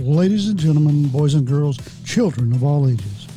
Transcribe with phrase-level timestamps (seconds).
[0.00, 3.28] Ladies and gentlemen, boys and girls, children of all ages,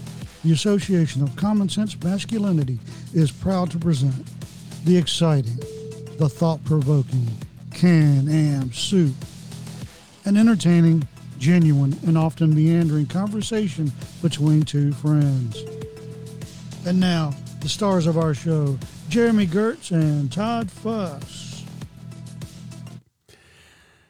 [0.45, 2.79] the Association of Common Sense Masculinity
[3.13, 4.25] is proud to present
[4.85, 5.57] the exciting,
[6.17, 7.27] the thought provoking
[7.73, 9.13] Can Am Soup,
[10.23, 11.05] an entertaining,
[11.37, 13.91] genuine, and often meandering conversation
[14.21, 15.61] between two friends.
[16.85, 21.65] And now, the stars of our show, Jeremy Gertz and Todd Fuss.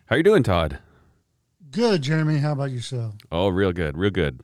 [0.06, 0.78] How you doing, Todd?
[1.74, 2.38] Good, Jeremy.
[2.38, 3.16] How about yourself?
[3.32, 4.42] Oh, real good, real good.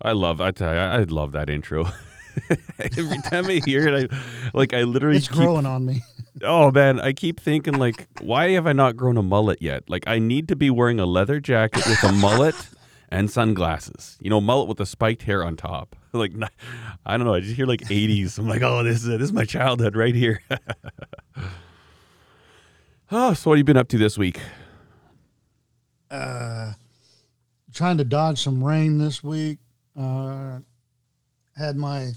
[0.00, 0.40] I love.
[0.40, 1.90] I tell you, I love that intro.
[2.78, 4.16] Every time I hear it, I
[4.54, 4.72] like.
[4.72, 5.18] I literally.
[5.18, 6.02] It's keep, growing on me.
[6.42, 9.84] Oh man, I keep thinking like, why have I not grown a mullet yet?
[9.88, 12.54] Like, I need to be wearing a leather jacket with a mullet
[13.10, 14.16] and sunglasses.
[14.22, 15.94] You know, mullet with the spiked hair on top.
[16.16, 16.32] Like,
[17.04, 17.34] I don't know.
[17.34, 18.38] I just hear like '80s.
[18.38, 19.18] I'm like, oh, this is it.
[19.18, 20.40] This is my childhood right here.
[23.10, 24.40] oh, so what have you been up to this week?
[26.10, 26.72] Uh,
[27.72, 29.58] trying to dodge some rain this week.
[29.98, 30.58] Uh,
[31.56, 32.12] had my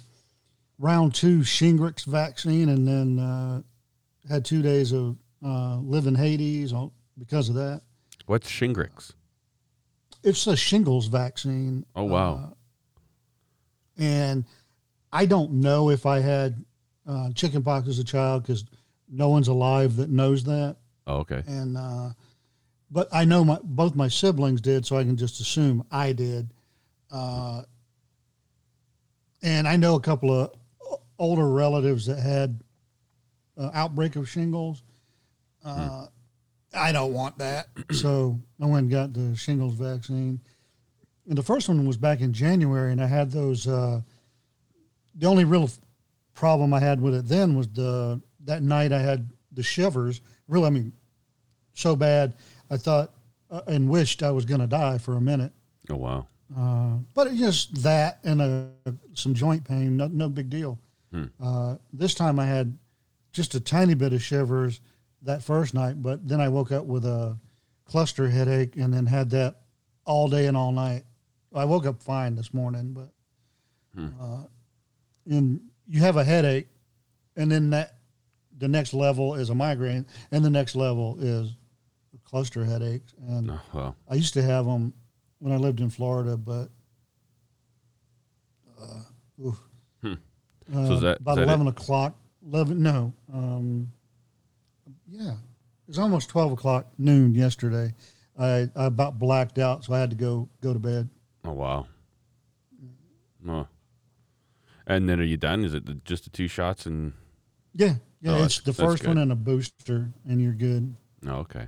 [0.77, 3.61] round two Shingrix vaccine, and then uh,
[4.29, 6.73] had two days of uh, live in Hades
[7.17, 7.81] because of that.
[8.25, 9.13] What's Shingrix?
[10.23, 11.85] It's a shingles vaccine.
[11.95, 12.33] Oh wow!
[12.33, 14.45] Uh, and
[15.11, 16.63] I don't know if I had
[17.07, 18.65] uh, chickenpox as a child because
[19.09, 20.77] no one's alive that knows that.
[21.07, 21.43] Oh, okay.
[21.47, 22.09] And uh,
[22.91, 26.49] but I know my both my siblings did, so I can just assume I did.
[27.11, 27.63] Uh,
[29.41, 30.51] and I know a couple of
[31.17, 32.61] older relatives that had
[33.57, 34.83] uh, outbreak of shingles.
[35.63, 36.05] Uh, hmm.
[36.73, 40.39] I don't want that, so I went and got the shingles vaccine.
[41.27, 43.67] And the first one was back in January, and I had those.
[43.67, 44.01] Uh,
[45.15, 45.69] the only real
[46.33, 50.21] problem I had with it then was the that night I had the shivers.
[50.47, 50.93] Really, I mean,
[51.73, 52.33] so bad
[52.69, 53.13] I thought
[53.51, 55.51] uh, and wished I was going to die for a minute.
[55.89, 56.27] Oh wow!
[56.55, 58.69] Uh, but just that and a,
[59.13, 60.79] some joint pain, no, no big deal.
[61.11, 61.25] Hmm.
[61.41, 62.77] Uh, this time I had
[63.31, 64.81] just a tiny bit of shivers
[65.23, 67.37] that first night, but then I woke up with a
[67.85, 69.55] cluster headache and then had that
[70.05, 71.03] all day and all night.
[71.53, 73.09] I woke up fine this morning, but
[73.95, 74.09] hmm.
[74.19, 74.43] uh,
[75.25, 76.67] and you have a headache,
[77.35, 77.95] and then that
[78.57, 81.55] the next level is a migraine, and the next level is
[82.29, 83.13] cluster headaches.
[83.27, 83.95] And oh, well.
[84.09, 84.93] I used to have them
[85.39, 86.69] when I lived in Florida, but
[88.79, 89.51] uh,
[90.01, 90.13] hmm.
[90.73, 91.71] uh, so that, about eleven it?
[91.71, 92.15] o'clock.
[92.45, 92.81] Eleven?
[92.81, 93.13] No.
[93.33, 93.91] Um,
[95.07, 97.93] yeah, it was almost twelve o'clock noon yesterday.
[98.37, 101.09] I, I about blacked out, so I had to go go to bed.
[101.43, 101.87] Oh wow.
[103.47, 103.67] Oh.
[104.85, 105.63] And then are you done?
[105.63, 107.13] Is it the, just the two shots and?
[107.75, 108.37] Yeah, yeah.
[108.37, 110.95] Oh, it's the first one and a booster, and you're good.
[111.27, 111.67] Oh, okay.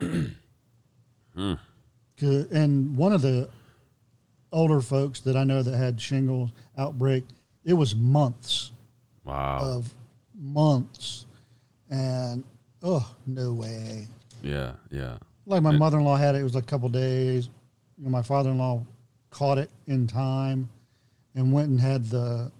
[1.34, 1.54] hmm.
[2.20, 3.48] And one of the
[4.52, 7.24] older folks that I know that had shingles outbreak,
[7.64, 8.70] it was months.
[9.24, 9.60] Wow.
[9.62, 9.94] Of
[10.38, 11.26] months,
[11.90, 12.44] and
[12.82, 14.06] oh no way.
[14.42, 15.16] Yeah, yeah.
[15.46, 16.40] Like my mother in law had it.
[16.40, 17.48] It was a couple days.
[17.98, 18.84] You know, my father in law
[19.30, 20.68] caught it in time,
[21.34, 22.50] and went and had the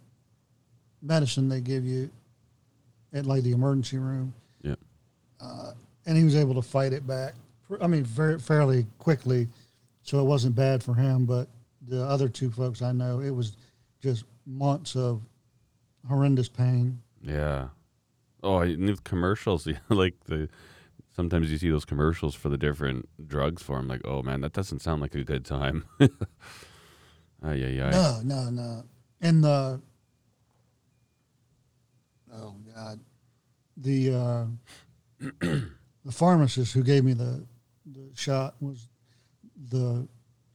[1.03, 2.11] medicine they give you
[3.13, 4.33] at like the emergency room.
[4.63, 4.77] Yeah.
[5.41, 5.73] Uh,
[6.07, 7.35] and he was able to fight it back.
[7.81, 9.49] I mean, very fairly quickly,
[10.03, 11.25] so it wasn't bad for him.
[11.25, 11.49] But
[11.87, 13.57] the other two folks I know, it was
[14.03, 15.23] just months of
[16.09, 17.01] horrendous pain.
[17.23, 17.69] Yeah.
[18.43, 20.49] Oh, I knew commercials like the.
[21.17, 23.87] Sometimes you see those commercials for the different drugs for them.
[23.87, 25.85] Like, oh man, that doesn't sound like a good time.
[26.01, 27.91] Ay, yeah, yeah.
[27.91, 28.85] No, no, no.
[29.21, 29.81] And the
[32.33, 33.01] oh god,
[33.77, 34.47] the uh,
[36.05, 37.45] the pharmacist who gave me the
[37.87, 38.89] the shot was
[39.71, 40.07] the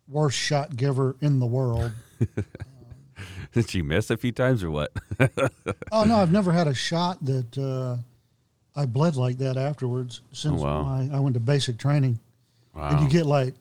[0.08, 1.92] worst shot giver in the world.
[3.54, 4.92] Did she miss a few times or what?
[5.92, 7.98] oh no, I've never had a shot that uh,
[8.80, 10.84] I bled like that afterwards since oh, wow.
[10.84, 12.20] my, I went to basic training.
[12.76, 12.90] Wow.
[12.90, 13.56] And you get like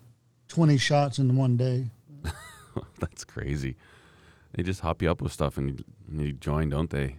[0.49, 1.87] twenty shots in one day.
[3.01, 3.77] That's crazy.
[4.53, 7.17] They just hop you up with stuff and you, you join, don't they?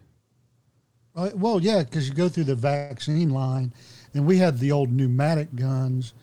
[1.16, 3.74] Uh, well, yeah, because you go through the vaccine line,
[4.14, 6.14] and we had the old pneumatic guns.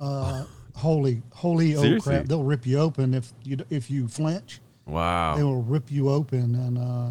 [0.00, 0.44] Uh,
[0.74, 2.26] holy, holy oh crap!
[2.26, 4.60] They'll rip you open if you if you flinch.
[4.86, 5.36] Wow!
[5.36, 7.10] They will rip you open, and uh,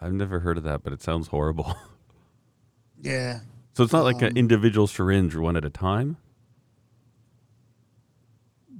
[0.00, 1.76] I've never heard of that, but it sounds horrible.
[3.00, 3.40] yeah.
[3.74, 6.16] So it's not um, like an individual syringe, one at a time.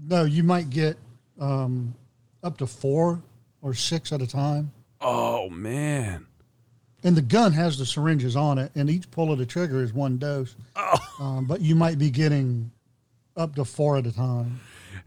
[0.04, 0.98] No, you might get
[1.40, 1.94] um,
[2.42, 3.22] up to four
[3.62, 4.72] or six at a time.
[5.00, 6.26] Oh man!
[7.04, 9.92] And the gun has the syringes on it, and each pull of the trigger is
[9.92, 10.54] one dose.
[10.76, 10.98] Oh.
[11.20, 12.70] Um, but you might be getting
[13.36, 14.60] up to four at a time.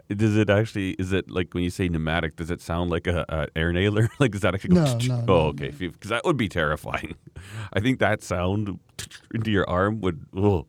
[0.09, 0.92] Does it actually?
[0.92, 2.36] Is it like when you say pneumatic?
[2.36, 4.09] Does it sound like a, a air nailer?
[4.19, 4.83] like is that actually go?
[4.83, 5.69] No, no, oh, no, okay.
[5.71, 7.15] Because that would be terrifying.
[7.74, 8.80] I think that sound
[9.33, 10.25] into your arm would.
[10.36, 10.68] Oh.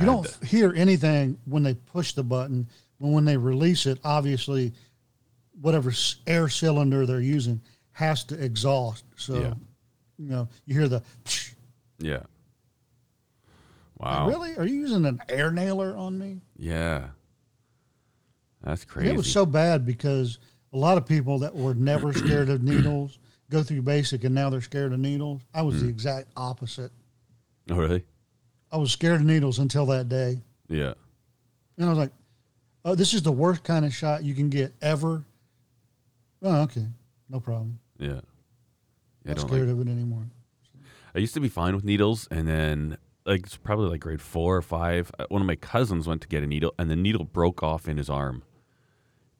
[0.00, 2.68] You don't hear anything when they push the button.
[3.00, 4.72] but when they release it, obviously,
[5.60, 5.92] whatever
[6.26, 7.60] air cylinder they're using
[7.94, 9.04] has to exhaust.
[9.16, 9.54] So, Yeah.
[10.18, 11.02] you know, you hear the.
[11.98, 12.22] Yeah.
[13.98, 14.28] Wow.
[14.28, 14.56] Really?
[14.56, 16.40] Are you using an air nailer on me?
[16.58, 17.08] Yeah.
[18.62, 19.10] That's And crazy.
[19.10, 20.38] It was so bad because
[20.72, 23.18] a lot of people that were never scared of needles
[23.50, 25.42] go through basic and now they're scared of needles.
[25.54, 25.84] I was Hmm.
[25.84, 26.90] the exact opposite.
[27.70, 28.04] oh, really?
[28.72, 30.42] I was scared of needles until that day.
[30.68, 30.94] Yeah.
[31.78, 32.12] And I was like,
[32.84, 35.24] oh, this is the worst kind of shot you can get ever.
[36.42, 36.86] Oh, okay.
[37.28, 37.78] No problem.
[37.98, 38.08] Yeah.
[38.08, 38.12] Yeah.
[39.26, 39.74] I Not don't scared like.
[39.80, 40.26] of it anymore.
[41.14, 44.56] I used to be fine with needles, and then like it's probably like grade four
[44.56, 45.10] or five.
[45.18, 47.88] uh, One of my cousins went to get a needle, and the needle broke off
[47.88, 48.42] in his arm.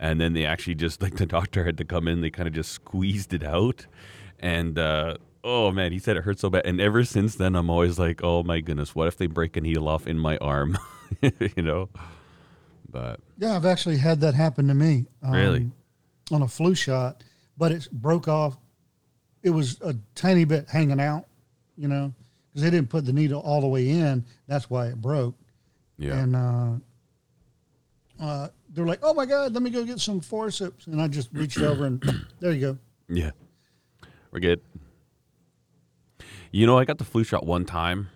[0.00, 2.20] And then they actually just like the doctor had to come in.
[2.20, 3.86] They kind of just squeezed it out,
[4.38, 6.64] and uh, oh man, he said it hurt so bad.
[6.64, 9.60] And ever since then, I'm always like, oh my goodness, what if they break a
[9.60, 10.78] needle off in my arm?
[11.20, 11.88] you know.
[12.88, 15.06] But Yeah, I've actually had that happen to me.
[15.22, 15.70] um, Really?
[16.30, 17.22] On a flu shot,
[17.56, 18.56] but it broke off.
[19.42, 21.26] It was a tiny bit hanging out,
[21.76, 22.12] you know,
[22.50, 24.24] because they didn't put the needle all the way in.
[24.46, 25.34] That's why it broke.
[25.98, 26.72] yeah, And uh,
[28.20, 31.28] uh, they're like, "Oh my God, let me go get some forceps," and I just
[31.32, 32.02] reached over and
[32.40, 32.78] there you go.
[33.08, 33.30] Yeah.
[34.30, 34.60] We're good.
[36.50, 38.08] You know, I got the flu shot one time,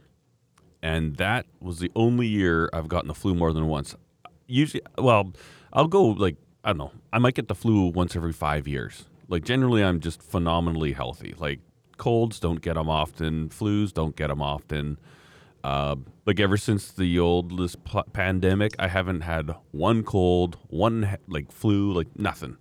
[0.83, 3.95] and that was the only year I've gotten the flu more than once.
[4.47, 5.33] Usually, well,
[5.73, 9.05] I'll go like, I don't know, I might get the flu once every five years.
[9.29, 11.35] Like, generally, I'm just phenomenally healthy.
[11.39, 11.61] Like,
[11.99, 14.99] colds don't get them often, flus don't get them often.
[15.63, 21.19] Uh, like ever since the old this pl- pandemic, I haven't had one cold, one
[21.27, 22.57] like flu, like nothing.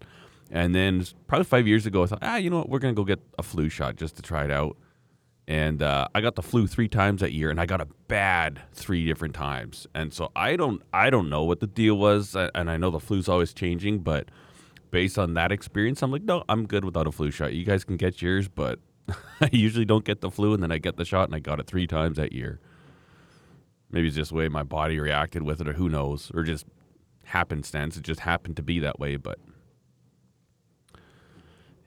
[0.49, 3.03] And then probably five years ago, I thought, ah, you know what, we're gonna go
[3.03, 4.77] get a flu shot just to try it out.
[5.47, 8.59] And uh, I got the flu three times that year, and I got a bad
[8.73, 9.87] three different times.
[9.95, 12.99] And so I don't, I don't know what the deal was, and I know the
[12.99, 14.27] flu's always changing, but
[14.91, 17.53] based on that experience, I'm like, no, I'm good without a flu shot.
[17.53, 18.79] You guys can get yours, but
[19.41, 21.59] I usually don't get the flu, and then I get the shot, and I got
[21.59, 22.59] it three times that year.
[23.89, 26.65] Maybe it's just the way my body reacted with it, or who knows, or just
[27.25, 27.95] happenstance.
[27.97, 29.39] It just happened to be that way, but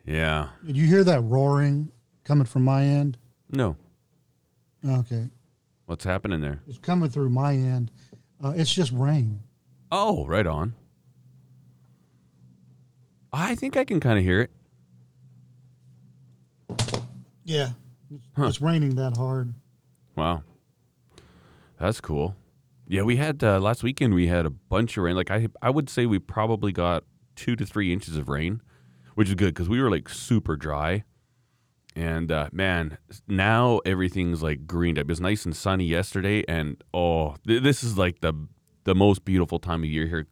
[0.07, 1.93] yeah, Did you hear that roaring
[2.25, 3.19] coming from my end?
[3.51, 3.77] no,
[4.87, 5.29] Okay,
[5.87, 6.63] what's happening there?
[6.67, 7.91] it's coming through my end.
[8.43, 9.41] Uh, it's just rain.
[9.93, 10.75] Oh, right on.
[13.33, 14.51] I think I can kind of hear it.
[17.45, 17.71] Yeah,
[18.11, 18.47] it's, Huh.
[18.47, 19.55] it's raining that hard.
[20.17, 20.43] Wow,
[21.79, 22.37] that's cool.
[22.87, 24.15] Yeah, we had uh, last weekend.
[24.15, 25.15] We had a bunch of rain.
[25.17, 27.05] Like I, I would say we probably got
[27.37, 28.61] two to three inches of rain,
[29.15, 31.05] which is good because we were like super dry.
[31.97, 35.03] And uh, man, now everything's like greened up.
[35.03, 38.33] It was nice and sunny yesterday, and oh, th- this is like the
[38.85, 40.27] the most beautiful time of year here.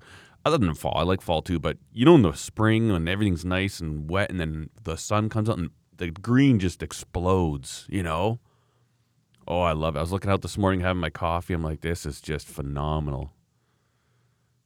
[0.49, 1.59] Other than fall, I like fall too.
[1.59, 5.29] But you know, in the spring when everything's nice and wet, and then the sun
[5.29, 7.87] comes out and the green just explodes.
[7.91, 8.41] You know.
[9.47, 9.99] Oh, I love it.
[9.99, 11.53] I was looking out this morning having my coffee.
[11.53, 13.35] I'm like, this is just phenomenal.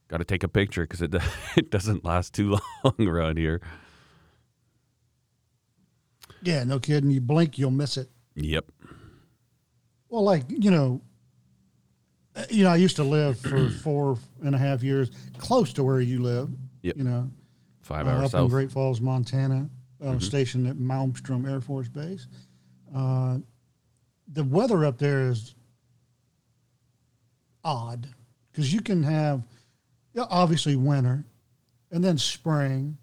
[0.06, 1.16] Got to take a picture because it
[1.56, 3.60] it doesn't last too long around here.
[6.42, 7.10] Yeah, no kidding.
[7.10, 8.08] You blink, you'll miss it.
[8.36, 8.70] Yep.
[10.10, 11.00] Well, like you know,
[12.50, 16.00] you know, I used to live for four and a half years close to where
[16.00, 16.48] you live.
[16.82, 16.96] Yep.
[16.96, 17.30] You know,
[17.82, 18.40] Five uh, hours up in south.
[18.40, 18.54] Mm-hmm.
[18.54, 19.68] Great Falls, Montana,
[20.04, 22.26] uh, stationed at Malmstrom Air Force Base.
[22.94, 23.38] Uh,
[24.32, 25.54] the weather up there is
[27.64, 28.08] odd
[28.50, 29.42] because you can have,
[30.14, 31.24] yeah, obviously winter,
[31.90, 32.96] and then spring,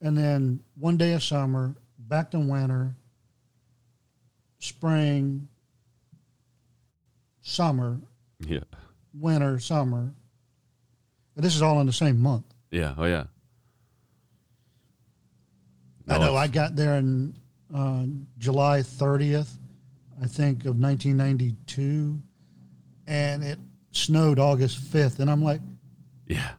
[0.00, 2.94] and then one day of summer, back to winter,
[4.58, 5.48] spring,
[7.40, 8.00] summer,
[8.40, 8.60] Yeah.
[9.14, 10.12] winter, summer.
[11.36, 12.44] And this is all in the same month.
[12.70, 12.94] Yeah.
[12.96, 13.24] Oh yeah.
[16.08, 16.34] I know.
[16.36, 17.34] I got there in
[17.74, 18.04] uh,
[18.38, 19.48] July 30th,
[20.20, 22.20] I think, of 1992,
[23.06, 23.58] and it
[23.92, 25.20] snowed August 5th.
[25.20, 25.60] And I'm like,
[26.26, 26.50] Yeah.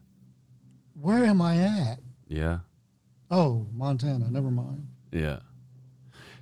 [0.99, 1.99] where am I at?
[2.27, 2.59] Yeah.
[3.29, 4.29] Oh, Montana.
[4.29, 4.87] Never mind.
[5.11, 5.39] Yeah.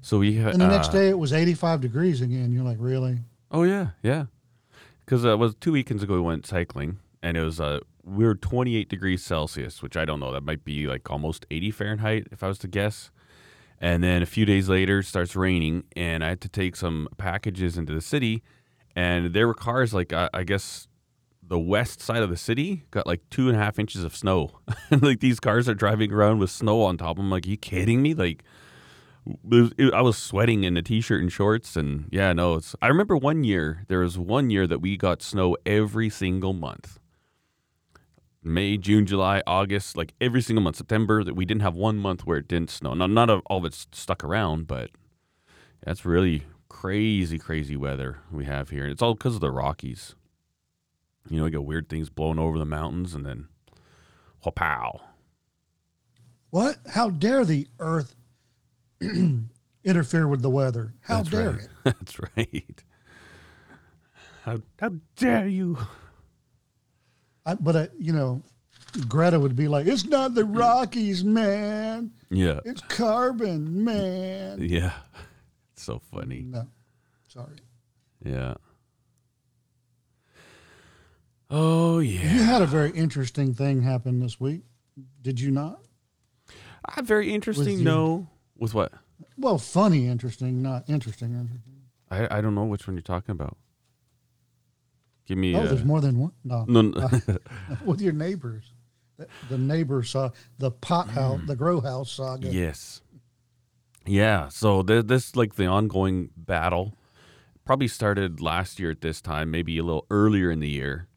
[0.01, 0.53] So we had.
[0.53, 2.51] And the next uh, day it was 85 degrees again.
[2.51, 3.17] You're like, really?
[3.51, 4.25] Oh yeah, yeah.
[5.09, 8.23] Because uh, it was two weekends ago we went cycling, and it was uh we
[8.25, 10.31] were 28 degrees Celsius, which I don't know.
[10.31, 13.09] That might be like almost 80 Fahrenheit if I was to guess.
[13.79, 17.07] And then a few days later, it starts raining, and I had to take some
[17.17, 18.43] packages into the city,
[18.95, 20.87] and there were cars like I, I guess
[21.41, 24.59] the west side of the city got like two and a half inches of snow.
[24.91, 27.17] like these cars are driving around with snow on top.
[27.17, 28.13] I'm like, you kidding me?
[28.13, 28.43] Like,
[29.43, 32.55] was, it, I was sweating in a t-shirt and shorts, and yeah, no.
[32.55, 32.75] It's.
[32.81, 36.99] I remember one year there was one year that we got snow every single month.
[38.41, 40.77] May, June, July, August, like every single month.
[40.77, 42.93] September, that we didn't have one month where it didn't snow.
[42.93, 44.91] Not not all of it's stuck around, but
[45.83, 48.83] that's really crazy, crazy weather we have here.
[48.83, 50.15] And It's all because of the Rockies.
[51.29, 53.49] You know, you get weird things blowing over the mountains, and then,
[54.55, 55.01] pow.
[56.49, 56.77] What?
[56.91, 58.15] How dare the Earth
[59.83, 60.93] interfere with the weather?
[61.01, 61.61] How That's dare right.
[61.61, 61.69] it?
[61.83, 62.83] That's right.
[64.43, 65.77] How how dare you?
[67.45, 68.41] I, but I, you know,
[69.07, 72.11] Greta would be like, "It's not the Rockies, man.
[72.29, 74.93] Yeah, It's carbon, man." yeah.
[75.73, 76.41] It's so funny.
[76.47, 76.67] No,
[77.27, 77.57] sorry.
[78.23, 78.55] Yeah.
[81.49, 82.33] Oh yeah.
[82.33, 84.61] You had a very interesting thing happen this week,
[85.21, 85.81] did you not?
[86.87, 87.75] Ah, very interesting.
[87.79, 88.27] your- No,
[88.59, 88.91] with what?
[89.37, 91.31] Well, funny, interesting, not interesting.
[91.33, 91.61] interesting.
[92.11, 93.57] I I don't know which one you're talking about.
[95.25, 95.55] Give me.
[95.55, 96.31] Oh, uh, there's more than one.
[96.43, 97.09] No, no, no.
[97.85, 98.73] with your neighbors.
[99.17, 102.47] The, neighbors neighbor saw the pot house, the grow house saga.
[102.47, 103.01] Yes.
[104.05, 104.47] Yeah.
[104.47, 106.97] So th- this like the ongoing battle
[107.65, 111.07] probably started last year at this time, maybe a little earlier in the year.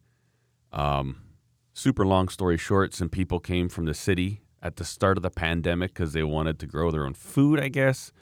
[0.73, 1.23] Um,
[1.73, 5.31] super long story short, some people came from the city at the start of the
[5.31, 8.13] pandemic because they wanted to grow their own food, I guess.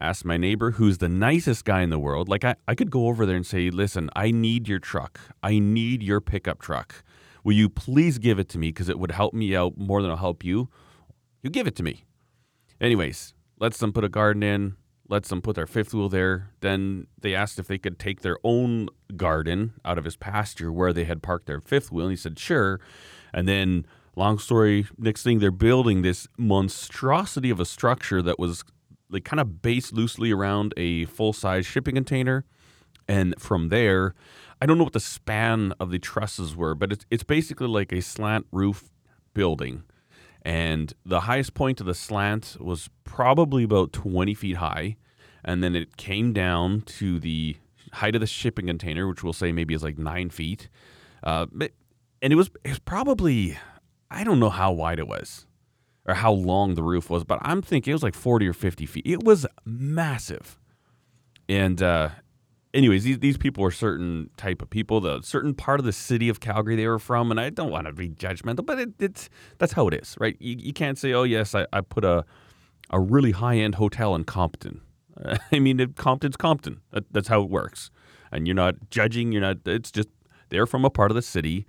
[0.00, 2.28] Asked my neighbor, who's the nicest guy in the world.
[2.28, 5.20] Like, I, I could go over there and say, listen, I need your truck.
[5.42, 7.04] I need your pickup truck.
[7.44, 8.68] Will you please give it to me?
[8.68, 10.68] Because it would help me out more than it'll help you.
[11.42, 12.06] You give it to me.
[12.80, 14.76] Anyways, lets them put a garden in,
[15.08, 16.50] lets them put their fifth wheel there.
[16.60, 20.92] Then they asked if they could take their own garden out of his pasture where
[20.92, 22.06] they had parked their fifth wheel.
[22.06, 22.80] And he said, sure.
[23.32, 28.64] And then, long story, next thing, they're building this monstrosity of a structure that was
[29.10, 32.44] like kind of based loosely around a full size shipping container.
[33.08, 34.14] And from there,
[34.60, 37.92] I don't know what the span of the trusses were, but it's, it's basically like
[37.92, 38.90] a slant roof
[39.34, 39.84] building.
[40.42, 44.96] And the highest point of the slant was probably about 20 feet high.
[45.44, 47.56] And then it came down to the
[47.92, 50.68] height of the shipping container which we'll say maybe is like nine feet.
[51.22, 51.46] Uh,
[52.22, 53.56] and it was, it was probably
[54.14, 55.46] i don't know how wide it was
[56.06, 58.86] or how long the roof was but i'm thinking it was like 40 or 50
[58.86, 60.58] feet it was massive
[61.48, 62.08] and uh,
[62.74, 66.28] anyways, these, these people were certain type of people, the certain part of the city
[66.28, 69.30] of Calgary they were from, and I don't want to be judgmental, but it, it's
[69.58, 70.36] that's how it is, right?
[70.40, 72.24] You, you can't say, oh yes, I, I put a
[72.90, 74.82] a really high end hotel in Compton.
[75.52, 76.80] I mean, Compton's Compton.
[76.90, 77.90] That, that's how it works,
[78.32, 79.32] and you're not judging.
[79.32, 79.58] You're not.
[79.64, 80.08] It's just
[80.50, 81.66] they're from a part of the city.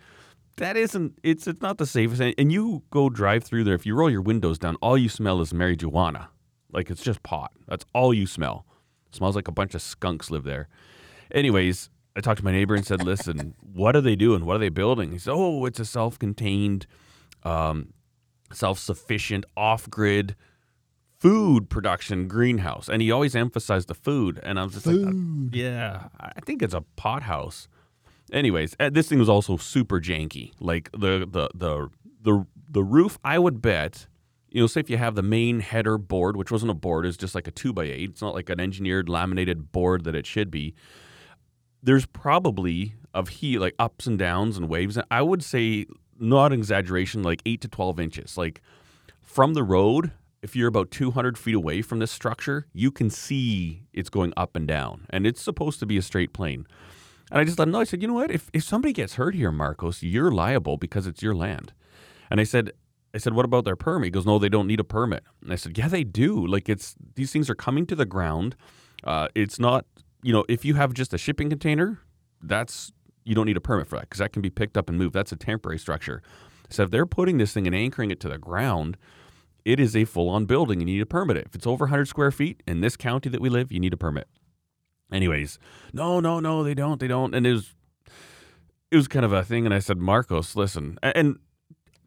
[0.57, 1.19] That isn't.
[1.23, 2.21] It's it's not the safest.
[2.21, 3.75] And, and you go drive through there.
[3.75, 6.27] If you roll your windows down, all you smell is marijuana.
[6.71, 7.51] Like it's just pot.
[7.67, 8.65] That's all you smell.
[9.11, 10.67] smells like a bunch of skunks live there.
[11.31, 14.45] Anyways, I talked to my neighbor and said, "Listen, what are they doing?
[14.45, 16.87] What are they building?" He said, "Oh, it's a self-contained,
[17.43, 17.93] um,
[18.53, 20.35] self-sufficient, off-grid
[21.17, 24.39] food production greenhouse." And he always emphasized the food.
[24.43, 25.55] And I was just like, Food.
[25.55, 27.67] "Yeah, I think it's a pot house."
[28.31, 30.51] Anyways, uh, this thing was also super janky.
[30.59, 31.89] Like the the the
[32.21, 34.07] the the roof, I would bet.
[34.49, 37.17] You know, say if you have the main header board, which wasn't a board, it's
[37.17, 38.11] just like a two by eight.
[38.11, 40.73] It's not like an engineered laminated board that it should be
[41.85, 44.97] there's probably of heat like ups and downs and waves.
[44.97, 45.85] And I would say
[46.19, 48.37] not an exaggeration, like eight to twelve inches.
[48.37, 48.61] Like
[49.21, 53.83] from the road, if you're about 200 feet away from this structure, you can see
[53.93, 56.67] it's going up and down, and it's supposed to be a straight plane.
[57.35, 57.81] And I just let him know.
[57.81, 58.31] I said, you know what?
[58.31, 61.73] If if somebody gets hurt here, Marcos, you're liable because it's your land.
[62.31, 62.71] And I said,
[63.13, 64.05] I said, what about their permit?
[64.05, 65.25] He goes, no, they don't need a permit.
[65.43, 66.47] And I said, yeah, they do.
[66.47, 68.55] Like it's these things are coming to the ground.
[69.03, 69.85] Uh, it's not,
[70.23, 71.99] you know, if you have just a shipping container,
[72.41, 72.93] that's
[73.25, 75.13] you don't need a permit for that because that can be picked up and moved.
[75.13, 76.21] That's a temporary structure.
[76.69, 78.95] So if they're putting this thing and anchoring it to the ground,
[79.65, 80.79] it is a full-on building.
[80.79, 81.35] You need a permit.
[81.35, 83.97] If it's over 100 square feet in this county that we live, you need a
[83.97, 84.29] permit.
[85.11, 85.59] Anyways,
[85.93, 86.99] no, no, no, they don't.
[86.99, 87.33] They don't.
[87.33, 87.73] And it was,
[88.91, 89.65] it was kind of a thing.
[89.65, 91.37] And I said, Marcos, listen, and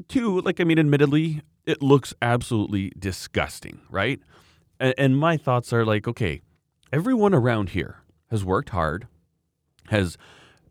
[0.08, 4.20] two, like I mean, admittedly, it looks absolutely disgusting, right?
[4.80, 6.40] And, and my thoughts are like, okay,
[6.92, 9.06] everyone around here has worked hard,
[9.88, 10.16] has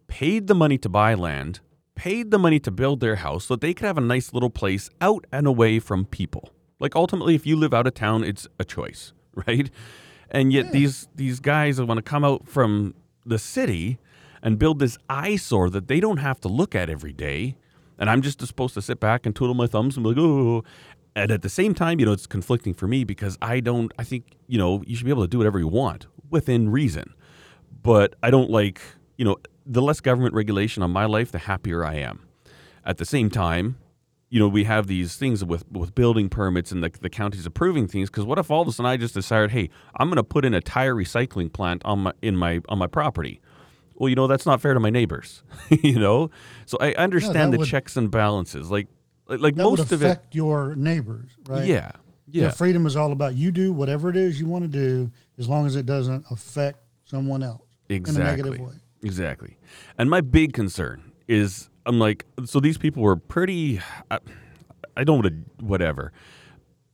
[0.07, 1.59] paid the money to buy land,
[1.95, 4.49] paid the money to build their house so that they could have a nice little
[4.49, 6.49] place out and away from people.
[6.79, 9.13] Like ultimately, if you live out of town, it's a choice,
[9.47, 9.69] right?
[10.31, 10.71] And yet hmm.
[10.71, 12.93] these these guys want to come out from
[13.25, 13.97] the city
[14.41, 17.57] and build this eyesore that they don't have to look at every day.
[17.99, 20.63] And I'm just supposed to sit back and twiddle my thumbs and be like, oh.
[21.15, 24.03] And at the same time, you know, it's conflicting for me because I don't, I
[24.03, 27.15] think, you know, you should be able to do whatever you want within reason.
[27.81, 28.81] But I don't like,
[29.17, 32.27] you know, the less government regulation on my life, the happier I am.
[32.85, 33.77] At the same time,
[34.29, 37.87] you know, we have these things with with building permits and the, the counties approving
[37.87, 38.09] things.
[38.09, 40.43] Because what if all of a sudden I just decided, hey, I'm going to put
[40.43, 43.41] in a tire recycling plant on my in my on my property?
[43.95, 45.43] Well, you know, that's not fair to my neighbors.
[45.69, 46.29] you know,
[46.65, 48.69] so I understand the would, checks and balances.
[48.69, 48.87] Like
[49.27, 51.65] like most of it your neighbors, right?
[51.65, 51.91] Yeah,
[52.29, 52.51] yeah.
[52.51, 55.65] freedom is all about you do whatever it is you want to do as long
[55.65, 58.21] as it doesn't affect someone else exactly.
[58.21, 58.73] in a negative way.
[59.03, 59.57] Exactly.
[59.97, 63.79] And my big concern is I'm like, so these people were pretty,
[64.11, 64.19] I,
[64.95, 65.27] I don't want
[65.59, 66.11] to, whatever.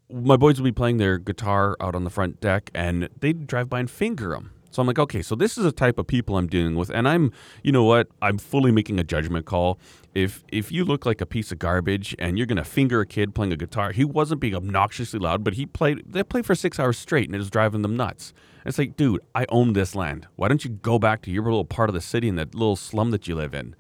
[0.10, 3.70] My boys would be playing their guitar out on the front deck and they'd drive
[3.70, 4.52] by and finger them.
[4.74, 7.08] So I'm like, okay, so this is a type of people I'm dealing with, and
[7.08, 7.32] I'm,
[7.62, 9.78] you know what, I'm fully making a judgment call.
[10.16, 13.36] If if you look like a piece of garbage and you're gonna finger a kid
[13.36, 16.02] playing a guitar, he wasn't being obnoxiously loud, but he played.
[16.08, 18.34] They played for six hours straight, and it was driving them nuts.
[18.64, 20.28] And it's like, dude, I own this land.
[20.38, 22.76] Why don't you go back to your little part of the city in that little
[22.76, 23.76] slum that you live in?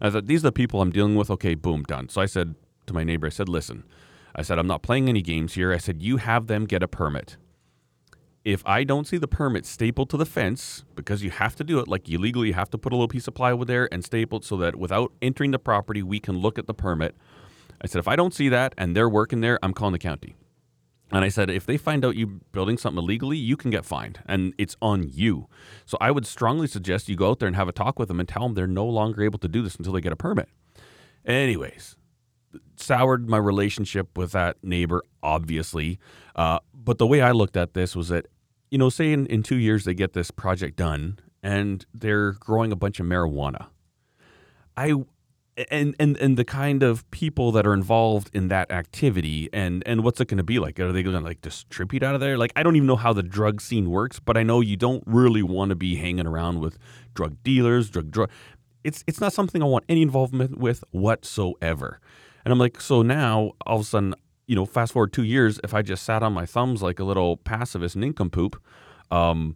[0.00, 1.30] I thought these are the people I'm dealing with.
[1.30, 2.08] Okay, boom, done.
[2.08, 2.54] So I said
[2.86, 3.84] to my neighbor, I said, listen,
[4.34, 5.72] I said I'm not playing any games here.
[5.72, 7.36] I said you have them get a permit
[8.44, 11.78] if I don't see the permit stapled to the fence, because you have to do
[11.78, 14.38] it, like you legally have to put a little piece of plywood there and staple
[14.38, 17.14] it so that without entering the property, we can look at the permit.
[17.82, 20.36] I said, if I don't see that and they're working there, I'm calling the county.
[21.12, 24.20] And I said, if they find out you're building something illegally, you can get fined
[24.26, 25.48] and it's on you.
[25.84, 28.20] So I would strongly suggest you go out there and have a talk with them
[28.20, 30.48] and tell them they're no longer able to do this until they get a permit.
[31.26, 31.96] Anyways,
[32.76, 35.98] soured my relationship with that neighbor, obviously.
[36.36, 38.26] Uh, but the way I looked at this was that,
[38.70, 42.70] you know, say in, in two years they get this project done and they're growing
[42.70, 43.66] a bunch of marijuana.
[44.76, 44.94] I
[45.70, 50.02] and and and the kind of people that are involved in that activity and and
[50.04, 50.78] what's it going to be like?
[50.78, 52.38] Are they going to like distribute out of there?
[52.38, 55.02] Like i don't even know how the drug scene works but i know you don't
[55.06, 56.78] really want to be hanging around with
[57.14, 58.30] drug dealers drug drug
[58.84, 62.00] it's it's not something i want any involvement with whatsoever.
[62.44, 64.14] And i'm like so now all of a sudden
[64.50, 67.04] you know, fast forward two years, if I just sat on my thumbs like a
[67.04, 68.60] little pacifist nincompoop,
[69.12, 69.54] um,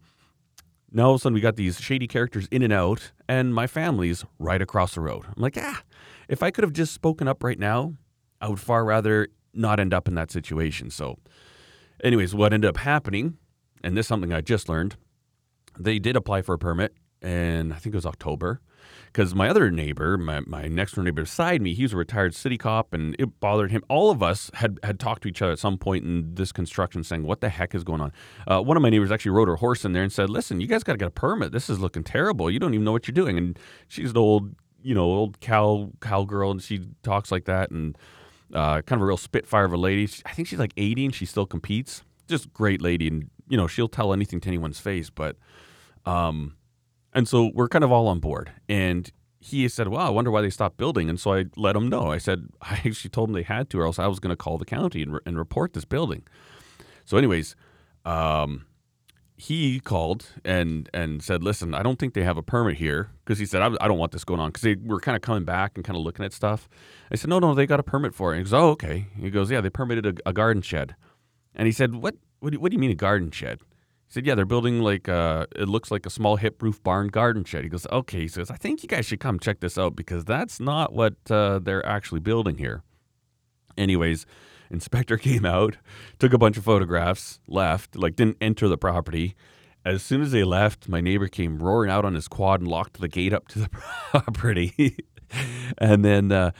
[0.94, 3.66] now all of a sudden we got these shady characters in and out, and my
[3.66, 5.24] family's right across the road.
[5.26, 5.82] I'm like, ah,
[6.28, 7.94] if I could have just spoken up right now,
[8.40, 10.90] I would far rather not end up in that situation.
[10.90, 11.18] So,
[12.02, 13.38] anyways, what ended up happening,
[13.82, 14.96] and this is something I just learned,
[15.78, 18.60] they did apply for a permit, and I think it was October
[19.06, 22.34] because my other neighbor, my, my next door neighbor beside me, he was a retired
[22.34, 23.82] city cop, and it bothered him.
[23.88, 27.04] All of us had had talked to each other at some point in this construction,
[27.04, 28.12] saying, "What the heck is going on?"
[28.46, 30.66] Uh, one of my neighbors actually rode her horse in there and said, "Listen, you
[30.66, 31.52] guys got to get a permit.
[31.52, 32.50] This is looking terrible.
[32.50, 35.90] You don't even know what you're doing." And she's an old, you know, old cow
[36.00, 37.96] cowgirl, and she talks like that, and
[38.52, 40.08] uh, kind of a real spitfire of a lady.
[40.26, 42.02] I think she's like 80, and she still competes.
[42.28, 45.36] Just great lady, and you know, she'll tell anything to anyone's face, but.
[46.06, 46.56] Um,
[47.14, 48.52] and so we're kind of all on board.
[48.68, 49.10] And
[49.44, 51.08] he said, Well, I wonder why they stopped building.
[51.10, 52.10] And so I let him know.
[52.10, 54.36] I said, I actually told him they had to, or else I was going to
[54.36, 56.24] call the county and, re- and, report this building.
[57.04, 57.54] So, anyways,
[58.06, 58.64] um,
[59.36, 63.38] he called and and said, "Listen, I don't think they have a permit here because
[63.38, 65.44] he said I, I, don't want this going on because they were kind of coming
[65.44, 66.68] back and kind of looking at stuff."
[67.10, 69.08] I said, "No, no, they got a permit for it." And he goes, "Oh, okay."
[69.20, 70.94] He goes, "Yeah, they permitted a, a garden shed,"
[71.54, 72.14] and he said, "What?
[72.40, 73.60] What do, what do you mean a garden shed?"
[74.14, 77.44] Said, "Yeah, they're building like uh, it looks like a small hip roof barn garden
[77.44, 79.96] shed." He goes, "Okay." He says, "I think you guys should come check this out
[79.96, 82.82] because that's not what uh, they're actually building here."
[83.76, 84.24] Anyways,
[84.70, 85.76] inspector came out,
[86.18, 89.34] took a bunch of photographs, left, like didn't enter the property.
[89.84, 93.00] As soon as they left, my neighbor came roaring out on his quad and locked
[93.00, 93.68] the gate up to the
[94.10, 94.96] property.
[95.76, 96.52] and then uh,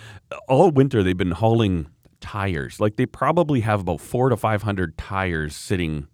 [0.49, 1.87] all winter they've been hauling
[2.21, 2.81] tires.
[2.81, 6.09] Like they probably have about four to five hundred tires sitting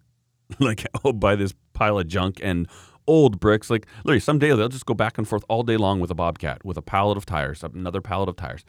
[0.59, 2.67] like oh, by this pile of junk and
[3.07, 3.69] old bricks.
[3.69, 6.63] Like literally, someday they'll just go back and forth all day long with a bobcat
[6.63, 8.63] with a pallet of tires, another pallet of tires,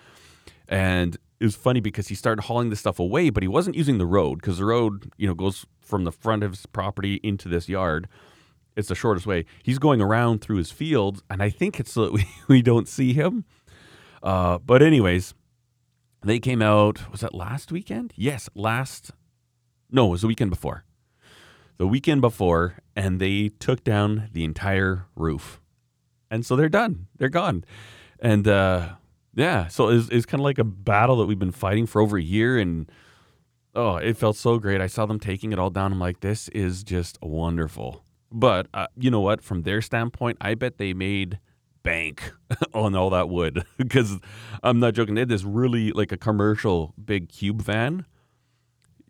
[0.69, 3.99] and it was funny because he started hauling this stuff away, but he wasn't using
[3.99, 7.49] the road because the road, you know, goes from the front of his property into
[7.49, 8.09] this yard.
[8.77, 9.45] It's the shortest way.
[9.63, 12.89] He's going around through his fields, and I think it's so that we, we don't
[12.89, 13.45] see him.
[14.23, 15.35] Uh, but anyways,
[16.23, 17.11] they came out.
[17.11, 18.13] Was that last weekend?
[18.17, 19.11] Yes, last.
[19.91, 20.85] No, it was the weekend before
[21.79, 25.61] the weekend before and they took down the entire roof.
[26.31, 27.09] And so they're done.
[27.19, 27.65] They're gone.
[28.19, 28.95] And uh,
[29.35, 32.17] yeah, so it's, it's kind of like a battle that we've been fighting for over
[32.17, 32.59] a year.
[32.59, 32.91] And
[33.75, 34.81] oh, it felt so great.
[34.81, 35.93] I saw them taking it all down.
[35.93, 38.05] I'm like, this is just wonderful.
[38.31, 39.43] But uh, you know what?
[39.43, 41.39] From their standpoint, I bet they made
[41.83, 42.33] bank
[42.75, 44.19] on all that wood because
[44.63, 45.15] I'm not joking.
[45.15, 48.07] They had this really like a commercial big cube van,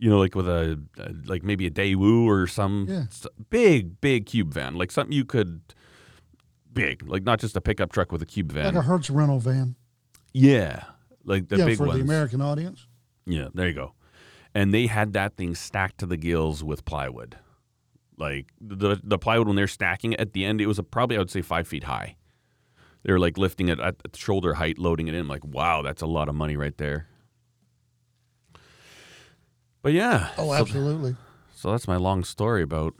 [0.02, 0.80] you know, like with a
[1.26, 3.04] like maybe a Daewoo or some Yeah.
[3.50, 5.60] big big cube van, like something you could
[6.72, 8.64] big, like not just a pickup truck with a cube van.
[8.64, 9.76] Like a Hertz rental van.
[10.32, 10.84] yeah,
[11.24, 11.98] like the yeah, big for ones.
[11.98, 12.86] the American audience.
[13.26, 13.94] Yeah, there you go.
[14.54, 17.36] And they had that thing stacked to the gills with plywood.
[18.18, 21.16] Like the the plywood when they're stacking it at the end, it was a, probably
[21.16, 22.16] I would say five feet high.
[23.04, 25.20] They were like lifting it at shoulder height, loading it in.
[25.20, 27.06] I'm like, wow, that's a lot of money right there.
[29.82, 31.16] But yeah, Oh, so, absolutely.
[31.54, 32.94] so that's my long story about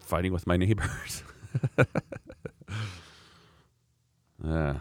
[0.00, 1.22] fighting with my neighbors.
[4.44, 4.78] yeah,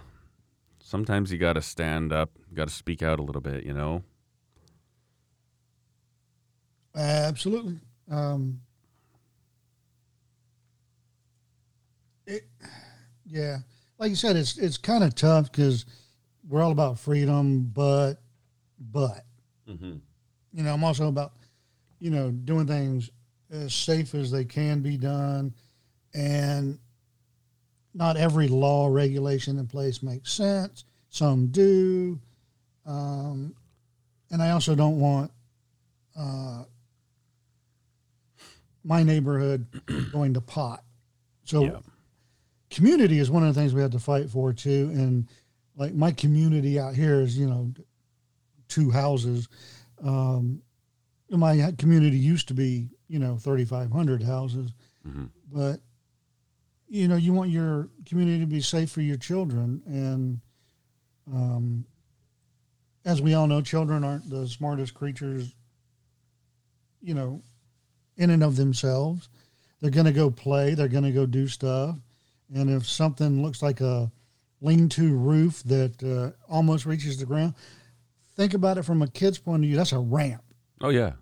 [0.80, 4.04] sometimes you got to stand up, got to speak out a little bit, you know.
[6.96, 7.80] Absolutely.
[8.10, 8.62] Um,
[12.26, 12.48] it,
[13.26, 13.58] yeah,
[14.00, 15.86] like you said, it's it's kind of tough because
[16.48, 18.16] we're all about freedom, but
[18.80, 19.26] but
[19.70, 19.98] Mm-hmm.
[20.54, 21.34] You know, I'm also about
[22.00, 23.10] you know doing things
[23.52, 25.54] as safe as they can be done,
[26.14, 26.78] and
[27.94, 30.84] not every law regulation in place makes sense.
[31.10, 32.20] Some do,
[32.86, 33.56] um,
[34.32, 35.32] and I also don't want.
[36.18, 36.64] Uh,
[38.84, 39.66] my neighborhood
[40.12, 40.84] going to pot.
[41.44, 41.80] So Yeah.
[42.70, 44.90] community is one of the things we have to fight for too.
[44.94, 45.28] And
[45.76, 47.72] like my community out here is, you know,
[48.70, 49.50] two houses.
[50.04, 50.62] Um,
[51.30, 54.72] my community used to be, you know, 3,500 houses,
[55.08, 55.30] Mhm.
[55.52, 55.82] but
[56.90, 59.82] you know, you want your community to be safe for your children.
[59.86, 60.40] And,
[61.30, 61.86] um,
[63.04, 65.54] as we all know, children aren't the smartest creatures,
[67.02, 67.42] you know,
[68.16, 69.28] in and of themselves.
[69.82, 70.76] They're going to go play.
[70.76, 71.98] They're going to go do stuff.
[72.54, 74.10] And if something looks like a
[74.62, 77.54] lean-to roof that uh, almost reaches the ground,
[78.38, 79.76] think about it from a kid's point of view.
[79.76, 80.44] That's a ramp
[80.82, 81.14] Oh yeah,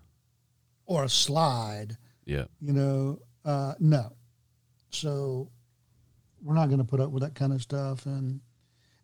[0.84, 1.96] or a slide.
[2.26, 4.12] yeah, You know, uh, no.
[4.90, 5.50] So
[6.42, 8.06] we're not going to put up with that kind of stuff.
[8.06, 8.40] And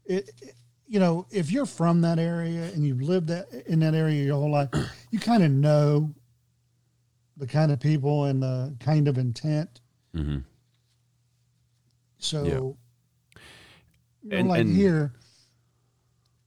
[0.04, 0.54] it, it-
[0.88, 4.34] you know, if you're from that area and you've lived that in that area your
[4.36, 4.68] whole life,
[5.10, 6.12] you kind of know
[7.38, 9.80] the kind of people and the kind of intent.
[10.14, 10.40] hmm
[12.18, 12.50] So, Yeah.
[12.50, 15.14] you know, And- like and- here,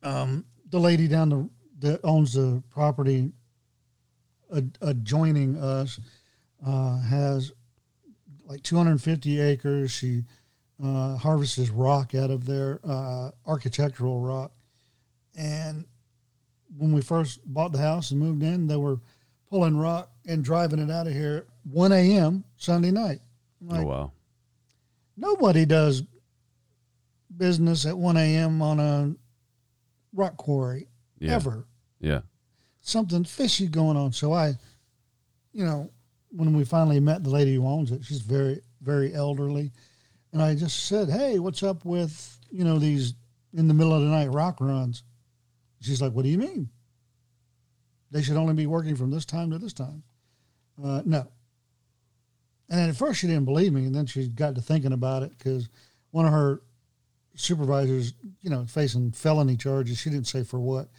[0.04, 1.50] um, the lady down the
[1.80, 3.32] that owns the property
[4.56, 6.00] ad, adjoining us
[6.66, 7.52] uh, has
[8.46, 9.92] like 250 acres.
[9.92, 10.24] She
[10.84, 14.52] uh, harvests rock out of there, uh, architectural rock.
[15.36, 15.86] And
[16.78, 19.00] when we first bought the house and moved in, they were
[19.50, 22.44] pulling rock and driving it out of here at 1 a.m.
[22.58, 23.20] Sunday night.
[23.70, 24.12] I'm oh wow,
[25.18, 26.04] nobody does
[27.36, 28.62] business at 1 a.m.
[28.62, 29.16] on a
[30.14, 30.88] rock quarry
[31.26, 31.66] yeah, ever.
[32.00, 32.22] yeah,
[32.82, 34.12] Something fishy going on.
[34.12, 34.54] So I,
[35.54, 35.92] you know,
[36.32, 39.72] when we finally met the lady who owns it, she's very, very elderly.
[40.34, 43.14] And I just said, Hey, what's up with, you know, these
[43.54, 45.04] in the middle of the night rock runs?
[45.82, 46.70] She's like, What do you mean?
[48.12, 50.04] They should only be working from this time to this time.
[50.82, 51.28] Uh, no.
[52.70, 53.86] And then at first she didn't believe me.
[53.86, 55.70] And then she got to thinking about it because
[56.12, 56.62] one of her
[57.36, 59.98] supervisors, you know, facing felony charges.
[59.98, 60.90] She didn't say for what.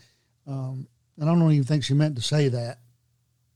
[0.46, 0.86] Um,
[1.18, 2.78] and I don't even think she meant to say that,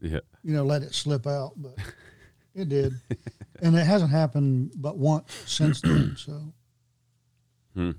[0.01, 0.21] yeah.
[0.43, 1.75] you know, let it slip out, but
[2.55, 2.95] it did.
[3.63, 6.17] and it hasn't happened but once since then.
[7.77, 7.95] So,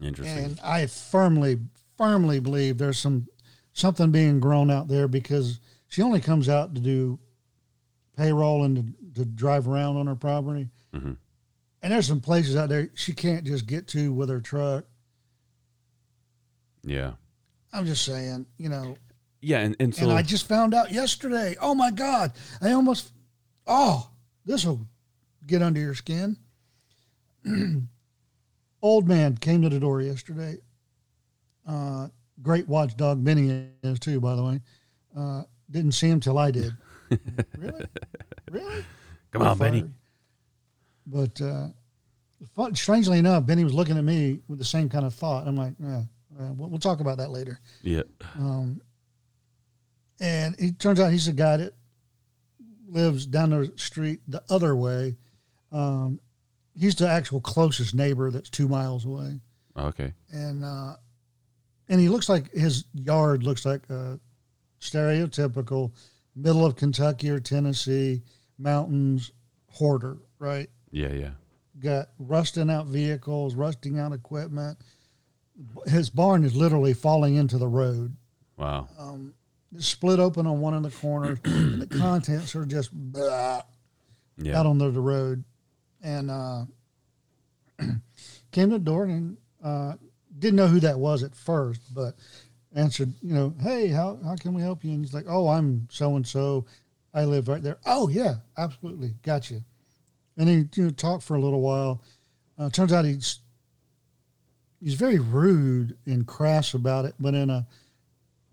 [0.00, 0.44] Interesting.
[0.44, 1.58] and I firmly,
[1.96, 3.26] firmly believe there's some
[3.72, 7.18] something being grown out there because she only comes out to do
[8.16, 10.68] payroll and to, to drive around on her property.
[10.94, 11.16] Mhm.
[11.82, 14.84] And there's some places out there she can't just get to with her truck.
[16.84, 17.12] yeah,
[17.78, 18.96] I'm just saying, you know,
[19.40, 21.54] yeah, and and so and I just found out yesterday.
[21.60, 22.32] Oh my God.
[22.60, 23.12] I almost,
[23.66, 24.10] oh,
[24.44, 24.80] this will
[25.46, 26.36] get under your skin.
[28.82, 30.56] Old man came to the door yesterday.
[31.66, 32.08] Uh,
[32.42, 34.60] great watchdog Benny is too, by the way.
[35.16, 36.72] Uh, didn't see him till I did.
[37.58, 37.84] really?
[38.50, 38.84] Really?
[39.30, 39.84] come on, Benny.
[41.06, 41.68] But uh,
[42.74, 45.46] strangely enough, Benny was looking at me with the same kind of thought.
[45.46, 46.02] I'm like, yeah,
[46.38, 47.60] uh, we'll, we'll talk about that later.
[47.82, 48.02] Yeah,
[48.36, 48.80] Um,
[50.20, 51.74] and it turns out he's a guy that
[52.88, 55.16] lives down the street the other way.
[55.72, 56.20] Um,
[56.74, 59.40] he's the actual closest neighbor that's two miles away,
[59.76, 60.94] okay, and uh,
[61.88, 64.18] and he looks like his yard looks like a
[64.80, 65.92] stereotypical
[66.34, 68.22] middle of Kentucky or Tennessee
[68.58, 69.32] mountains
[69.70, 70.70] hoarder, right?
[70.90, 71.30] yeah, yeah,
[71.80, 74.78] got rusting out vehicles, rusting out equipment.
[75.86, 78.16] His barn is literally falling into the road.
[78.56, 78.88] Wow.
[78.98, 79.34] Um,
[79.74, 83.62] it's split open on one of the corners, and the contents are just blah,
[84.36, 84.58] Yeah.
[84.60, 85.44] out on the, road.
[86.02, 86.64] And uh,
[88.52, 89.94] came to the door and uh,
[90.38, 92.14] didn't know who that was at first, but
[92.74, 94.92] answered, you know, hey, how, how can we help you?
[94.92, 96.66] And he's like, oh, I'm so and so.
[97.14, 97.78] I live right there.
[97.86, 99.14] Oh, yeah, absolutely.
[99.22, 99.62] Got you.
[100.36, 102.02] And he you know, talked for a little while.
[102.58, 103.40] Uh, turns out he's
[104.82, 107.66] he's very rude and crass about it, but in a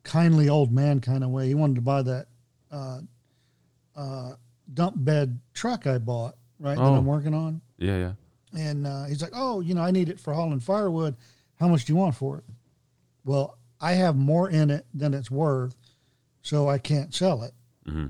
[0.04, 1.48] kindly old man kind of way.
[1.48, 2.28] He wanted to buy that
[2.72, 3.00] uh,
[3.96, 4.34] uh,
[4.74, 6.96] dump bed truck I bought, right, that Oh.
[6.96, 7.62] I'm working on.
[7.78, 8.12] Yeah, yeah.
[8.58, 11.16] And uh, he's like, oh, you know, I need it for hauling firewood.
[11.60, 12.44] How much do you want for it?
[13.24, 15.76] Well, I have more in it than it's worth,
[16.42, 17.54] so I can't sell it.
[17.90, 18.08] hmm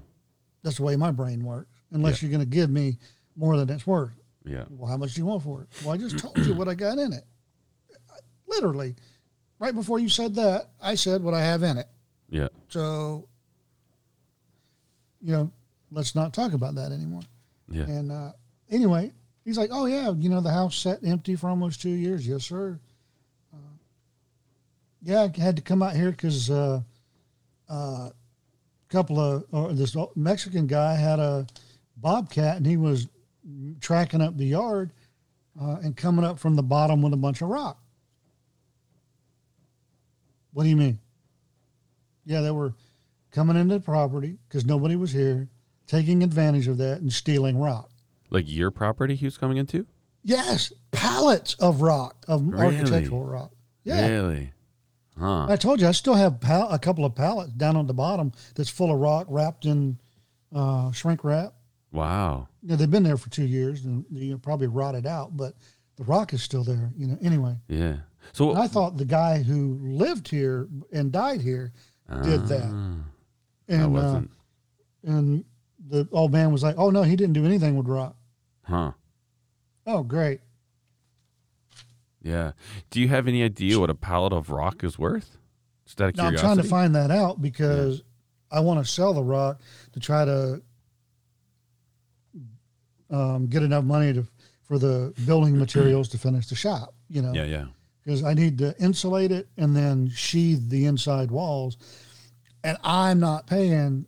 [0.63, 2.97] That's the way my brain works, unless you're going to give me
[3.36, 4.13] more than it's worth.
[4.45, 4.65] Yeah.
[4.69, 5.67] Well, how much do you want for it?
[5.84, 7.23] Well, I just told you what I got in it.
[8.55, 8.95] Literally,
[9.59, 11.87] right before you said that, I said what I have in it.
[12.29, 12.47] Yeah.
[12.69, 13.27] So,
[15.21, 15.51] you know,
[15.91, 17.21] let's not talk about that anymore.
[17.69, 17.83] Yeah.
[17.83, 18.31] And uh,
[18.69, 19.11] anyway,
[19.43, 22.45] he's like, "Oh yeah, you know, the house sat empty for almost two years." Yes,
[22.45, 22.79] sir.
[23.53, 23.77] Uh,
[25.01, 26.81] yeah, I had to come out here because uh,
[27.69, 28.11] a
[28.89, 31.47] couple of or this Mexican guy had a
[31.97, 33.07] bobcat, and he was
[33.79, 34.91] tracking up the yard
[35.59, 37.79] uh, and coming up from the bottom with a bunch of rock.
[40.55, 40.99] What do you mean?
[42.25, 42.73] Yeah, they were
[43.31, 45.49] coming into the property because nobody was here,
[45.85, 47.89] taking advantage of that and stealing rock.
[48.29, 49.85] Like your property he was coming into?
[50.23, 52.77] Yes, pallets of rock, of Really?
[52.77, 53.51] architectural rock.
[53.83, 54.07] Yeah.
[54.07, 54.53] Really?
[55.19, 55.47] Huh.
[55.49, 58.31] I told you, I still have pal- a couple of pallets down on the bottom
[58.55, 59.99] that's full of rock wrapped in
[60.55, 61.53] uh, shrink wrap.
[61.91, 62.47] Wow.
[62.63, 65.53] Know, they've been there for two years and you know, probably rotted out, but
[65.97, 66.91] the rock is still there.
[66.97, 67.57] You know, anyway.
[67.67, 67.97] Yeah.
[68.33, 71.71] So And I thought the guy who lived here and died here
[72.23, 72.63] did that.
[72.63, 72.97] Ah,
[73.67, 74.31] And that uh, wasn't.
[75.03, 75.45] and
[75.88, 78.15] the old man was like, "Oh no, he didn't do anything with rock."
[78.63, 78.91] huh.
[79.88, 80.41] Oh, great.
[82.21, 82.53] Yeah.
[82.89, 85.38] Do you have any idea what a pallet of rock is worth?
[85.85, 88.01] Just out of Now I'm trying to find that out because
[88.51, 89.61] I want to sell the rock
[89.93, 90.61] to try to
[93.11, 94.25] um, get enough money to
[94.63, 96.95] for the building materials to finish the shop.
[97.09, 97.65] You know, Yeah, yeah.
[98.05, 101.77] Because I need to insulate it and then sheathe the inside walls,
[102.63, 104.05] and I'm not paying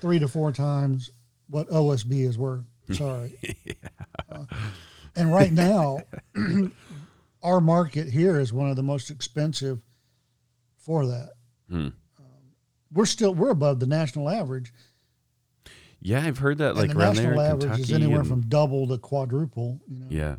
[0.00, 1.10] three to four times
[1.48, 2.64] what OSB is worth.
[2.92, 3.38] Sorry.
[4.30, 4.44] Uh,
[5.16, 5.98] and right now,
[7.42, 9.80] our market here is one of the most expensive
[10.78, 11.32] for that.
[11.68, 11.88] Hmm.
[12.92, 14.72] We're still we're above the national average,
[16.00, 17.82] Yeah, I've heard that like and the around national average Kentucky.
[17.82, 19.80] is anywhere and- from double to quadruple.
[19.88, 20.36] You know, Yeah.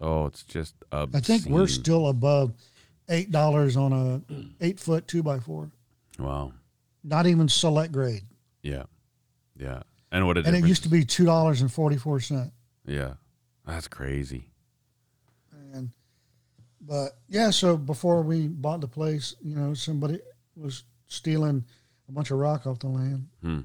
[0.00, 1.16] Oh, it's just obscene.
[1.18, 2.52] I think we're still above
[3.08, 4.22] eight dollars on a
[4.60, 5.70] eight foot two by four.
[6.18, 6.52] Wow.
[7.04, 8.22] Not even select grade,
[8.62, 8.84] Yeah.
[9.56, 9.82] Yeah.
[10.12, 12.52] And what a and it used to be two dollars and forty four cent.
[12.86, 13.14] Yeah.
[13.66, 14.48] That's crazy.
[15.74, 15.90] And
[16.80, 20.20] but yeah, so before we bought the place, you know, somebody
[20.56, 21.64] was stealing
[22.08, 23.28] a bunch of rock off the land.
[23.42, 23.60] Hmm.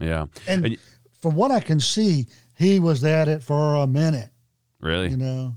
[0.00, 0.26] Yeah.
[0.48, 0.78] And, And-
[1.22, 2.26] from what I can see,
[2.58, 4.28] he was at it for a minute.
[4.84, 5.08] Really?
[5.08, 5.56] You know,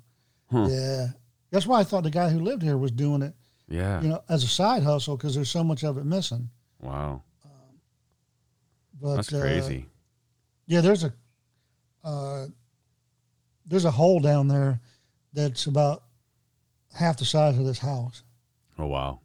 [0.49, 0.67] Huh.
[0.69, 1.07] yeah.
[1.51, 3.33] That's why I thought the guy who lived here was doing it,
[3.67, 4.01] Yeah.
[4.01, 6.49] you know, as a side hustle because there's so much of it missing.
[6.81, 7.23] Wow.
[9.01, 9.85] But That's uh, crazy.
[10.65, 11.13] yeah, there's a
[12.03, 12.47] uh,
[13.65, 14.79] there's a hole down there
[15.33, 16.03] that's about
[16.93, 18.23] half the size of this house.
[18.79, 19.19] oh wow.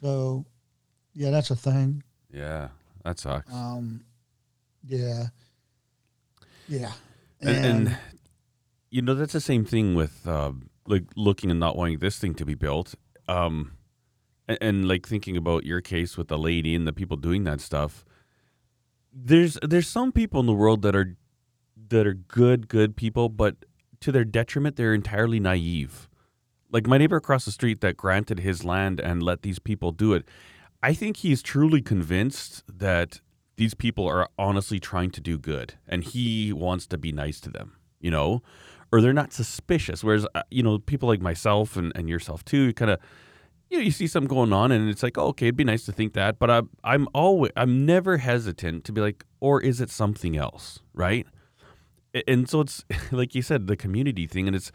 [0.00, 0.44] So
[1.14, 2.02] yeah, that's a thing.
[2.32, 2.68] Yeah.
[3.04, 3.52] That sucks.
[3.52, 4.02] Um,
[4.88, 5.26] yeah,
[6.68, 6.92] yeah,
[7.40, 7.98] and, and
[8.96, 10.52] you know that's the same thing with uh,
[10.86, 12.94] like looking and not wanting this thing to be built.
[13.28, 13.72] Um
[14.48, 17.60] and, and like thinking about your case with the lady and the people doing that
[17.60, 18.06] stuff.
[19.12, 21.14] There's there's some people in the world that are
[21.88, 23.56] that are good good people but
[24.00, 26.08] to their detriment they're entirely naive.
[26.72, 30.14] Like my neighbor across the street that granted his land and let these people do
[30.14, 30.24] it
[30.82, 33.20] i think he's truly convinced that
[33.56, 37.50] these people are honestly trying to do good and he wants to be nice to
[37.50, 38.42] them you know
[38.92, 40.02] or they're not suspicious.
[40.04, 43.00] Whereas uh, you know people like myself and, and yourself too kind of
[43.70, 45.84] you know you see something going on and it's like oh, okay it'd be nice
[45.86, 49.80] to think that but I'm, I'm always i'm never hesitant to be like or is
[49.80, 50.80] it something else?
[50.94, 51.26] Right?
[52.26, 54.72] And so it's like you said the community thing and it's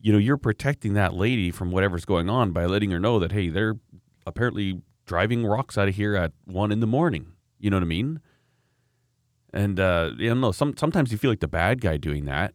[0.00, 3.32] you know you're protecting that lady from whatever's going on by letting her know that
[3.32, 3.76] hey they're
[4.26, 7.32] apparently driving rocks out of here at one in the morning.
[7.58, 8.20] You know what i mean?
[9.52, 12.52] And uh, you know, some sometimes you feel like the bad guy doing that,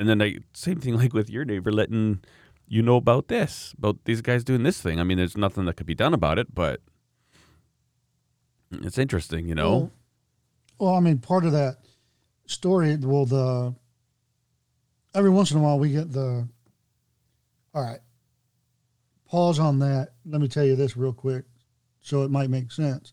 [0.00, 2.24] and then they same thing like with your neighbor letting
[2.66, 4.98] you know about this, about these guys doing this thing.
[4.98, 6.80] I mean, there's nothing that could be done about it, but
[8.72, 9.70] it's interesting, you know.
[9.70, 9.92] Well,
[10.78, 11.76] well, I mean, part of that
[12.46, 13.74] story, well, the
[15.14, 16.48] every once in a while we get the.
[17.72, 18.00] All right,
[19.28, 20.10] pause on that.
[20.24, 21.44] Let me tell you this real quick,
[22.00, 23.12] so it might make sense.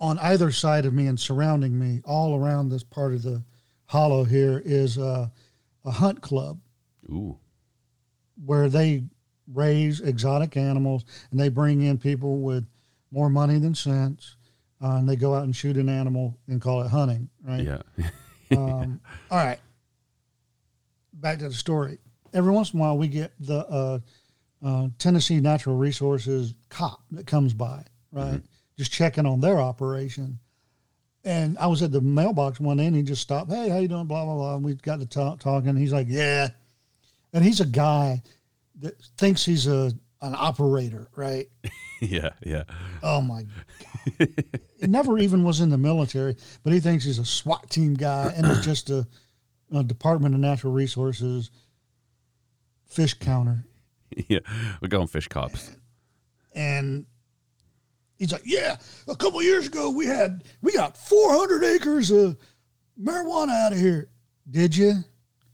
[0.00, 3.42] On either side of me and surrounding me, all around this part of the
[3.86, 5.30] hollow here, is a,
[5.84, 6.58] a hunt club
[7.08, 7.38] Ooh,
[8.44, 9.04] where they
[9.52, 12.66] raise exotic animals and they bring in people with
[13.10, 14.36] more money than sense.
[14.82, 17.64] Uh, and they go out and shoot an animal and call it hunting, right?
[17.64, 17.82] yeah,
[18.56, 19.58] Um, all right.
[21.12, 21.98] Back to the story.
[22.32, 23.98] Every once in a while, we get the uh,
[24.64, 28.40] uh, Tennessee Natural Resources cop that comes by, right?
[28.78, 30.38] Just checking on their operation.
[31.24, 33.50] And I was at the mailbox one day, and he just stopped.
[33.50, 34.06] Hey, how you doing?
[34.06, 34.54] Blah blah blah.
[34.56, 35.76] And we got to talk, talking.
[35.76, 36.48] He's like, yeah.
[37.32, 38.22] And he's a guy
[38.80, 41.48] that thinks he's a an operator, right?
[42.00, 42.64] yeah, yeah,
[43.02, 43.44] Oh my!
[44.18, 48.32] he never even was in the military, but he thinks he's a SWAT team guy
[48.34, 49.06] and is just a,
[49.72, 51.50] a Department of Natural Resources
[52.86, 53.64] fish counter.
[54.28, 54.40] yeah.
[54.80, 55.76] We're going fish cops.
[56.52, 57.06] And
[58.20, 58.76] he's like, "Yeah,
[59.08, 62.36] a couple years ago we had we got 400 acres of
[63.02, 64.08] marijuana out of here.
[64.48, 65.04] Did you?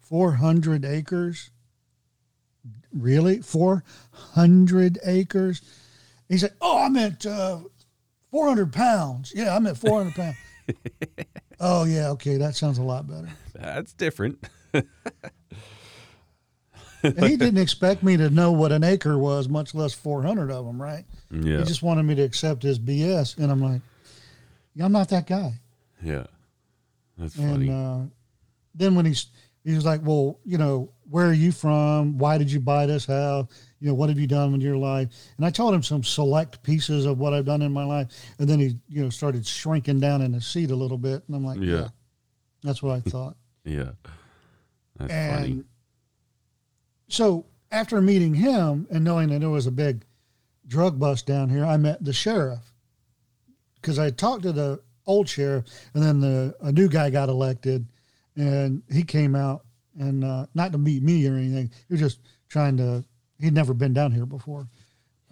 [0.01, 1.51] 400 acres?
[2.93, 3.41] Really?
[3.41, 5.63] 400 acres?"
[6.29, 7.61] He said, "Oh, I meant uh,
[8.31, 9.33] 400 pounds.
[9.35, 10.37] Yeah, I meant 400 pounds."
[11.61, 13.31] oh yeah, okay, that sounds a lot better.
[13.55, 14.47] That's different.
[17.17, 20.65] And he didn't expect me to know what an acre was, much less 400 of
[20.67, 21.05] them, right?
[21.31, 23.81] Yeah, He just wanted me to accept his BS, and I'm like,
[24.75, 25.53] yeah, I'm not that guy.
[26.03, 26.25] yeah.
[27.19, 27.71] That's And funny.
[27.71, 28.01] uh,
[28.75, 29.27] then when he's
[29.65, 32.19] he was like, well, you know, where are you from?
[32.19, 33.47] Why did you buy this house?
[33.81, 35.09] You know, what have you done with your life?
[35.39, 38.47] And I told him some select pieces of what I've done in my life, and
[38.49, 41.45] then he, you know, started shrinking down in his seat a little bit, and I'm
[41.45, 41.75] like, Yeah.
[41.75, 41.89] yeah,
[42.63, 43.37] that's what I thought.
[43.65, 43.91] yeah,
[44.99, 45.65] that's and funny.
[47.09, 50.05] So after meeting him and knowing that there was a big
[50.67, 52.73] drug bust down here, I met the sheriff
[53.81, 55.65] because I talked to the old sheriff,
[55.95, 57.87] and then the a new guy got elected,
[58.35, 59.65] and he came out
[59.99, 61.71] and uh, not to meet me or anything.
[61.89, 63.05] He was just trying to.
[63.39, 64.67] He'd never been down here before.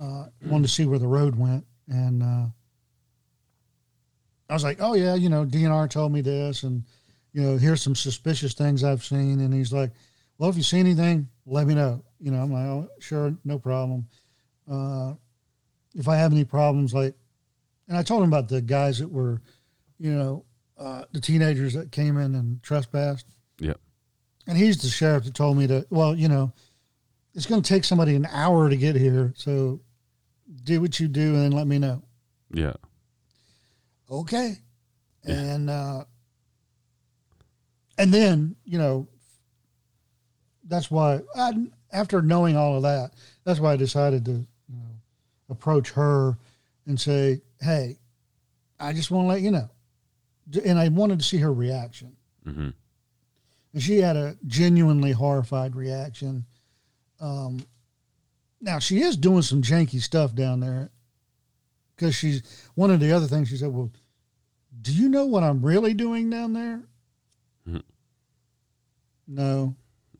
[0.00, 2.46] Uh, wanted to see where the road went, and uh,
[4.48, 6.84] I was like, "Oh yeah, you know, DNR told me this, and
[7.32, 9.90] you know, here's some suspicious things I've seen." And he's like,
[10.38, 13.58] "Well, if you see anything, let me know." You know, I'm like, "Oh, sure, no
[13.58, 14.08] problem."
[14.70, 15.14] Uh,
[15.94, 17.14] if I have any problems, like,
[17.88, 19.40] and I told him about the guys that were,
[19.98, 20.44] you know,
[20.78, 23.26] uh, the teenagers that came in and trespassed.
[23.58, 23.74] Yeah.
[24.46, 26.52] And he's the sheriff that told me to, well, you know,
[27.34, 29.32] it's going to take somebody an hour to get here.
[29.36, 29.80] So
[30.64, 32.02] do what you do and then let me know.
[32.52, 32.74] Yeah,
[34.10, 34.58] Okay.
[35.24, 35.34] Yeah.
[35.34, 36.04] And, uh,
[37.98, 39.08] and then, you know,
[40.66, 41.52] that's why I,
[41.92, 43.12] after knowing all of that,
[43.44, 44.46] that's why I decided to, you
[44.76, 44.94] know,
[45.50, 46.36] approach her
[46.86, 47.98] and say, Hey,
[48.80, 49.68] I just want to let you know.
[50.64, 52.14] And I wanted to see her reaction.
[52.44, 52.68] hmm
[53.72, 56.44] And she had a genuinely horrified reaction.
[57.20, 57.64] Um,
[58.60, 60.90] now she is doing some janky stuff down there
[61.96, 62.42] because she's
[62.74, 63.68] one of the other things she said.
[63.72, 63.90] Well,
[64.82, 66.82] do you know what I'm really doing down there?
[67.68, 67.82] Mhm.
[69.26, 69.74] No,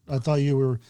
[0.09, 0.81] I thought you were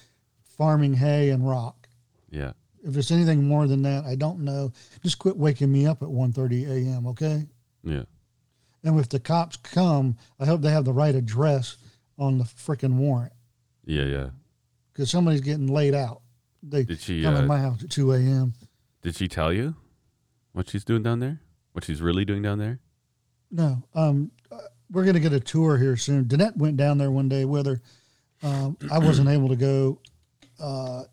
[0.42, 1.88] farming hay and rock.
[2.30, 4.72] yeah, If it's anything more than that, I don't know.
[5.02, 7.46] Just quit waking me up at 1.30 a.m., okay?
[7.82, 8.04] yeah,
[8.82, 11.76] And if the cops come, I hope they have the right address
[12.18, 13.32] on the freaking warrant.
[13.84, 14.30] yeah, yeah.
[14.92, 16.20] because somebody's getting laid out.
[16.62, 17.22] They Did she?
[17.22, 18.54] come Uh, in my house at two a.m.
[19.02, 19.74] did she tell you
[20.52, 21.40] what she's doing down there?
[21.72, 22.78] What she's really doing down there?
[23.50, 24.30] No, um,
[24.90, 26.24] we're gonna get a tour here soon.
[26.24, 27.82] Danette went down there one day with her.
[28.44, 30.00] Um, I wasn't able to go,
[30.60, 31.04] uh,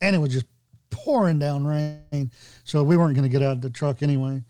[0.00, 0.46] and it was just
[0.90, 2.30] pouring down rain,
[2.62, 4.42] so we weren't gonna get out of the truck anyway.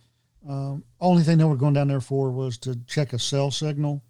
[0.47, 4.03] Um, only thing that we're going down there for was to check a cell signal.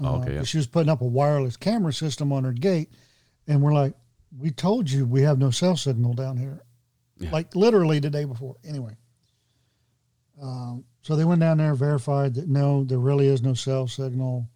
[0.00, 0.42] Oh, okay, yeah.
[0.44, 2.92] She was putting up a wireless camera system on her gate,
[3.48, 3.94] and we're like,
[4.38, 6.62] "We told you we have no cell signal down here."
[7.18, 7.32] Yeah.
[7.32, 8.54] Like literally the day before.
[8.64, 8.96] Anyway,
[10.40, 14.48] um, so they went down there, verified that no, there really is no cell signal,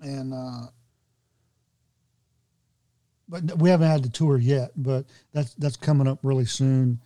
[0.00, 0.68] and uh,
[3.28, 4.70] but we haven't had the tour yet.
[4.76, 7.00] But that's that's coming up really soon,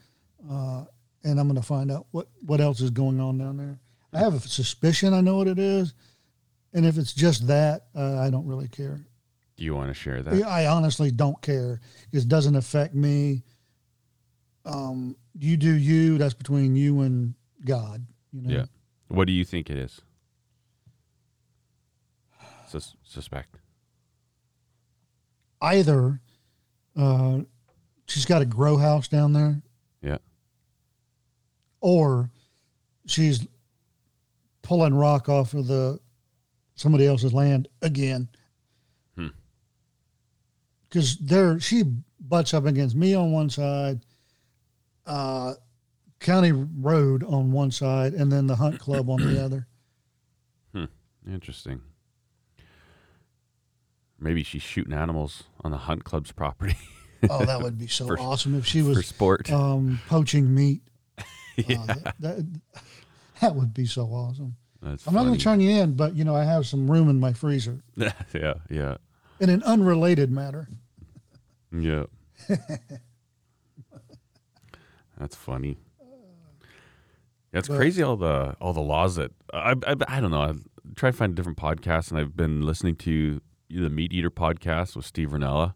[0.51, 0.85] uh,
[1.25, 3.79] and I'm going to find out what what else is going on down there.
[4.13, 5.95] I have a suspicion I know what it is,
[6.75, 9.01] and if it's just that, uh, I don't really care.
[9.57, 10.43] Do you want to share that?
[10.45, 11.81] I honestly don't care.
[12.13, 13.43] It doesn't affect me.
[14.65, 16.19] Um, you do you.
[16.19, 18.05] That's between you and God.
[18.33, 18.51] You know.
[18.51, 18.65] Yeah.
[19.09, 20.01] What do you think it is?
[22.69, 23.59] Sus- suspect.
[25.63, 26.21] Either
[26.97, 27.39] uh,
[28.07, 29.63] she's got a grow house down there.
[30.03, 30.19] Yeah.
[31.81, 32.31] Or
[33.07, 33.47] she's
[34.63, 36.01] pulling rock off of the
[36.75, 38.29] somebody else's land again.
[39.17, 39.29] Hmm.
[40.89, 41.85] Because there she
[42.21, 44.01] butts up against me on one side,
[45.07, 45.55] uh,
[46.19, 49.69] county road on one side, and then the hunt club on the other.
[50.75, 50.85] Hmm.
[51.27, 51.81] Interesting.
[54.23, 56.77] Maybe she's shooting animals on the hunt club's property
[57.31, 59.51] Oh, that would be so For- awesome if she for was sport.
[59.53, 60.83] um, poaching meat.
[61.57, 62.61] yeah, Uh, that, that,
[63.41, 64.57] that would be so awesome.
[64.83, 67.09] that's I'm not going to turn you in, but you know I have some room
[67.09, 67.83] in my freezer.
[67.97, 68.97] yeah, yeah,
[69.39, 70.69] In an unrelated matter,
[71.71, 72.05] yeah.
[75.19, 75.79] that's funny.
[77.53, 78.03] That's But- crazy.
[78.03, 80.41] All the all the laws that I I, I don't know.
[80.43, 80.65] I've
[80.97, 83.41] tried to find different podcasts, and I've been listening to
[83.81, 85.75] the Meat Eater podcast with Steve Rinella,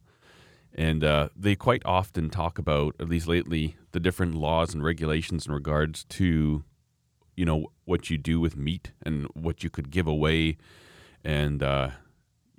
[0.74, 5.47] and uh, they quite often talk about, at least lately, the different laws and regulations
[5.47, 6.64] in regards to,
[7.34, 10.59] you know, what you do with meat and what you could give away,
[11.24, 11.90] and uh,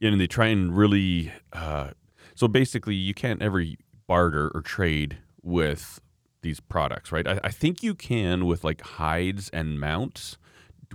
[0.02, 1.32] and they try and really.
[1.54, 1.92] Uh,
[2.34, 3.64] so basically, you can't ever
[4.08, 6.02] barter or trade with
[6.42, 7.28] these products, right?
[7.28, 10.38] I, I think you can with like hides and mounts,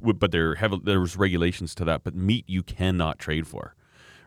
[0.01, 2.05] but there have there's regulations to that.
[2.05, 3.74] But meat you cannot trade for,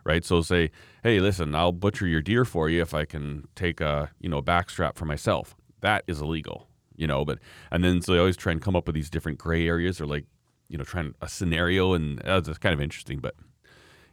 [0.05, 0.23] right?
[0.23, 0.71] So say,
[1.03, 4.41] hey, listen, I'll butcher your deer for you if I can take a you know
[4.41, 5.55] backstrap for myself.
[5.81, 7.25] That is illegal, you know.
[7.25, 7.39] But
[7.71, 10.05] and then so they always try and come up with these different gray areas or
[10.05, 10.25] like
[10.69, 13.19] you know trying a scenario, and that's kind of interesting.
[13.19, 13.35] But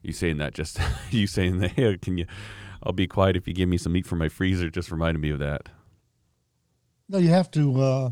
[0.02, 0.80] you saying that just
[1.10, 2.26] you saying that hey, can you?
[2.82, 4.68] I'll be quiet if you give me some meat from my freezer.
[4.68, 5.68] Just reminded me of that.
[7.08, 7.80] no, you have to.
[7.80, 8.10] Uh,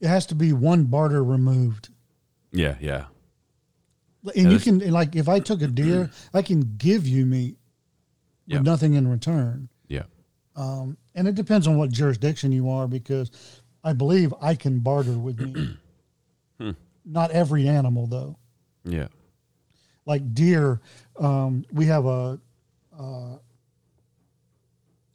[0.00, 1.88] it has to be one barter removed,
[2.52, 3.06] Yeah, yeah,
[4.24, 7.56] and Yeah, you can like if I took a deer, I can give you meat
[8.46, 8.60] with Yeah.
[8.62, 9.68] nothing in return.
[9.88, 10.04] yeah.
[10.56, 13.30] Um, and it depends on what jurisdiction you are, because
[13.84, 15.68] I believe I can barter with meat.
[16.60, 16.72] Hmm.
[17.04, 18.36] Not every animal though.
[18.84, 19.06] Yeah.
[20.06, 20.80] like deer,
[21.20, 22.40] um, we have a,
[22.98, 23.36] uh,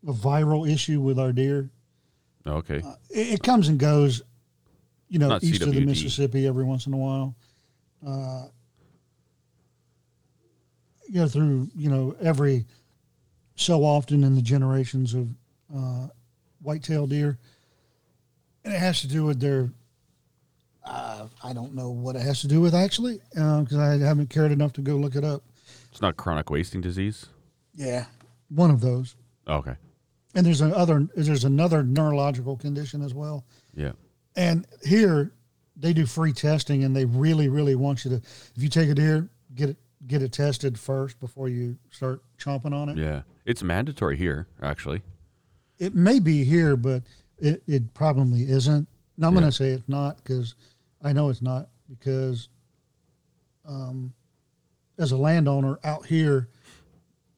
[0.08, 1.70] a viral issue with our deer.
[2.48, 2.78] Okay.
[3.10, 4.22] It, it comes and goes,
[5.10, 7.36] you know, Not east of the Mississippi every once in a while.
[8.06, 8.46] Uh,
[11.08, 12.66] you know, through you know every
[13.56, 15.30] so often in the generations of
[15.76, 16.08] uh,
[16.62, 17.38] white-tailed deer,
[18.64, 19.72] and it has to do with their.
[20.86, 24.52] Uh, I don't know what it has to do with actually, because I haven't cared
[24.52, 25.44] enough to go look it up.
[25.92, 27.28] It's not chronic wasting disease.
[27.76, 28.06] Yeah,
[28.50, 29.16] one of those.
[29.48, 29.76] Okay.
[30.36, 31.08] And there's another.
[31.16, 33.46] There's another neurological condition as well.
[33.76, 33.92] Yeah.
[34.36, 35.32] And here,
[35.78, 38.16] they do free testing, and they really, really want you to.
[38.18, 39.78] If you take a deer, get it
[40.08, 42.98] get it tested first before you start chomping on it.
[42.98, 43.22] Yeah.
[43.46, 45.02] It's mandatory here, actually.
[45.80, 47.04] It may be here, but
[47.40, 48.88] it, it probably isn't.
[49.18, 49.40] Now I'm Yeah.
[49.42, 50.56] going to say it's not because
[51.02, 52.50] I know it's not because,
[53.66, 54.14] um,
[54.98, 56.48] as a landowner out here,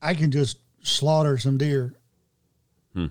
[0.02, 1.94] I can just slaughter some deer.
[2.94, 3.08] Hmm.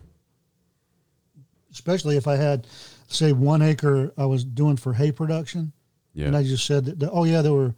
[1.73, 2.67] Especially if I had,
[3.09, 5.73] say, one acre I was doing for hay production.
[6.13, 6.27] Yeah.
[6.27, 7.75] And I just said that, oh yeah, there were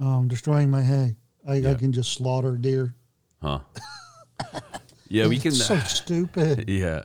[0.00, 1.16] um, destroying my hay.
[1.46, 1.70] I, Yeah.
[1.70, 2.94] I can just slaughter deer.
[3.42, 3.60] huh.
[5.08, 5.52] yeah, we can.
[5.52, 6.68] So stupid.
[6.68, 7.02] yeah.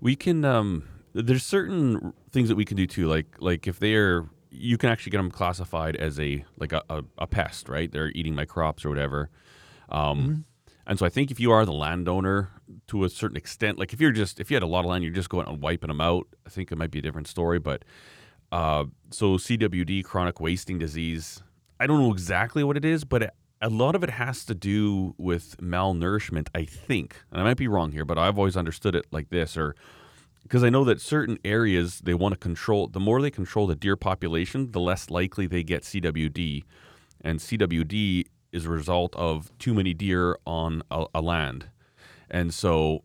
[0.00, 0.44] We can.
[0.44, 0.84] Um.
[1.14, 3.06] There's certain things that we can do too.
[3.06, 7.02] Like like if they're you can actually get them classified as a like a, a,
[7.18, 7.90] a pest, right?
[7.90, 9.30] They're eating my crops or whatever.
[9.88, 10.44] Um,
[10.86, 12.50] And so I think if you are the landowner
[12.88, 15.02] to a certain extent, like if you're just if you had a lot of land,
[15.04, 16.26] you're just going and wiping them out.
[16.46, 17.58] I think it might be a different story.
[17.58, 17.84] But
[18.52, 21.42] uh, so CWD, chronic wasting disease,
[21.78, 24.54] I don't know exactly what it is, but it, a lot of it has to
[24.54, 26.48] do with malnourishment.
[26.54, 29.56] I think, and I might be wrong here, but I've always understood it like this,
[29.56, 29.74] or
[30.42, 32.86] because I know that certain areas they want to control.
[32.86, 36.64] The more they control the deer population, the less likely they get CWD,
[37.22, 41.70] and CWD is a result of too many deer on a, a land,
[42.30, 43.02] and so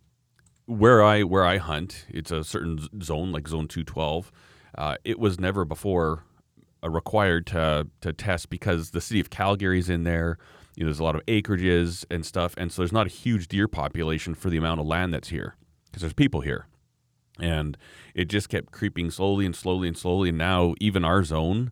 [0.65, 4.31] where I where I hunt, it's a certain zone like zone two twelve.
[4.77, 6.25] Uh, it was never before
[6.87, 10.37] required to to test because the city of Calgary's in there.
[10.75, 13.47] You know, there's a lot of acreages and stuff, and so there's not a huge
[13.49, 15.55] deer population for the amount of land that's here
[15.85, 16.67] because there's people here.
[17.39, 17.77] and
[18.15, 20.29] it just kept creeping slowly and slowly and slowly.
[20.29, 21.71] And now even our zone,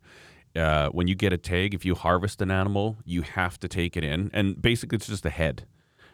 [0.55, 3.97] uh, when you get a tag, if you harvest an animal, you have to take
[3.97, 5.65] it in, and basically it's just a head.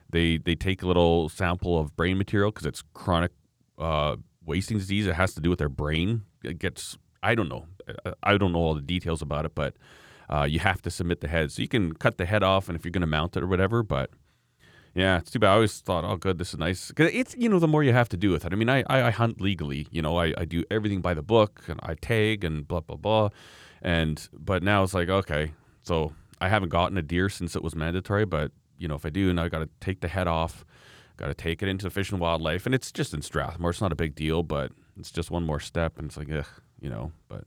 [0.10, 3.32] They they take a little sample of brain material because it's chronic
[3.80, 5.08] uh, wasting disease.
[5.08, 6.24] It has to do with their brain.
[6.44, 7.66] It gets I don't know.
[8.22, 9.76] I don't know all the details about it, but
[10.30, 11.52] uh, you have to submit the head.
[11.52, 13.48] So you can cut the head off, and if you're going to mount it or
[13.48, 14.10] whatever, but
[14.96, 15.52] yeah, it's too bad.
[15.52, 16.92] I always thought, oh, good, this is nice.
[16.92, 18.54] Cause it's you know the more you have to do with it.
[18.54, 19.88] I mean, I I, I hunt legally.
[19.92, 22.98] You know, I, I do everything by the book, and I tag and blah blah
[22.98, 23.30] blah.
[23.82, 27.76] And but now it's like okay, so I haven't gotten a deer since it was
[27.76, 30.64] mandatory, but you know if I do, now I got to take the head off,
[31.18, 33.72] got to take it into Fish and Wildlife, and it's just in Strathmore.
[33.72, 36.46] It's not a big deal, but it's just one more step, and it's like, ugh,
[36.80, 37.46] you know, but.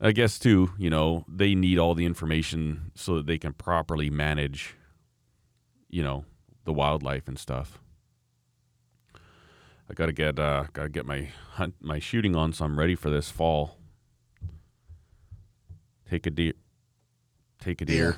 [0.00, 4.10] I guess too, you know, they need all the information so that they can properly
[4.10, 4.74] manage,
[5.88, 6.24] you know,
[6.64, 7.78] the wildlife and stuff.
[9.88, 13.08] I gotta get uh, gotta get my hunt my shooting on, so I'm ready for
[13.08, 13.78] this fall.
[16.10, 16.52] Take a deer.
[17.60, 18.16] Take a deer.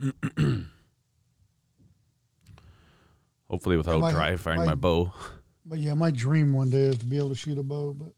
[3.50, 5.12] Hopefully, without My- dry firing my- my bow.
[5.66, 7.94] But yeah, my dream one day is to be able to shoot a bow.
[7.94, 8.12] But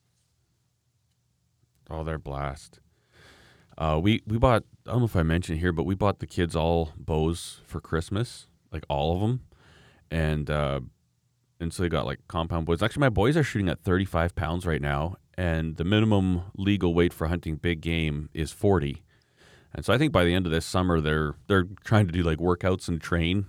[1.89, 2.81] Oh, they're blast.
[3.79, 4.65] Uh, we we bought.
[4.87, 7.81] I don't know if I mentioned here, but we bought the kids all bows for
[7.81, 9.41] Christmas, like all of them,
[10.11, 10.81] and uh,
[11.61, 12.83] and so they got like compound bows.
[12.83, 17.13] Actually, my boys are shooting at 35 pounds right now, and the minimum legal weight
[17.13, 19.03] for hunting big game is 40.
[19.75, 22.23] And so I think by the end of this summer, they're they're trying to do
[22.23, 23.47] like workouts and train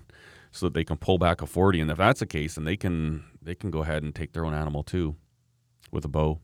[0.52, 1.80] so that they can pull back a 40.
[1.80, 4.46] And if that's the case, then they can they can go ahead and take their
[4.46, 5.16] own animal too
[5.92, 6.42] with a bow.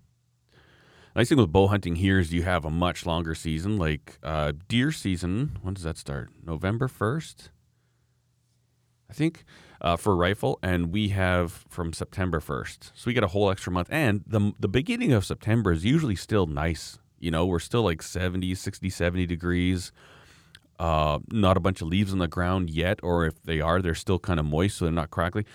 [1.16, 3.78] Nice thing with bow hunting here is you have a much longer season.
[3.78, 6.30] Like uh, deer season, when does that start?
[6.44, 7.52] November first,
[9.12, 9.44] I think,
[9.80, 12.92] uh, for rifle, and we have from September first.
[12.96, 16.16] So we get a whole extra month, and the the beginning of September is usually
[16.16, 16.98] still nice.
[17.20, 19.92] You know, we're still like 70, 60, 70 degrees.
[20.80, 23.94] Uh, not a bunch of leaves on the ground yet, or if they are, they're
[23.94, 25.46] still kind of moist, so they're not crackly.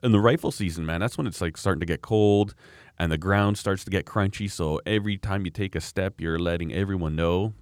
[0.00, 2.54] In the rifle season, man, that's when it's like starting to get cold
[2.98, 4.50] and the ground starts to get crunchy.
[4.50, 7.54] So every time you take a step, you're letting everyone know.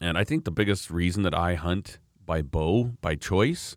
[0.00, 3.76] And I think the biggest reason that I hunt by bow by choice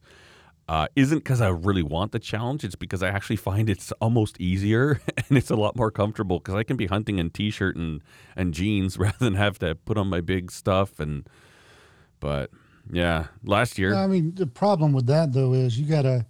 [0.68, 2.64] uh, isn't because I really want the challenge.
[2.64, 6.56] It's because I actually find it's almost easier and it's a lot more comfortable because
[6.56, 8.02] I can be hunting in t-shirt and
[8.36, 11.00] and jeans rather than have to put on my big stuff.
[11.00, 11.28] And
[12.20, 12.52] but
[12.92, 16.26] yeah, last year, I mean, the problem with that though is you got to.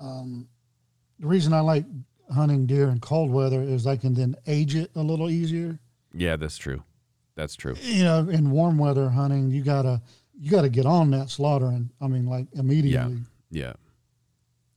[0.00, 0.48] Um,
[1.18, 1.84] the reason I like
[2.32, 5.78] hunting deer in cold weather is I can then age it a little easier.
[6.14, 6.82] yeah, that's true.
[7.34, 7.76] That's true.
[7.80, 10.02] You know, in warm weather hunting, you gotta
[10.38, 11.90] you gotta get on that slaughtering.
[12.00, 13.18] I mean, like immediately.
[13.50, 13.74] Yeah.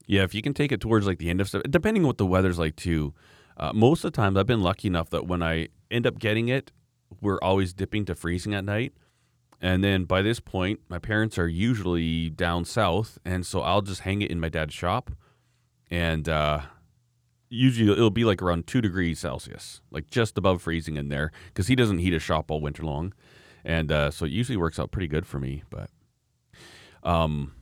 [0.06, 2.18] Yeah, if you can take it towards like the end of September, depending on what
[2.18, 3.14] the weather's like too.
[3.56, 6.48] Uh, most of the times, I've been lucky enough that when I end up getting
[6.48, 6.72] it,
[7.20, 8.92] we're always dipping to freezing at night.
[9.60, 14.00] And then by this point, my parents are usually down south, and so I'll just
[14.00, 15.12] hang it in my dad's shop,
[15.90, 16.62] and uh,
[17.52, 21.68] usually it'll be like around two degrees Celsius, like just above freezing in there, because
[21.68, 23.12] he doesn't heat his shop all winter long,
[23.64, 25.62] and uh, so it usually works out pretty good for me.
[25.70, 25.90] But
[27.02, 27.52] um,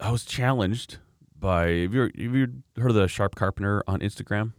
[0.00, 0.98] I was challenged
[1.38, 4.52] by have you, have you heard of the Sharp Carpenter on Instagram?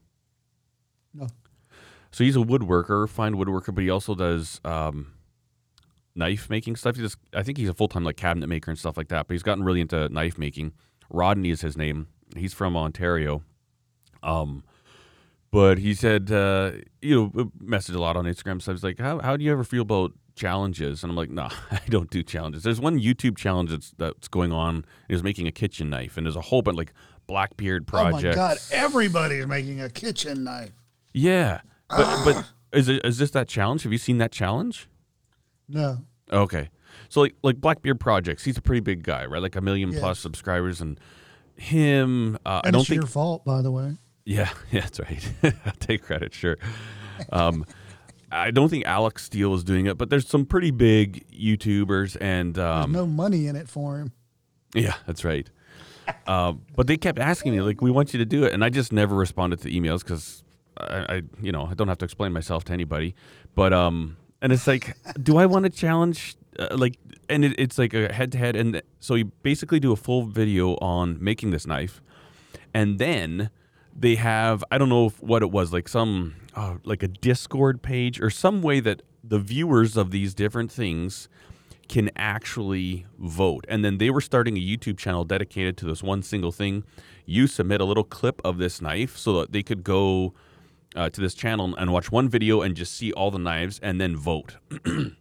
[1.13, 1.28] No.
[2.11, 5.13] So he's a woodworker, fine woodworker, but he also does um,
[6.15, 6.95] knife making stuff.
[6.95, 9.28] He just, I think he's a full time like cabinet maker and stuff like that.
[9.28, 10.74] But he's gotten really into knife making.
[11.09, 12.07] Rodney is his name.
[12.36, 13.43] He's from Ontario.
[14.24, 14.63] Um,
[15.51, 18.61] but he said, uh, you know, message a lot on Instagram.
[18.61, 21.03] So I was like, how, how do you ever feel about challenges?
[21.03, 22.63] And I'm like, nah, I don't do challenges.
[22.63, 24.86] There's one YouTube challenge that's, that's going on.
[25.07, 26.93] He was making a kitchen knife, and there's a whole bunch like
[27.28, 28.24] Blackbeard projects.
[28.38, 28.57] Oh my god!
[28.72, 30.72] Everybody's making a kitchen knife.
[31.13, 33.84] Yeah, but but is it is this that challenge?
[33.84, 34.88] Have you seen that challenge?
[35.68, 35.97] No.
[36.32, 36.70] Okay,
[37.09, 39.41] so like like Blackbeard projects, he's a pretty big guy, right?
[39.41, 40.97] Like a million plus subscribers, and
[41.57, 42.36] him.
[42.45, 43.01] Uh, I And don't it's think.
[43.01, 43.97] your fault, by the way.
[44.28, 45.32] Yeah, yeah, that's right.
[45.65, 46.57] I'll take credit, sure.
[47.32, 47.65] Um,
[48.30, 52.55] I don't think Alec Steele is doing it, but there's some pretty big YouTubers and
[52.55, 54.11] There's um, no money in it for him.
[54.75, 55.49] Yeah, that's right.
[56.28, 58.51] um, but they kept asking me, like, we want you to do it.
[58.51, 60.43] And I just never responded to emails because
[60.78, 63.15] I, I, you know, I don't have to explain myself to anybody.
[63.55, 66.97] But, um, and it's like, do I want to challenge, uh, like,
[67.30, 68.57] and it, it's like a head to head.
[68.57, 72.01] And so you basically do a full video on making this knife.
[72.73, 73.51] And then
[73.98, 78.22] they have, I don't know what it was, like some, uh, like a Discord page
[78.22, 81.28] or some way that the viewers of these different things
[81.88, 83.66] can actually vote.
[83.68, 86.84] And then they were starting a YouTube channel dedicated to this one single thing.
[87.26, 90.34] You submit a little clip of this knife so that they could go
[90.95, 94.00] uh, to this channel and watch one video and just see all the knives and
[94.00, 94.58] then vote.
[94.86, 95.16] and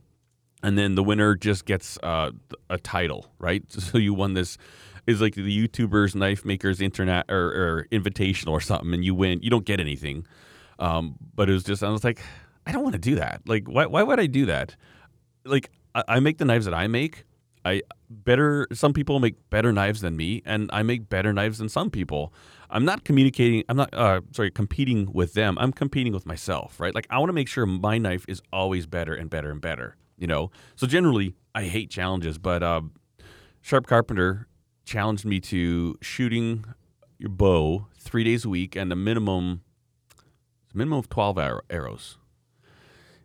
[0.63, 2.31] then the winner just gets uh,
[2.69, 3.65] a title, right?
[3.81, 4.59] So you won this
[5.07, 9.41] is like the YouTubers Knife Makers Internet or, or Invitational or something, and you win.
[9.43, 10.27] You don't get anything,
[10.79, 12.21] um, but it was just I was like,
[12.67, 13.43] I don't want to do that.
[13.47, 13.87] Like, why?
[13.87, 14.77] Why would I do that?
[15.45, 17.25] Like, I, I make the knives that I make.
[17.65, 18.67] I better.
[18.73, 22.33] Some people make better knives than me, and I make better knives than some people.
[22.69, 23.63] I'm not communicating.
[23.69, 25.57] I'm not uh, sorry, competing with them.
[25.59, 26.95] I'm competing with myself, right?
[26.95, 29.97] Like, I want to make sure my knife is always better and better and better.
[30.19, 30.51] You know.
[30.75, 32.83] So generally, I hate challenges, but uh,
[33.61, 34.49] Sharp Carpenter
[34.87, 36.65] challenged me to shooting
[37.19, 39.63] your bow three days a week and a minimum
[40.73, 42.19] a minimum of 12 arrows.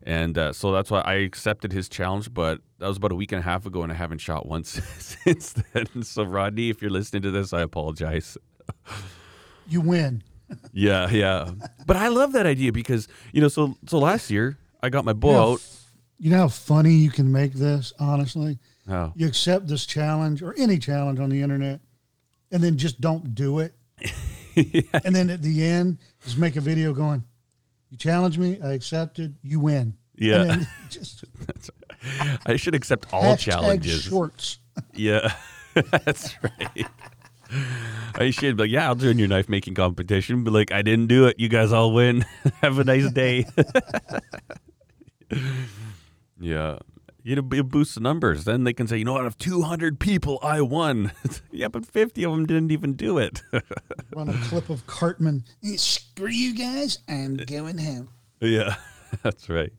[0.04, 3.32] And uh, so that's why i accepted his challenge but that was about a week
[3.32, 6.04] and a half ago and i haven't shot once since then.
[6.04, 8.38] So rodney if you're listening to this i apologize.
[9.68, 10.24] You win.
[10.74, 11.52] Yeah yeah.
[11.86, 15.14] But i love that idea because you know so so last year i got my
[15.14, 15.62] bow you know, out.
[16.18, 18.58] you know how funny you can make this honestly
[18.90, 19.14] Oh.
[19.16, 21.80] You accept this challenge or any challenge on the internet,
[22.52, 23.74] and then just don't do it.
[24.56, 24.82] yeah.
[25.06, 27.24] And then at the end, just make a video going,
[27.90, 29.36] "You challenge me, I accepted.
[29.44, 30.64] You win." Yeah.
[30.90, 31.24] Just,
[32.46, 34.04] I should accept all challenges.
[34.04, 34.60] Shorts.
[34.94, 35.34] yeah,
[35.74, 36.88] that's right.
[38.16, 40.44] I should be like, yeah, I'll join your knife making competition.
[40.44, 41.40] But like, I didn't do it.
[41.40, 42.26] You guys all win.
[42.62, 43.46] Have a nice day.
[46.40, 46.80] yeah.
[47.24, 48.46] You it boosts the numbers.
[48.46, 51.12] Then they can say, you know, out of 200 people, I won.
[51.52, 53.44] yeah, but 50 of them didn't even do it.
[54.16, 55.44] Run a clip of Cartman.
[55.64, 56.98] Eh, screw you guys.
[57.08, 58.10] I'm going home.
[58.40, 58.76] Yeah,
[59.24, 59.72] that's right.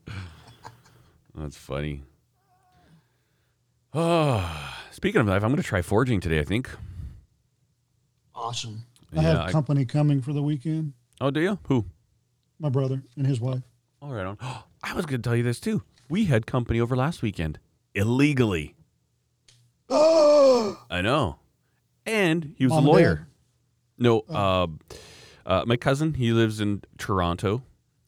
[1.34, 2.04] That's funny.
[3.92, 6.70] Oh, speaking of knife, I'm going to try forging today, I think.
[8.36, 8.84] Awesome.
[9.16, 10.92] I yeah, have I, company coming for the weekend.
[11.20, 11.58] Oh, do you?
[11.64, 11.86] Who?
[12.60, 13.62] My brother and his wife.
[14.00, 14.38] All right on.
[14.84, 15.82] I was going to tell you this too.
[16.12, 17.58] We had company over last weekend
[17.94, 18.74] illegally.
[19.88, 21.38] Oh, I know.
[22.04, 23.28] And he was Mom a lawyer.
[23.96, 24.34] No, oh.
[24.34, 24.66] uh,
[25.46, 27.62] uh, my cousin, he lives in Toronto.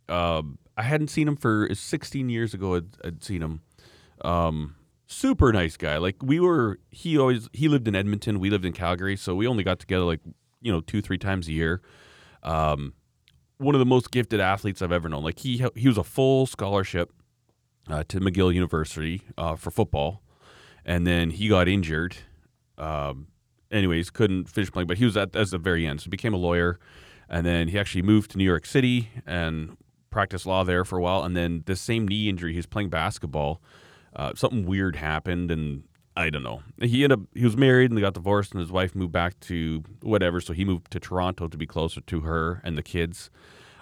[0.07, 0.43] Uh,
[0.77, 2.75] I hadn't seen him for 16 years ago.
[2.75, 3.63] I'd, I'd seen him.
[4.23, 4.77] Um,
[5.07, 5.97] super nice guy.
[5.97, 8.39] Like we were, he always he lived in Edmonton.
[8.39, 10.21] We lived in Calgary, so we only got together like
[10.61, 11.81] you know two three times a year.
[12.43, 12.93] Um,
[13.57, 15.25] one of the most gifted athletes I've ever known.
[15.25, 17.11] Like he he was a full scholarship
[17.89, 20.23] uh, to McGill University uh, for football,
[20.85, 22.17] and then he got injured.
[22.79, 23.29] Um,
[23.71, 26.01] anyways, couldn't finish playing, but he was at, as the very end.
[26.01, 26.79] So he became a lawyer,
[27.29, 29.77] and then he actually moved to New York City and
[30.11, 31.23] practiced law there for a while.
[31.25, 33.61] And then the same knee injury, he was playing basketball.
[34.15, 35.83] Uh, something weird happened, and
[36.17, 36.63] I don't know.
[36.81, 39.41] He ended up he was married and they got divorced, and his wife moved back
[39.41, 40.41] to whatever.
[40.41, 43.31] So he moved to Toronto to be closer to her and the kids.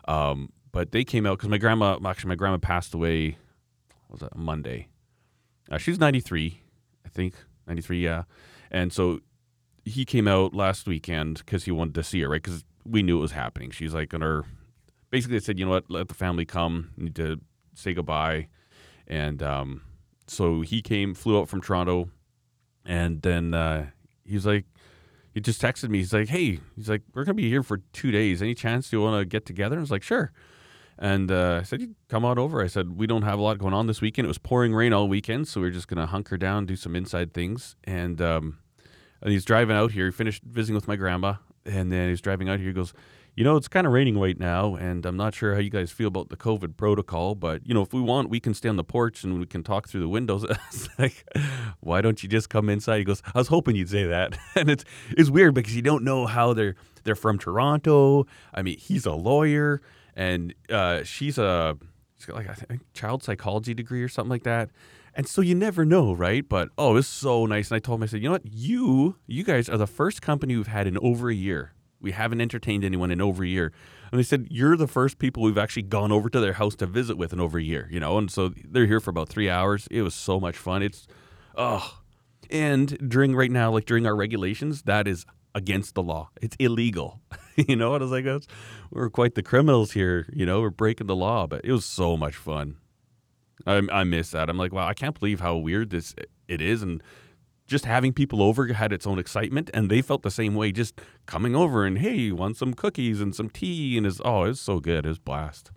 [0.09, 3.37] Um, but they came out because my grandma actually my grandma passed away
[4.13, 4.89] was that Monday.
[5.71, 6.61] Uh, she's 93,
[7.05, 7.35] I think
[7.67, 8.25] 93, yeah.
[8.71, 9.21] And so
[9.85, 12.43] he came out last weekend because he wanted to see her, right?
[12.43, 13.71] Because we knew it was happening.
[13.71, 14.45] She's like on her.
[15.11, 16.91] Basically, they said, you know what, let the family come.
[16.97, 17.41] Need to
[17.75, 18.49] say goodbye,
[19.07, 19.83] and um,
[20.27, 22.11] so he came, flew out from Toronto,
[22.85, 23.87] and then uh,
[24.25, 24.65] he's like,
[25.35, 25.99] he just texted me.
[25.99, 28.43] He's like, hey, he's like, we're gonna be here for two days.
[28.43, 29.77] Any chance you want to get together?
[29.77, 30.33] I was like, sure.
[30.99, 32.63] And uh, I said, come on over.
[32.63, 34.27] I said, we don't have a lot going on this weekend.
[34.27, 36.77] It was pouring rain all weekend, so we are just going to hunker down, do
[36.77, 37.77] some inside things.
[37.85, 38.59] And, um,
[39.21, 40.07] and he's driving out here.
[40.07, 41.35] He finished visiting with my grandma,
[41.65, 42.69] and then he's driving out here.
[42.69, 42.93] He goes,
[43.35, 45.91] you know, it's kind of raining right now, and I'm not sure how you guys
[45.91, 48.77] feel about the COVID protocol, but you know, if we want, we can stay on
[48.77, 50.45] the porch and we can talk through the windows.
[50.99, 51.25] like,
[51.81, 52.99] why don't you just come inside?
[52.99, 54.85] He goes, I was hoping you'd say that, and it's
[55.17, 56.75] it's weird because you don't know how they're
[57.05, 58.27] they're from Toronto.
[58.53, 59.81] I mean, he's a lawyer
[60.15, 61.77] and uh, she's a
[62.17, 64.71] she's got like think child psychology degree or something like that.
[65.15, 66.49] And so you never know, right?
[66.49, 67.71] But oh, it's so nice.
[67.71, 70.23] And I told him, I said, you know what, you you guys are the first
[70.23, 71.73] company we've had in over a year.
[72.01, 73.73] We haven't entertained anyone in over a year.
[74.11, 76.87] And they said, You're the first people we've actually gone over to their house to
[76.87, 78.19] visit with in over a year, you know?
[78.19, 79.89] And so they're here for about three hours.
[79.91, 80.83] It was so much fun.
[80.83, 81.07] It's,
[81.57, 82.01] oh.
[82.51, 85.25] And during right now, like during our regulations, that is
[85.55, 86.31] against the law.
[86.41, 87.21] It's illegal.
[87.57, 88.27] you know, what I was like,
[88.91, 90.29] we're quite the criminals here.
[90.33, 92.77] You know, we're breaking the law, but it was so much fun.
[93.67, 94.49] I, I miss that.
[94.49, 96.15] I'm like, wow, I can't believe how weird this
[96.49, 97.03] it is, and
[97.67, 100.73] just having people over had its own excitement, and they felt the same way.
[100.73, 104.45] Just coming over and hey, you want some cookies and some tea, and is oh,
[104.45, 105.71] it's so good, it's blast.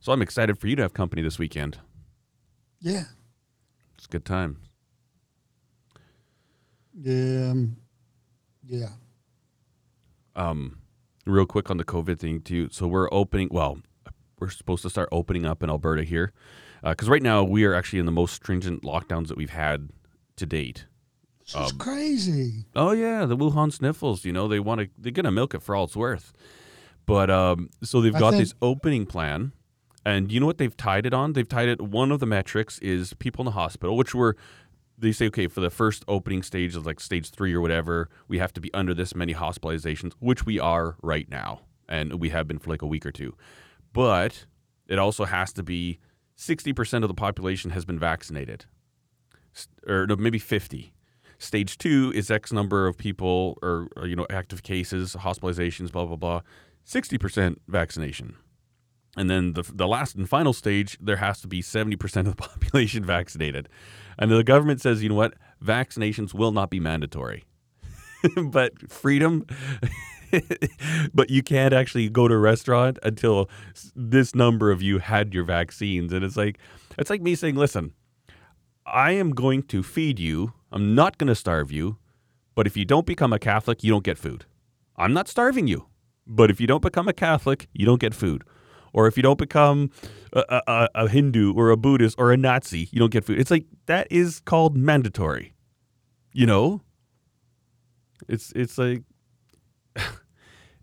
[0.00, 1.78] So I'm excited for you to have company this weekend.
[2.80, 3.04] Yeah,
[3.96, 4.56] it's a good time.
[7.06, 7.76] Um,
[8.70, 8.88] yeah.
[10.36, 10.78] Um,
[11.26, 12.68] real quick on the COVID thing too.
[12.70, 13.48] So we're opening.
[13.50, 13.78] Well,
[14.38, 16.32] we're supposed to start opening up in Alberta here,
[16.82, 19.90] because right now we are actually in the most stringent lockdowns that we've had
[20.36, 20.86] to date.
[21.42, 22.64] It's Um, crazy.
[22.76, 24.24] Oh yeah, the Wuhan sniffles.
[24.24, 24.88] You know they want to.
[24.96, 26.32] They're gonna milk it for all it's worth.
[27.06, 29.52] But um, so they've got think- this opening plan,
[30.06, 31.32] and you know what they've tied it on?
[31.32, 31.80] They've tied it.
[31.82, 34.36] One of the metrics is people in the hospital, which were.
[35.00, 38.38] They say okay for the first opening stage of like stage three or whatever, we
[38.38, 42.46] have to be under this many hospitalizations, which we are right now, and we have
[42.46, 43.34] been for like a week or two.
[43.94, 44.46] But
[44.88, 45.98] it also has to be
[46.36, 48.66] sixty percent of the population has been vaccinated,
[49.86, 50.92] or no, maybe fifty.
[51.38, 56.04] Stage two is X number of people or, or, you know active cases, hospitalizations, blah
[56.04, 56.40] blah blah.
[56.84, 58.36] Sixty percent vaccination,
[59.20, 62.36] and then the the last and final stage there has to be seventy percent of
[62.36, 63.68] the population vaccinated,
[64.18, 67.44] and the government says you know what vaccinations will not be mandatory,
[68.42, 69.46] but freedom.
[71.12, 73.50] but you can't actually go to a restaurant until
[73.96, 76.58] this number of you had your vaccines, and it's like
[76.98, 77.92] it's like me saying, listen.
[78.86, 80.52] I am going to feed you.
[80.72, 81.98] I'm not going to starve you.
[82.56, 84.46] But if you don't become a Catholic, you don't get food.
[84.96, 85.86] I'm not starving you.
[86.26, 88.42] But if you don't become a Catholic, you don't get food.
[88.92, 89.90] Or if you don't become
[90.32, 93.38] a, a, a Hindu or a Buddhist or a Nazi, you don't get food.
[93.38, 95.54] It's like that is called mandatory.
[96.32, 96.82] You know?
[98.28, 99.02] It's it's like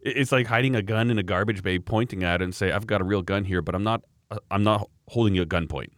[0.01, 2.88] it's like hiding a gun in a garbage bay, pointing at it and say, "I've
[2.88, 4.03] got a real gun here, but I'm not
[4.51, 5.89] I'm not holding you at gunpoint."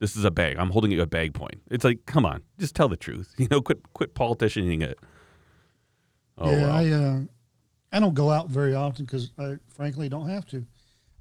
[0.00, 0.56] This is a bag.
[0.58, 1.62] I'm holding you a bag point.
[1.70, 3.34] It's like, come on, just tell the truth.
[3.38, 4.98] You know, quit quit politicianing it.
[6.38, 6.72] Oh yeah, well.
[6.72, 7.20] I uh,
[7.92, 10.66] I don't go out very often because I frankly don't have to.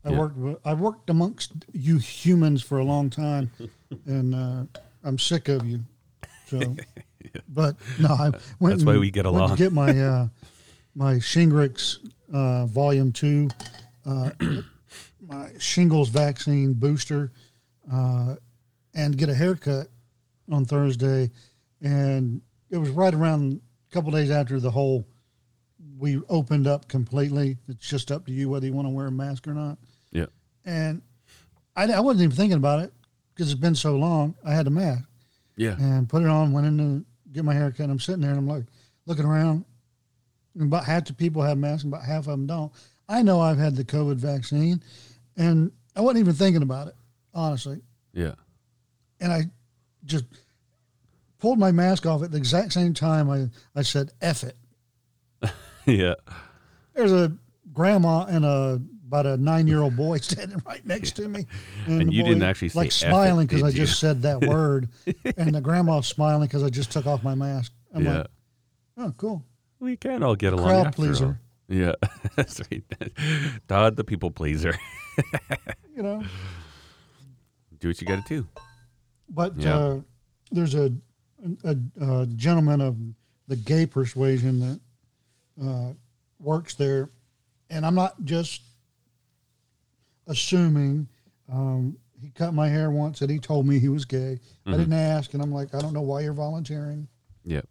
[0.05, 0.19] I Yeah.
[0.19, 3.51] worked with- I've worked amongst you humans for a long time,
[4.05, 4.65] and uh,
[5.03, 5.81] I'm sick of you.
[6.47, 6.75] So,
[7.49, 8.29] but no, I
[8.59, 8.75] went.
[8.77, 9.51] That's why we get along.
[9.51, 10.27] to get my uh,
[10.95, 11.97] my Shingrix
[12.33, 13.49] uh, Volume Two,
[14.05, 14.31] uh,
[15.27, 17.31] my shingles vaccine booster,
[17.91, 18.35] uh,
[18.93, 19.87] and get a haircut
[20.51, 21.31] on Thursday,
[21.81, 25.05] and it was right around a couple days after the whole
[25.97, 27.57] we opened up completely.
[27.69, 29.77] It's just up to you whether you want to wear a mask or not.
[30.65, 31.01] And
[31.75, 32.93] I, I wasn't even thinking about it
[33.33, 34.35] because it's been so long.
[34.45, 35.03] I had a mask
[35.55, 35.75] yeah.
[35.77, 36.51] and put it on.
[36.51, 37.89] Went in to get my haircut.
[37.89, 38.65] I'm sitting there and I'm like
[39.05, 39.65] looking around.
[40.55, 42.71] And about half the people have masks, and about half of them don't.
[43.09, 44.83] I know I've had the COVID vaccine,
[45.35, 46.95] and I wasn't even thinking about it
[47.33, 47.81] honestly.
[48.13, 48.35] Yeah.
[49.19, 49.43] And I
[50.05, 50.25] just
[51.39, 53.29] pulled my mask off at the exact same time.
[53.29, 54.57] I I said "eff it."
[55.85, 56.15] yeah.
[56.93, 57.35] There's a
[57.71, 58.81] grandma and a
[59.13, 61.45] about a nine year old boy standing right next to me,
[61.85, 63.73] And the you didn't actually like smiling because I you?
[63.73, 64.89] just said that word,
[65.37, 67.71] and the grandma's smiling because I just took off my mask.
[67.93, 68.17] I'm yeah.
[68.17, 68.27] like,
[68.97, 69.43] oh, cool.
[69.79, 70.67] we can all get along.
[70.67, 71.07] Crowd after all.
[71.07, 71.39] pleaser.
[71.69, 71.93] Yeah.
[72.35, 72.83] That's right.
[73.67, 74.73] Todd, the people pleaser.
[75.95, 76.23] You know,
[77.79, 78.47] Do what you got to do.
[79.29, 79.77] but Yeah.
[79.77, 79.99] uh,
[80.51, 80.91] there's a,
[81.63, 82.97] a, a gentleman of
[83.47, 84.79] the gay persuasion that
[85.63, 85.93] uh,
[86.39, 87.11] works there,
[87.69, 88.61] and I'm not just
[90.27, 91.07] assuming.
[91.51, 94.39] Um, he cut my hair once, and he told me he was gay.
[94.65, 94.77] I Mhm.
[94.77, 97.07] didn't ask, and I'm like, I don't know why you're volunteering.
[97.43, 97.61] Yeah.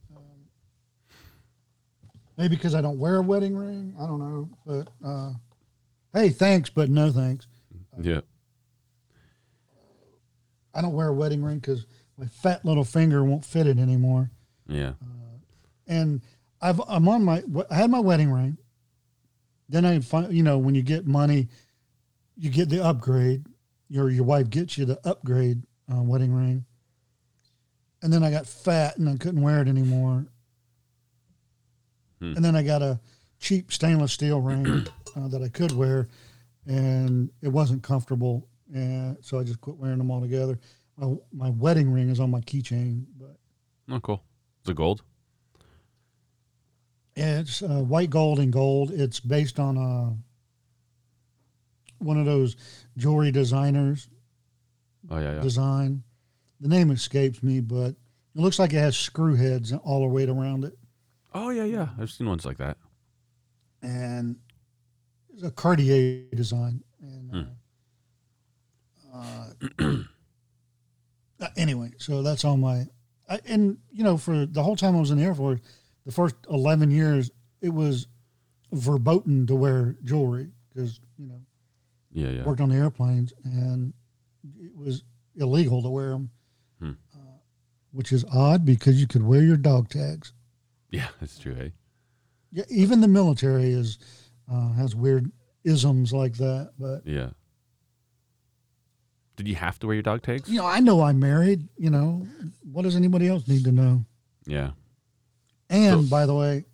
[2.36, 3.94] Maybe because I don't wear a wedding ring.
[4.00, 5.32] I don't know, but uh,
[6.14, 7.46] hey, thanks, but no thanks.
[8.00, 8.22] Yeah.
[10.74, 11.84] I don't wear a wedding ring because
[12.16, 14.30] my fat little finger won't fit it anymore.
[14.66, 14.94] Yeah.
[15.86, 16.22] and
[16.62, 18.56] I've I'm on my I had my wedding ring.
[19.68, 21.48] Then I find you know when you get money,
[22.36, 23.46] you get the upgrade.
[23.88, 25.62] Your your wife gets you the upgrade
[25.92, 26.64] uh, wedding ring.
[28.02, 30.26] And then I got fat and I couldn't wear it anymore.
[32.20, 32.32] Hmm.
[32.34, 32.98] And then I got a
[33.38, 36.08] cheap stainless steel ring uh, that I could wear,
[36.66, 40.58] and it wasn't comfortable, and so I just quit wearing them altogether.
[40.96, 43.36] My, my wedding ring is on my keychain, but
[43.90, 44.22] Oh, cool.
[44.64, 45.02] Is it gold?
[47.14, 48.90] It's uh, white gold and gold.
[48.90, 50.14] It's based on uh,
[52.02, 52.56] one of those
[52.96, 54.08] jewelry designers
[55.10, 55.40] Oh, yeah, yeah.
[55.40, 56.02] design.
[56.60, 57.96] The name escapes me, but it
[58.36, 60.78] looks like it has screw heads all the way around it,
[61.34, 61.88] Oh, yeah, yeah.
[61.98, 62.76] I've seen ones like that.
[63.82, 64.36] and
[65.32, 66.82] it's a Cartier design.
[67.00, 67.42] And Hmm.
[69.14, 69.46] uh,
[69.80, 72.86] uh, anyway, so that's all my.
[73.28, 75.60] I, and you know, for the whole time I was in the Air Force,
[76.06, 77.30] the first eleven years,
[77.60, 78.06] it was
[78.72, 81.40] verboten to wear jewelry because you know
[82.12, 82.44] Yeah, yeah.
[82.44, 83.92] worked on the airplanes, and
[84.60, 85.02] it was
[85.36, 86.30] illegal to wear them,
[86.78, 86.90] Hmm.
[87.14, 87.18] uh,
[87.92, 90.32] which is odd because you could wear your dog tags.
[90.90, 91.56] Yeah, that's true.
[91.58, 91.68] Eh?
[92.52, 93.98] Yeah, even the military is
[94.50, 95.30] uh, has weird
[95.64, 96.72] isms like that.
[96.78, 97.30] But Yeah.
[99.36, 100.48] Did you have to wear your dog tags?
[100.48, 101.68] you know, I know I'm married.
[101.78, 102.26] You know,
[102.70, 104.04] what does anybody else need to know?
[104.46, 104.72] Yeah.
[105.70, 106.66] And So- by the way,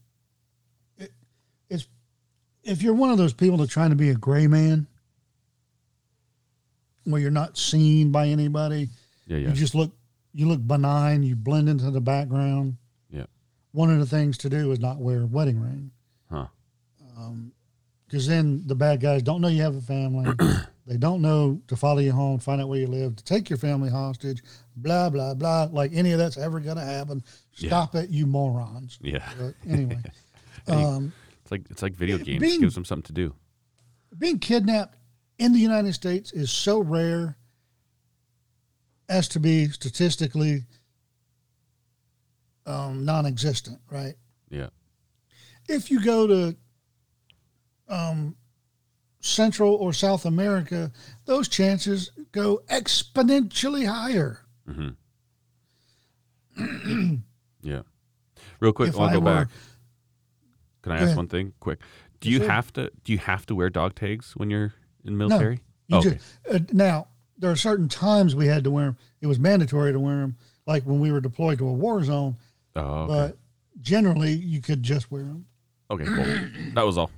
[0.97, 1.13] it,
[1.71, 1.87] it's
[2.65, 4.89] if you're one of those people that's trying to be a gray man,
[7.11, 8.89] where you're not seen by anybody,
[9.27, 9.39] Yeah.
[9.39, 9.49] Yeah.
[9.49, 9.93] you just look
[10.35, 12.77] you look benign, you blend into the background.
[13.11, 13.25] Yeah.
[13.73, 15.91] One of the things to do is not wear a wedding ring,
[16.31, 16.47] Huh.
[18.07, 20.33] because then the bad guys don't know you have a family.
[20.87, 23.59] they don't know to follow you home, find out where you live, to take your
[23.59, 24.43] family hostage.
[24.77, 25.69] Blah blah blah.
[25.73, 27.23] Like any of that's ever going to happen.
[27.55, 27.69] Yeah.
[27.71, 28.99] Stop it, you morons.
[29.03, 29.29] Yeah.
[29.39, 29.99] But anyway.
[30.67, 32.41] Um, It's like it's like video games.
[32.43, 33.35] being- Gives them something to do.
[34.19, 34.98] being kidnapped
[35.39, 37.37] in the United States is so rare
[39.09, 40.65] as to be statistically
[42.67, 44.15] um, non-existent, right?
[44.51, 44.69] Yeah.
[45.69, 46.57] If you go to
[47.89, 48.37] um,
[49.21, 50.93] Central or South America,
[51.25, 54.41] those chances go exponentially higher.
[57.61, 57.83] Yeah.
[58.61, 59.49] Real quick, If I want I go were- back.
[60.83, 61.81] Can I ask one thing quick?
[62.21, 64.73] Do you have to do you have to wear dog tags when you're
[65.09, 65.61] in the No, military?
[65.89, 66.11] you okay.
[66.11, 68.97] just, uh, now there are certain times we had to wear them.
[69.21, 70.37] It was mandatory to wear them,
[70.67, 72.37] like when we were deployed to a war zone.
[72.77, 73.07] oh, okay.
[73.13, 73.39] But
[73.81, 75.47] generally, you could just wear them.
[75.91, 76.25] okay, cool.
[76.75, 77.11] that was all.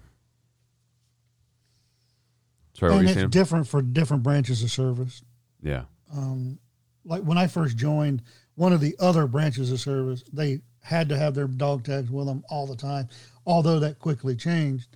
[2.75, 3.31] Sorry, and it's saying?
[3.31, 5.23] different for different branches of service.
[5.63, 5.85] yeah.
[6.15, 6.59] Um,
[7.05, 8.23] Like when I first joined
[8.57, 12.27] one of the other branches of service, they had to have their dog tags with
[12.27, 13.09] them all the time.
[13.47, 14.89] Although that quickly changed.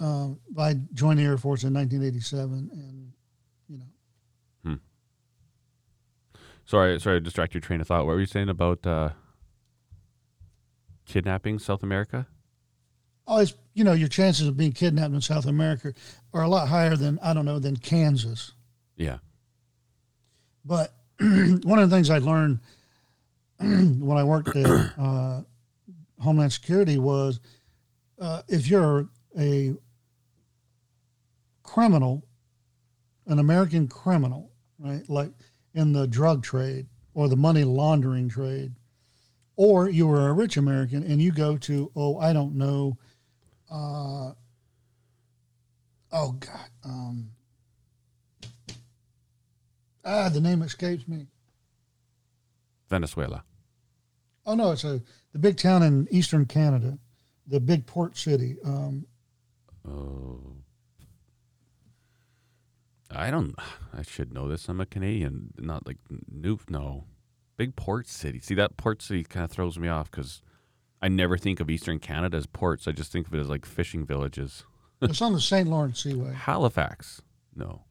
[0.00, 3.12] Um, I joined the Air Force in 1987, and
[3.68, 3.84] you know,
[6.68, 8.04] Sorry, sorry, to distract your train of thought.
[8.04, 9.08] What were you saying about uh,
[11.06, 12.26] kidnapping South America?
[13.26, 15.94] Oh, it's you know your chances of being kidnapped in South America
[16.34, 18.52] are a lot higher than I don't know than Kansas.
[18.96, 19.16] Yeah.
[20.62, 22.58] But one of the things I learned
[23.58, 25.40] when I worked at uh,
[26.20, 27.40] Homeland Security was
[28.20, 29.74] uh, if you're a
[31.68, 32.24] criminal,
[33.26, 35.30] an American criminal, right, like
[35.74, 38.72] in the drug trade or the money laundering trade,
[39.56, 42.96] or you were a rich American and you go to, oh, I don't know,
[43.70, 44.32] uh,
[46.10, 47.30] oh, God, um,
[50.04, 51.26] ah, the name escapes me.
[52.88, 53.44] Venezuela.
[54.46, 55.02] Oh no, it's a
[55.34, 56.98] the big town in eastern Canada,
[57.46, 58.56] the big port city.
[58.64, 59.04] Um,
[59.86, 60.47] Oh.
[63.10, 63.54] I don't.
[63.96, 64.68] I should know this.
[64.68, 65.98] I'm a Canadian, not like
[66.30, 66.58] new.
[66.68, 67.04] No,
[67.56, 68.38] big port city.
[68.40, 70.42] See that port city kind of throws me off because
[71.00, 72.86] I never think of Eastern Canada as ports.
[72.86, 74.64] I just think of it as like fishing villages.
[75.02, 75.68] it's on the St.
[75.68, 76.34] Lawrence Seaway.
[76.34, 77.22] Halifax.
[77.54, 77.84] No.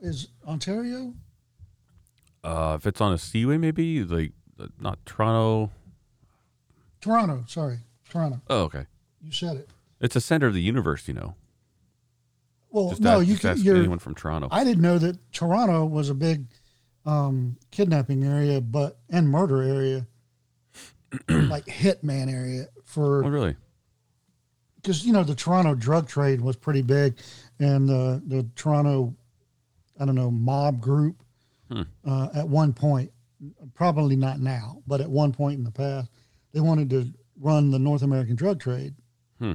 [0.00, 1.14] Is Ontario?
[2.42, 5.70] Uh, if it's on a seaway, maybe like uh, not Toronto.
[7.00, 7.44] Toronto.
[7.46, 7.78] Sorry,
[8.08, 8.40] Toronto.
[8.48, 8.86] Oh, okay.
[9.22, 9.70] You said it.
[10.00, 11.34] It's the center of the universe, you know.
[12.76, 13.50] Well, Just no, ask, you just can.
[13.52, 14.48] ask You're, anyone from Toronto.
[14.50, 16.44] I didn't know that Toronto was a big
[17.06, 20.06] um, kidnapping area, but and murder area,
[21.30, 23.56] like hitman area for oh, really?
[24.76, 27.16] because you know the Toronto drug trade was pretty big,
[27.58, 29.14] and the the Toronto,
[29.98, 31.16] I don't know, mob group
[31.70, 31.82] Hmm.
[32.06, 33.10] uh, at one point,
[33.74, 36.08] probably not now, but at one point in the past,
[36.52, 37.10] they wanted to
[37.40, 38.94] run the North American drug trade,
[39.40, 39.52] Hmm.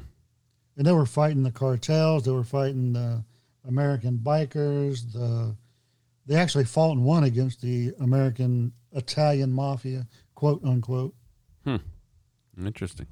[0.82, 3.24] And they were fighting the cartels, they were fighting the
[3.68, 5.56] American bikers, the
[6.26, 11.14] they actually fought and won against the American Italian mafia, quote unquote.
[11.66, 11.76] Hmm.
[12.66, 13.06] Interesting.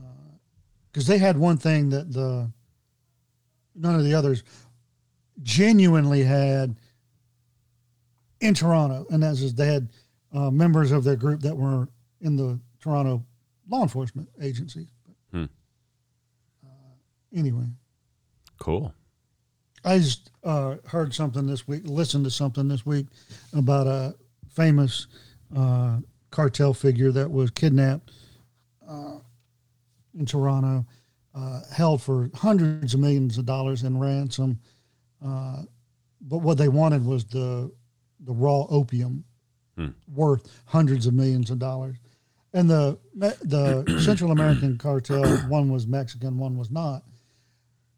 [0.91, 2.49] because they had one thing that the
[3.75, 4.41] none of the others
[5.43, 6.75] genuinely had
[8.41, 9.89] in Toronto, and that's is they had
[10.33, 11.87] uh, members of their group that were
[12.19, 13.23] in the Toronto
[13.69, 14.87] law enforcement agencies.
[17.35, 17.65] Anyway,
[18.57, 18.93] Cool.
[19.85, 23.05] I just uh, heard something this week, listened to something this week
[23.53, 24.13] about a
[24.49, 25.07] famous
[25.55, 25.99] uh,
[26.31, 28.11] cartel figure that was kidnapped
[28.87, 29.19] uh,
[30.17, 30.85] in Toronto,
[31.33, 34.59] uh, held for hundreds of millions of dollars in ransom.
[35.25, 35.61] Uh,
[36.21, 37.71] but what they wanted was the
[38.21, 39.23] the raw opium
[39.77, 39.87] Hmm.
[40.13, 41.95] worth hundreds of millions of dollars.
[42.53, 47.03] And the the Central American cartel, one was Mexican, one was not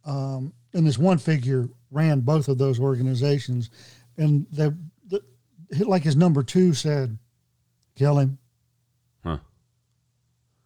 [0.06, 3.70] um, and this one figure ran both of those organizations,
[4.18, 4.78] and the,
[5.08, 5.22] the
[5.86, 7.18] like his number two said,
[7.96, 8.38] "Kill him."
[9.24, 9.38] Huh.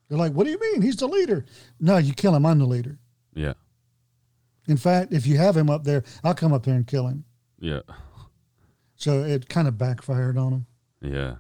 [0.07, 0.81] They're like, "What do you mean?
[0.81, 1.45] He's the leader."
[1.79, 2.45] No, you kill him.
[2.45, 2.99] I'm the leader.
[3.33, 3.53] Yeah.
[4.67, 7.25] In fact, if you have him up there, I'll come up there and kill him.
[7.59, 7.81] Yeah.
[8.95, 10.65] So it kind of backfired on him.
[11.01, 11.35] Yeah.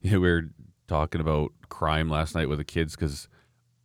[0.00, 0.50] Yeah, we were
[0.86, 3.28] talking about crime last night with the kids because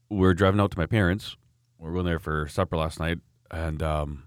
[0.10, 1.36] we were driving out to my parents.
[1.84, 3.20] We were going there for supper last night,
[3.52, 4.24] and um,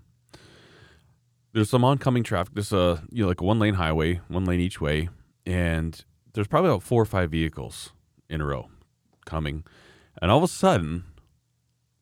[1.55, 2.53] there's some oncoming traffic.
[2.53, 5.09] There's a you know like a one lane highway, one lane each way,
[5.47, 6.05] and
[6.35, 7.95] there's probably about four or five vehicles
[8.29, 8.69] in a row
[9.25, 9.65] coming,
[10.21, 11.05] and all of a sudden,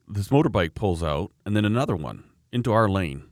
[0.09, 3.23] this motorbike pulls out, and then another one into our lane,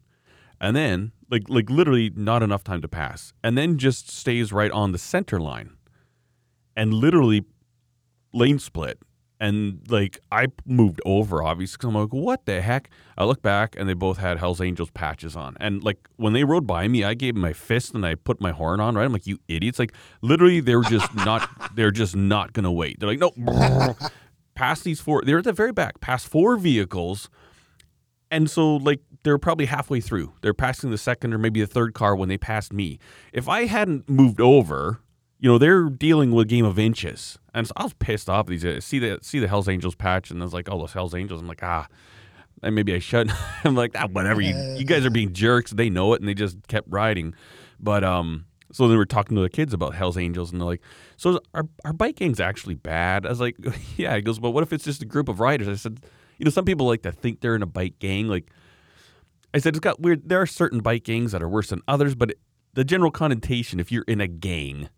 [0.61, 4.71] and then like like literally not enough time to pass, and then just stays right
[4.71, 5.73] on the center line,
[6.77, 7.45] and literally
[8.33, 9.01] lane split.
[9.43, 12.91] And like I moved over, obviously, because I'm like, what the heck?
[13.19, 15.57] I look back, and they both had Hell's Angels patches on.
[15.59, 18.41] And like when they rode by me, I gave them my fist and I put
[18.41, 18.95] my horn on.
[18.95, 19.05] Right?
[19.05, 19.81] I'm like, you idiots!
[19.81, 21.51] Like literally, they were just not.
[21.75, 23.01] They're just not gonna wait.
[23.01, 23.97] They're like, no.
[24.55, 27.29] past these four, they're at the very back, past four vehicles,
[28.31, 30.35] and so like they're probably halfway through.
[30.43, 33.01] They're passing the second or maybe the third car when they passed me.
[33.33, 35.01] If I hadn't moved over,
[35.43, 37.37] you know, they're dealing with a game of inches.
[37.53, 38.85] And so I was pissed off these guys.
[38.85, 41.41] See the see the Hells Angels patch and I was like, oh those Hells Angels.
[41.41, 41.89] I'm like, ah,
[42.63, 43.37] and maybe I shouldn't.
[43.65, 44.41] I'm like, ah, whatever.
[44.41, 45.73] You you guys are being jerks.
[45.73, 47.35] They know it and they just kept riding.
[47.81, 50.81] But um so they we're talking to the kids about Hell's Angels, and they're like,
[51.17, 53.57] "So are our bike gangs actually bad?" I was like,
[53.97, 56.01] "Yeah." He goes, "But what if it's just a group of riders?" I said,
[56.39, 58.29] "You know, some people like to think they're in a bike gang.
[58.29, 58.51] Like,
[59.53, 60.27] I said, it's got weird.
[60.27, 62.39] There are certain bike gangs that are worse than others, but it,
[62.73, 64.89] the general connotation, if you're in a gang,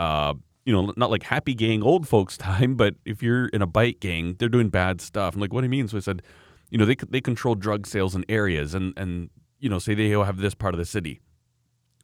[0.00, 0.32] uh,
[0.64, 4.00] you know, not like happy gang old folks time, but if you're in a bike
[4.00, 5.34] gang, they're doing bad stuff.
[5.34, 5.88] I'm like, what do you mean?
[5.88, 6.22] So I said,
[6.70, 9.28] you know, they they control drug sales in areas, and and
[9.58, 11.20] you know, say they have this part of the city.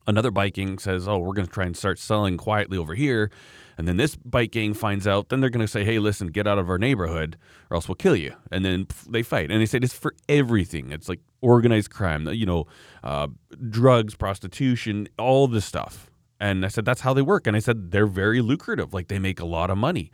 [0.08, 3.30] Another bike gang says, oh, we're going to try and start selling quietly over here.
[3.76, 6.46] And then this bike gang finds out, then they're going to say, hey, listen, get
[6.46, 7.36] out of our neighborhood
[7.70, 8.32] or else we'll kill you.
[8.52, 9.50] And then they fight.
[9.50, 10.92] And they said it's for everything.
[10.92, 12.66] It's like organized crime, you know,
[13.02, 13.26] uh,
[13.68, 16.05] drugs, prostitution, all this stuff.
[16.38, 17.46] And I said, that's how they work.
[17.46, 18.92] And I said, they're very lucrative.
[18.92, 20.10] Like they make a lot of money.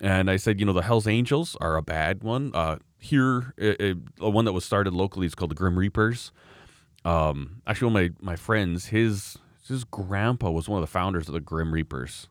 [0.00, 2.50] And I said, you know, the Hells Angels are a bad one.
[2.54, 3.94] Uh, here, a
[4.28, 6.32] one that was started locally is called the Grim Reapers.
[7.04, 9.38] Um, actually, one of my, my friends, his
[9.68, 12.28] his grandpa was one of the founders of the Grim Reapers.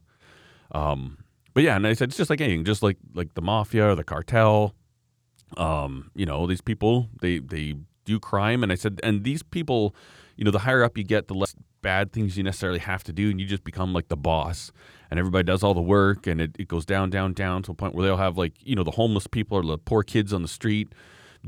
[0.71, 1.19] Um,
[1.53, 3.95] but yeah, and I said it's just like anything, just like like the mafia or
[3.95, 4.75] the cartel.
[5.57, 7.75] Um, you know, these people they they
[8.05, 9.95] do crime, and I said, and these people,
[10.35, 13.13] you know, the higher up you get, the less bad things you necessarily have to
[13.13, 14.71] do, and you just become like the boss,
[15.11, 17.75] and everybody does all the work, and it, it goes down, down, down to a
[17.75, 20.41] point where they'll have like you know the homeless people or the poor kids on
[20.41, 20.91] the street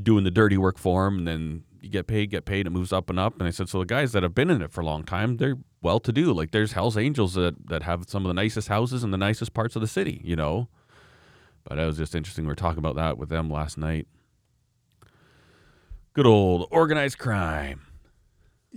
[0.02, 2.92] doing the dirty work for them, and then you get paid, get paid, it moves
[2.92, 3.40] up and up.
[3.40, 5.38] And I said, so the guys that have been in it for a long time,
[5.38, 6.34] they're well to do.
[6.34, 9.54] Like there's Hell's Angels that, that have some of the nicest houses in the nicest
[9.54, 10.68] parts of the city, you know?
[11.64, 12.46] But it was just interesting.
[12.46, 14.08] We were talking about that with them last night.
[16.14, 17.82] Good old organized crime.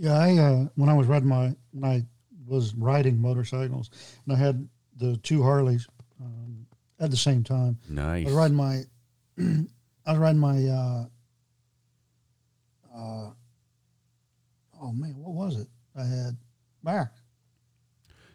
[0.00, 2.04] Yeah, I uh, when I was riding my when I
[2.46, 3.90] was riding motorcycles,
[4.24, 5.86] and I had the two Harleys
[6.20, 6.66] um,
[7.00, 7.78] at the same time.
[7.88, 8.26] Nice.
[8.26, 8.82] I was riding my,
[10.06, 11.04] I was riding my, uh,
[12.94, 13.30] uh,
[14.80, 15.68] oh man, what was it?
[15.96, 16.36] I had
[16.82, 17.12] back.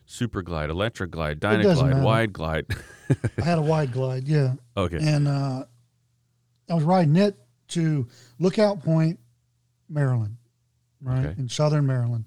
[0.06, 2.66] Super glide, Electra Glide, doesn't dyna glide, wide glide.
[3.38, 5.00] I had a wide glide, yeah, okay.
[5.02, 5.64] and uh,
[6.70, 7.38] I was riding it
[7.70, 8.08] to
[8.38, 9.20] Lookout Point,
[9.90, 10.36] Maryland,
[11.04, 11.36] right Okay.
[11.40, 12.26] in southern Maryland.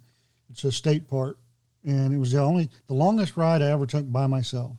[0.51, 1.39] It's a state park,
[1.85, 4.77] and it was the only the longest ride I ever took by myself.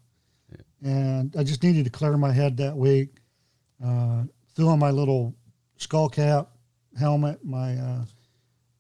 [0.84, 3.10] And I just needed to clear my head that week.
[3.84, 4.24] Uh,
[4.56, 5.36] threw on my little
[5.78, 6.50] skull cap,
[6.98, 8.06] helmet, my uh,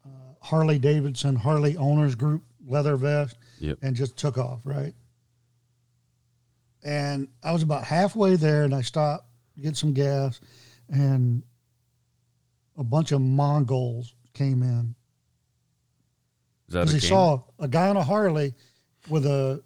[0.05, 0.09] uh,
[0.41, 3.79] Harley Davidson Harley Owners Group leather vest, Yep.
[3.81, 4.59] and just took off.
[4.63, 4.93] Right.
[6.83, 10.39] And I was about halfway there, and I stopped to get some gas,
[10.89, 11.43] and
[12.77, 14.95] a bunch of Mongols came in
[16.67, 17.09] because he game?
[17.09, 18.53] saw a guy on a Harley
[19.09, 19.63] with a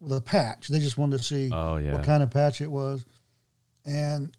[0.00, 0.68] with a patch.
[0.68, 1.94] They just wanted to see oh yeah.
[1.94, 3.04] what kind of patch it was.
[3.86, 4.34] And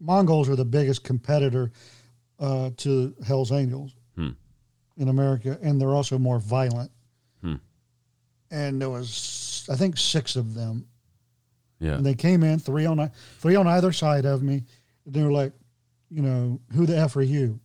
[0.00, 1.72] Mongols are the biggest competitor
[2.38, 4.30] uh, to Hell's Angels Hmm.
[4.96, 6.90] in America, and they're also more violent.
[7.42, 7.56] Hmm.
[8.50, 10.86] And there was, I think, six of them.
[11.80, 11.94] yeah.
[11.94, 14.64] And they came in three on three on either side of me.
[15.06, 15.52] They were like,
[16.10, 17.60] you know, who the f are you?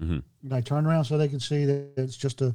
[0.00, 0.22] Mhm.
[0.44, 2.54] And I turned around so they can see that it's just a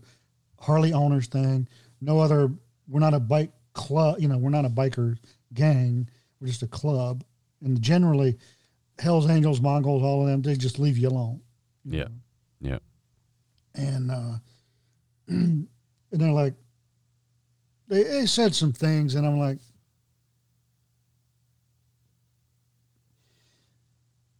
[0.60, 1.68] Harley owners thing.
[2.02, 2.52] No other.
[2.88, 4.20] We're not a bike club.
[4.20, 5.18] You know, we're not a biker
[5.54, 6.08] gang.
[6.40, 7.24] We're just a club.
[7.62, 8.38] And generally,
[9.00, 11.42] Hell's Angels, Mongols, all of them, they just leave you alone.
[11.86, 12.04] you Yeah.
[12.06, 12.10] know.
[12.62, 12.80] Yeah.
[13.76, 14.38] And uh,
[15.28, 15.68] and
[16.12, 16.54] they're like,
[17.88, 19.60] they, they said some things, and I'm like,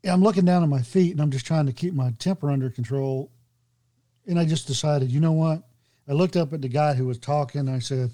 [0.06, 2.70] I'm looking down at my feet and I'm just trying to keep my temper under
[2.70, 3.32] control.
[4.28, 5.64] And I just decided, you know what?
[6.08, 7.62] I looked up at the guy who was talking.
[7.62, 8.12] And I said,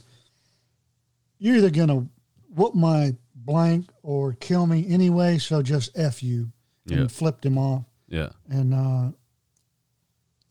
[1.40, 2.08] You're either going to
[2.54, 5.38] whoop my blank or kill me anyway.
[5.40, 6.52] So just F you.
[6.90, 7.08] And Yeah.
[7.08, 7.86] flipped him off.
[8.08, 8.30] Yeah.
[8.50, 9.12] And, uh,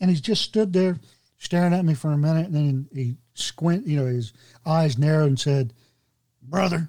[0.00, 0.98] and he just stood there
[1.38, 2.46] staring at me for a minute.
[2.46, 4.32] And then he squint, you know, his
[4.66, 5.72] eyes narrowed and said,
[6.42, 6.88] Brother,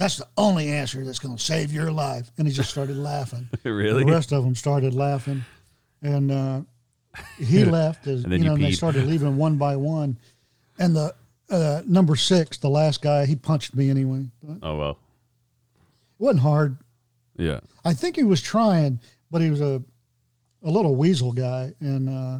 [0.00, 2.30] that's the only answer that's going to save your life.
[2.38, 3.50] And he just started laughing.
[3.64, 4.02] really?
[4.02, 5.44] The rest of them started laughing,
[6.00, 6.60] and uh,
[7.36, 8.06] he left.
[8.06, 10.16] As, And then you know, you and they started leaving one by one.
[10.78, 11.14] And the
[11.50, 14.24] uh, number six, the last guy, he punched me anyway.
[14.62, 14.90] Oh well.
[16.18, 16.78] It wasn't hard.
[17.36, 17.60] Yeah.
[17.84, 19.82] I think he was trying, but he was a
[20.62, 22.38] a little weasel guy, and uh,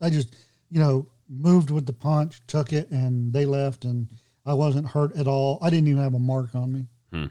[0.00, 0.34] I just,
[0.70, 4.08] you know, moved with the punch, took it, and they left, and
[4.46, 5.58] I wasn't hurt at all.
[5.60, 7.28] I didn't even have a mark on me, Yeah.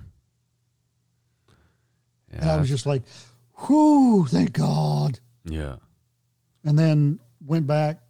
[2.29, 3.03] and I was just like,
[3.69, 5.77] "Whoo, thank God." yeah.
[6.63, 8.01] and then went back,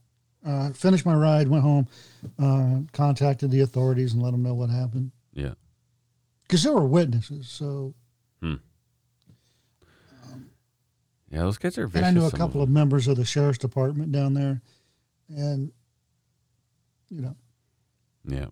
[0.45, 1.85] uh, finished my ride, went home,
[2.39, 5.55] uh, contacted the authorities and let them know what happened Yeah.
[6.43, 7.49] because there were witnesses.
[7.49, 7.93] So,
[8.41, 8.55] Yeah.
[11.41, 12.07] Those kids are vicious.
[12.07, 12.61] and I knew a couple them.
[12.61, 14.61] of members of the sheriff's department down there,
[15.27, 15.73] and
[17.09, 17.35] you know,
[18.25, 18.47] Yeah.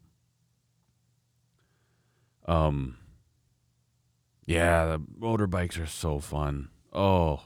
[2.46, 2.98] Um.
[4.46, 6.70] Yeah, the motorbikes are so fun.
[6.92, 7.42] Oh,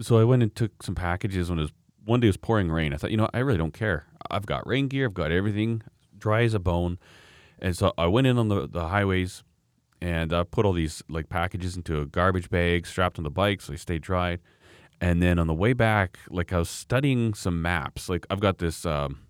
[0.00, 1.72] so I went and took some packages when it was
[2.04, 2.92] one day it was pouring rain.
[2.92, 3.28] I thought, you know.
[3.32, 4.06] I really don't care.
[4.30, 5.06] I've got rain gear.
[5.06, 5.82] I've got everything
[6.18, 6.98] dry as a bone,
[7.58, 9.44] and so I went in on the the highways,
[10.00, 13.60] and I put all these like packages into a garbage bag, strapped on the bike
[13.60, 14.38] so they stay dry.
[15.02, 18.08] And then on the way back, like I was studying some maps.
[18.08, 18.84] Like I've got this.
[18.84, 19.20] Um,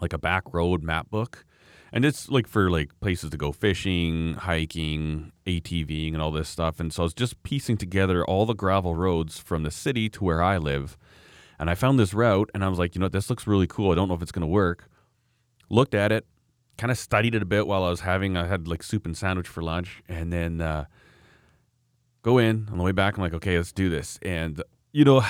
[0.00, 1.44] like a back road map book
[1.92, 6.80] and it's like for like places to go fishing hiking atving and all this stuff.
[6.80, 10.24] And so i was just piecing together all the gravel roads from the city to
[10.24, 10.96] where i live.
[11.58, 13.92] And i found this route and i was like you know this looks really cool.
[13.92, 14.88] I don't know if it's going to work.
[15.70, 16.26] Looked at it
[16.76, 19.16] kind of studied it a bit while i was having i had like soup and
[19.16, 20.02] sandwich for lunch.
[20.08, 20.84] And then uh,
[22.22, 23.16] go in on the way back.
[23.16, 24.18] I'm like okay let's do this.
[24.22, 24.62] And
[24.92, 25.22] you know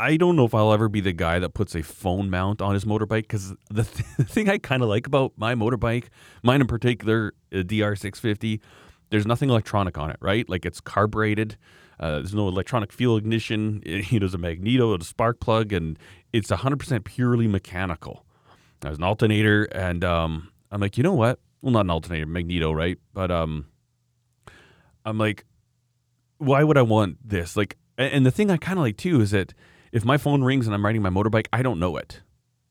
[0.00, 2.74] I don't know if I'll ever be the guy that puts a phone mount on
[2.74, 6.04] his motorbike because the, th- the thing I kind of like about my motorbike,
[6.44, 8.60] mine in particular, a DR650,
[9.10, 10.48] there's nothing electronic on it, right?
[10.48, 11.56] Like it's carbureted.
[11.98, 13.82] Uh, there's no electronic fuel ignition.
[13.86, 15.98] It, has a magneto, a spark plug, and
[16.32, 18.24] it's 100% purely mechanical.
[18.80, 21.40] There's an alternator, and um, I'm like, you know what?
[21.60, 22.98] Well, not an alternator, magneto, right?
[23.12, 23.66] But um,
[25.04, 25.44] I'm like,
[26.36, 27.56] why would I want this?
[27.56, 29.54] Like, and the thing I kind of like too is that
[29.92, 32.20] if my phone rings and I'm riding my motorbike, I don't know it.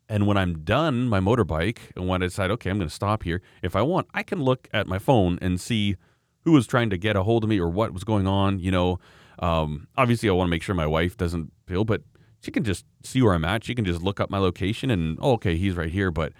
[0.09, 3.23] And when I'm done my motorbike and when I decide, okay, I'm going to stop
[3.23, 5.97] here, if I want, I can look at my phone and see
[6.45, 8.59] who was trying to get a hold of me or what was going on.
[8.59, 8.99] You know,
[9.39, 12.03] um, obviously, I want to make sure my wife doesn't feel, but
[12.39, 13.65] she can just see where I'm at.
[13.65, 16.11] She can just look up my location and, oh, okay, he's right here.
[16.11, 16.31] But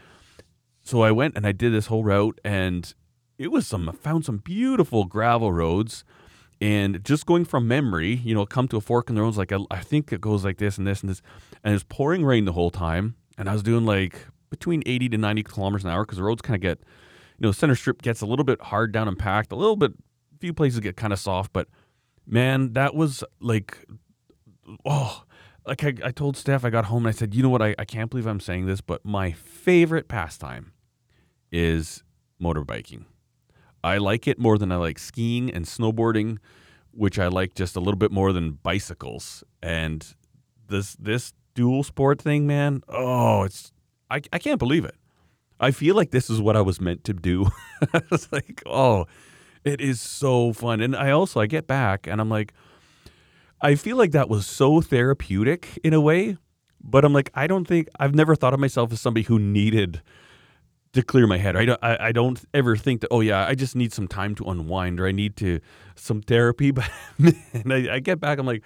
[0.82, 2.94] so I went and I did this whole route and
[3.38, 6.06] it was some, I found some beautiful gravel roads
[6.60, 9.36] and just going from memory, you know, come to a fork in the road.
[9.36, 11.22] Like I, I think it goes like this and this and this,
[11.64, 15.18] and it's pouring rain the whole time, and I was doing like between eighty to
[15.18, 16.80] ninety kilometers an hour because the roads kind of get,
[17.38, 19.92] you know, center strip gets a little bit hard down and packed, a little bit,
[19.92, 21.68] a few places get kind of soft, but
[22.26, 23.86] man, that was like,
[24.86, 25.24] oh,
[25.66, 27.76] like I, I told Steph, I got home and I said, you know what, I,
[27.78, 30.74] I can't believe I'm saying this, but my favorite pastime
[31.52, 32.04] is
[32.42, 33.06] motorbiking.
[33.88, 36.40] I like it more than I like skiing and snowboarding,
[36.92, 39.44] which I like just a little bit more than bicycles.
[39.64, 40.06] And
[40.68, 43.72] this this dual sport thing, man, oh, it's
[44.12, 44.96] I, I can't believe it.
[45.60, 47.48] I feel like this is what I was meant to do.
[47.94, 49.06] it's like, oh,
[49.64, 50.82] it is so fun.
[50.82, 52.54] And I also I get back and I'm like,
[53.62, 56.38] I feel like that was so therapeutic in a way,
[56.84, 60.02] but I'm like, I don't think I've never thought of myself as somebody who needed
[60.98, 61.56] to clear my head.
[61.56, 64.36] I don't, I, I don't ever think that, oh, yeah, I just need some time
[64.36, 65.60] to unwind or I need to
[65.96, 66.72] some therapy.
[66.78, 66.90] But
[67.54, 68.64] and I, I get back, I'm like,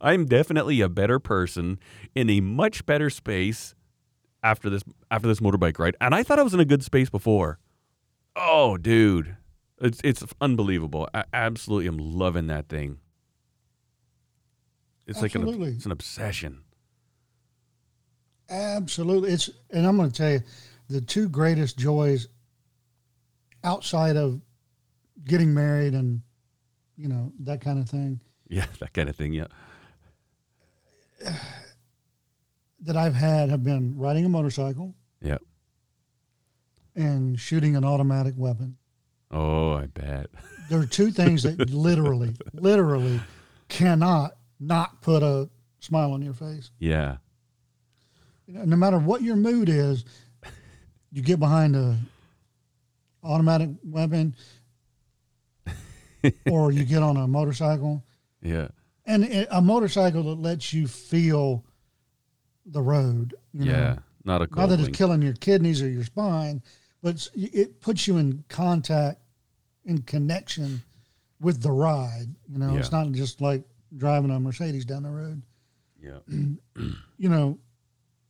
[0.00, 1.78] I'm definitely a better person
[2.14, 3.74] in a much better space
[4.42, 5.96] after this after this motorbike ride.
[6.00, 7.58] And I thought I was in a good space before.
[8.36, 9.36] Oh, dude.
[9.80, 11.08] It's it's unbelievable.
[11.14, 12.98] I absolutely am loving that thing.
[15.06, 16.60] It's like an it's an obsession.
[18.48, 20.40] absolutely, it's and I'm going to tell you,
[20.88, 22.28] the two greatest joys
[23.62, 24.40] outside of
[25.24, 26.20] getting married and
[26.96, 29.32] you know that kind of thing Yeah, that kind of thing.
[29.32, 29.46] Yeah.
[32.80, 35.38] that I've had have been riding a motorcycle Yeah.
[36.94, 38.76] and shooting an automatic weapon.
[39.30, 40.26] Oh, I bet.
[40.68, 43.20] there are two things that literally, literally
[43.68, 45.48] cannot not put a
[45.80, 46.70] smile on your face.
[46.78, 47.16] Yeah.
[48.46, 50.04] No matter what your mood is,
[51.14, 51.96] you get behind a
[53.22, 54.34] automatic weapon
[56.50, 58.02] or you get on a motorcycle
[58.42, 58.68] Yeah.
[59.06, 61.64] and it, a motorcycle that lets you feel
[62.66, 63.34] the road.
[63.52, 63.72] You yeah.
[63.72, 63.98] Know?
[64.24, 66.62] Not a Not that it's killing your kidneys or your spine,
[67.02, 69.20] but it puts you in contact,
[69.84, 70.82] in connection
[71.40, 72.34] with the ride.
[72.50, 73.62] You know, it's not just like
[73.96, 75.42] driving a Mercedes down the road.
[76.02, 76.18] Yeah.
[77.16, 77.58] You know,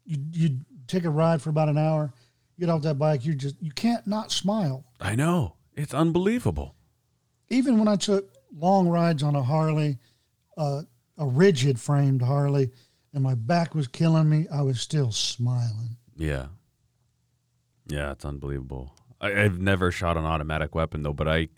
[0.04, 2.12] you you take a ride for about an hour,
[2.58, 4.84] get off that bike, you just you can't not smile.
[5.00, 5.56] I know.
[5.74, 6.74] It's unbelievable.
[7.48, 9.98] Even when I took long rides on a Harley,
[10.56, 10.82] uh,
[11.18, 12.70] a rigid framed Harley,
[13.12, 15.96] and my back was killing me, I was still smiling.
[16.16, 16.46] Yeah.
[17.86, 18.94] Yeah, it's unbelievable.
[19.20, 21.48] I, I've never shot an automatic weapon though, but I,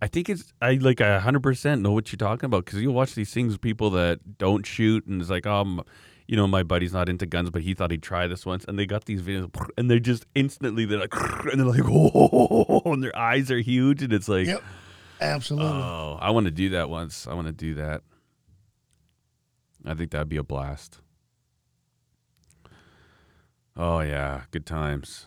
[0.00, 2.90] I think it's I like a hundred percent know what you're talking about because you
[2.90, 5.82] watch these things people that don't shoot and it's like um,
[6.28, 8.78] you know my buddy's not into guns but he thought he'd try this once and
[8.78, 11.14] they got these videos and they're just instantly they're like
[11.52, 14.62] and they're like oh and their eyes are huge and it's like Yep,
[15.20, 15.68] absolutely.
[15.70, 18.02] oh I want to do that once I want to do that.
[19.84, 20.98] I think that'd be a blast.
[23.76, 25.26] Oh yeah, good times.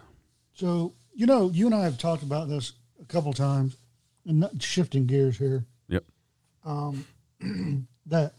[0.53, 3.77] So, you know, you and I have talked about this a couple times,
[4.25, 5.65] and not shifting gears here.
[5.87, 6.03] Yep.
[6.65, 7.05] Um,
[8.07, 8.33] that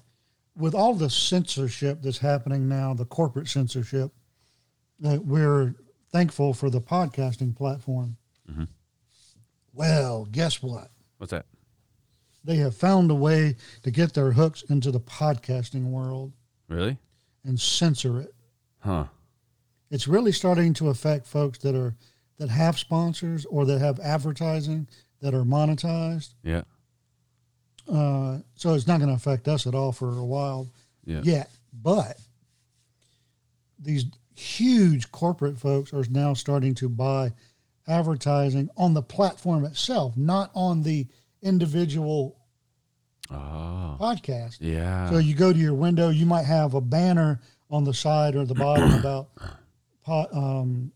[0.57, 4.13] with all the censorship that's happening now, the corporate censorship,
[4.99, 5.75] that we're
[6.13, 8.17] thankful for the podcasting platform.
[8.51, 8.69] Mhm.
[9.73, 10.91] Well, guess what?
[11.19, 11.47] What's that?
[12.43, 16.33] They have found a way to get their hooks into the podcasting world
[16.69, 16.99] Really?
[17.45, 18.35] and censor it.
[18.81, 19.07] Huh.
[19.91, 21.95] it's really starting to affect folks that are
[22.39, 24.87] that have sponsors or that have advertising
[25.21, 26.33] that are monetized.
[26.43, 26.63] Yeah.
[27.91, 30.69] Uh, so it's not going to affect us at all for a while
[31.05, 31.23] Yeah.
[31.23, 31.51] yet.
[31.73, 32.17] But
[33.79, 34.05] these
[34.37, 37.33] huge corporate folks are now starting to buy
[37.89, 41.07] advertising on the platform itself, not on the
[41.43, 42.37] individual
[43.31, 43.97] Oh.
[44.01, 44.59] podcast.
[44.61, 45.09] Yeah.
[45.11, 47.41] So you go to your window, you might have a banner
[47.71, 49.29] on the side or the bottom about
[50.35, 50.91] um,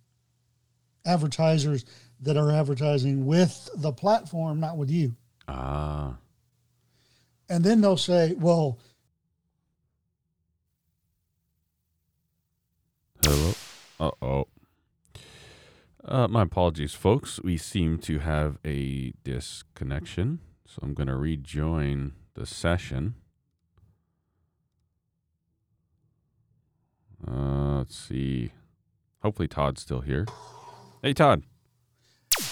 [1.07, 1.85] advertisers
[2.21, 5.15] that are advertising with the platform, not with you.
[5.49, 6.17] ah.
[7.49, 8.79] And then they'll say, well,
[13.25, 13.55] Hello.
[13.99, 14.47] Uh oh.
[16.05, 17.41] Uh, my apologies, folks.
[17.43, 23.15] We seem to have a disconnection, so I'm going to rejoin the session.
[27.27, 28.53] Uh, let's see.
[29.23, 30.27] Hopefully, Todd's still here.
[31.03, 31.45] Hey, Todd.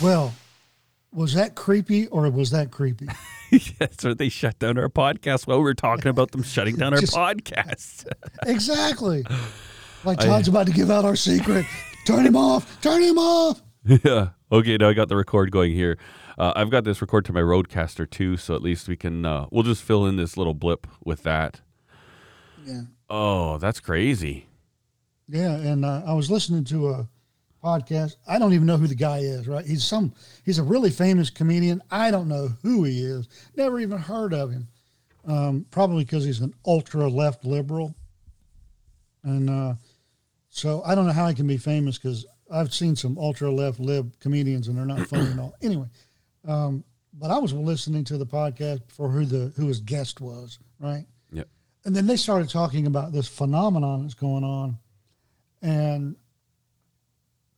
[0.03, 0.33] well,
[1.13, 3.09] was that creepy or was that creepy?
[3.81, 6.95] yes, or they shut down our podcast while we were talking about them shutting down
[6.95, 8.11] our Just- podcast.
[8.47, 9.25] exactly.
[10.05, 11.67] Like I- Todd's about to give out our secret.
[12.07, 12.81] Turn him off.
[12.81, 13.63] Turn him off.
[13.85, 14.31] yeah.
[14.51, 15.99] Okay, now I got the record going here.
[16.39, 19.25] Uh, I've got this record to my RODECaster too, so at least we can.
[19.27, 21.61] Uh, we'll just fill in this little blip with that.
[22.65, 22.83] Yeah.
[23.11, 24.47] Oh, that's crazy.
[25.29, 27.09] Yeah, and uh, I was listening to a
[27.63, 28.17] podcast.
[28.27, 29.49] I don't even know who the guy is.
[29.49, 29.65] Right?
[29.65, 30.15] He's some.
[30.45, 31.83] He's a really famous comedian.
[31.91, 33.29] I don't know who he is.
[33.57, 34.69] Never even heard of him.
[35.25, 37.95] Um, probably because he's an ultra left liberal,
[39.23, 39.75] and uh,
[40.49, 43.79] so I don't know how he can be famous because I've seen some ultra left
[43.79, 45.55] lib comedians and they're not funny at all.
[45.63, 45.87] Anyway,
[46.47, 46.83] um,
[47.15, 50.59] but I was listening to the podcast for who the who his guest was.
[50.81, 51.07] Right.
[51.31, 51.49] Yep.
[51.85, 54.77] And then they started talking about this phenomenon that's going on
[55.63, 56.17] and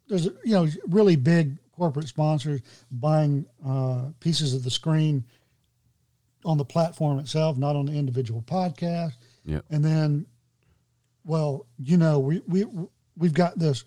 [0.08, 2.60] there's you know really big corporate sponsors
[2.90, 5.24] buying uh, pieces of the screen
[6.44, 9.14] on the platform itself, not on the individual podcast.
[9.44, 9.64] Yep.
[9.70, 10.26] And then,
[11.24, 12.66] well, you know, we we
[13.16, 13.84] we've got this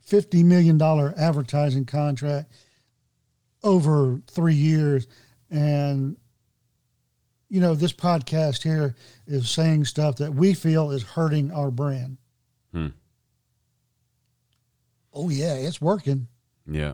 [0.00, 2.52] fifty million dollar advertising contract
[3.62, 5.06] over three years,
[5.50, 6.16] and
[7.48, 8.94] you know this podcast here
[9.26, 12.18] is saying stuff that we feel is hurting our brand.
[15.16, 15.22] Hmm.
[15.22, 16.28] Oh yeah, it's working.
[16.70, 16.92] Yeah.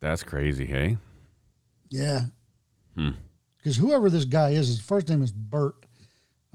[0.00, 0.96] That's crazy, hey?
[1.90, 2.20] Yeah.
[2.96, 3.10] Hmm.
[3.56, 5.74] Because whoever this guy is, his first name is Bert.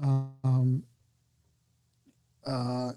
[0.00, 0.82] Um,
[2.46, 2.92] uh,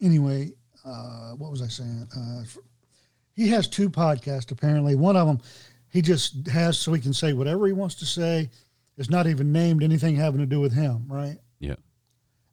[0.00, 0.52] anyway,
[0.84, 2.08] uh, what was I saying?
[2.16, 2.42] Uh,
[3.34, 4.94] he has two podcasts, apparently.
[4.94, 5.40] One of them
[5.90, 8.48] he just has so he can say whatever he wants to say.
[8.96, 11.38] It's not even named anything having to do with him, right?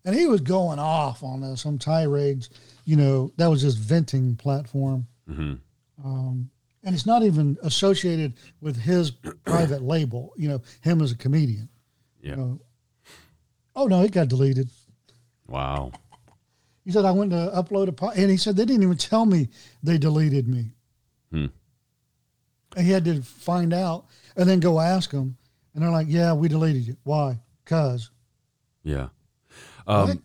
[0.08, 2.50] And he was going off on this, some tirades.
[2.86, 5.06] You know, that was his venting platform.
[5.28, 5.56] hmm
[6.04, 6.50] um,
[6.84, 9.12] and it's not even associated with his
[9.46, 10.32] private label.
[10.38, 11.68] You know, him as a comedian.
[12.22, 12.30] Yeah.
[12.30, 12.62] You know,
[13.76, 14.70] oh no, it got deleted.
[15.46, 15.92] Wow.
[16.86, 19.26] He said I went to upload a po-, and he said they didn't even tell
[19.26, 19.50] me
[19.84, 20.72] they deleted me.
[21.32, 21.48] Hmm.
[22.78, 24.06] And he had to find out
[24.38, 25.36] and then go ask them,
[25.74, 26.96] and they're like, "Yeah, we deleted you.
[27.04, 27.40] Why?
[27.66, 28.12] Cause
[28.86, 29.10] Yeah.
[29.88, 30.22] Um,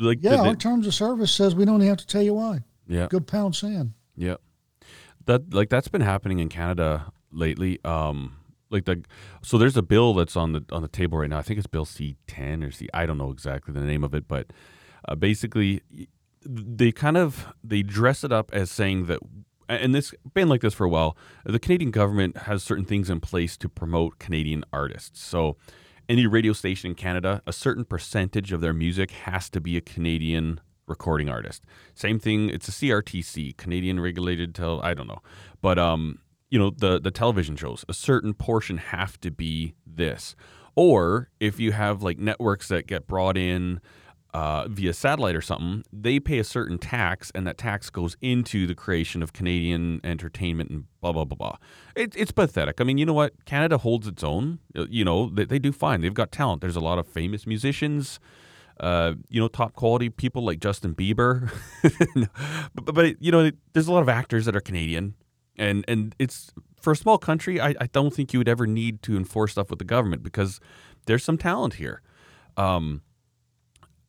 [0.00, 2.60] like yeah, the- our terms of service says we don't have to tell you why.
[2.88, 3.06] yeah.
[3.08, 3.92] Good pound sand.
[4.16, 4.36] Yeah.
[5.26, 7.78] That like that's been happening in Canada lately.
[7.84, 8.36] Um
[8.70, 9.04] like the
[9.42, 11.38] so there's a bill that's on the on the table right now.
[11.38, 14.26] I think it's bill C10 or C I don't know exactly the name of it,
[14.26, 14.52] but
[15.08, 15.82] uh, basically
[16.44, 19.20] they kind of they dress it up as saying that
[19.68, 21.16] and this been like this for a while.
[21.44, 25.22] The Canadian government has certain things in place to promote Canadian artists.
[25.22, 25.56] So
[26.12, 29.80] any radio station in Canada, a certain percentage of their music has to be a
[29.80, 31.64] Canadian recording artist.
[31.94, 34.82] Same thing, it's a CRTC, Canadian Regulated Tel.
[34.82, 35.22] I don't know,
[35.62, 36.18] but um,
[36.50, 40.36] you know the the television shows, a certain portion have to be this.
[40.74, 43.80] Or if you have like networks that get brought in
[44.34, 48.66] uh, via satellite or something, they pay a certain tax, and that tax goes into
[48.66, 51.56] the creation of Canadian entertainment and blah blah blah blah.
[51.94, 52.80] It, it's pathetic.
[52.80, 53.44] I mean, you know what?
[53.44, 54.58] Canada holds its own.
[54.76, 56.00] Uh, You know, they, they do fine.
[56.00, 56.62] They've got talent.
[56.62, 58.18] There's a lot of famous musicians.
[58.80, 61.52] Uh, you know, top quality people like Justin Bieber.
[62.74, 65.14] but, but, you know, there's a lot of actors that are Canadian,
[65.56, 67.60] and and it's for a small country.
[67.60, 70.58] I, I don't think you would ever need to enforce stuff with the government because
[71.04, 72.00] there's some talent here.
[72.56, 73.02] Um,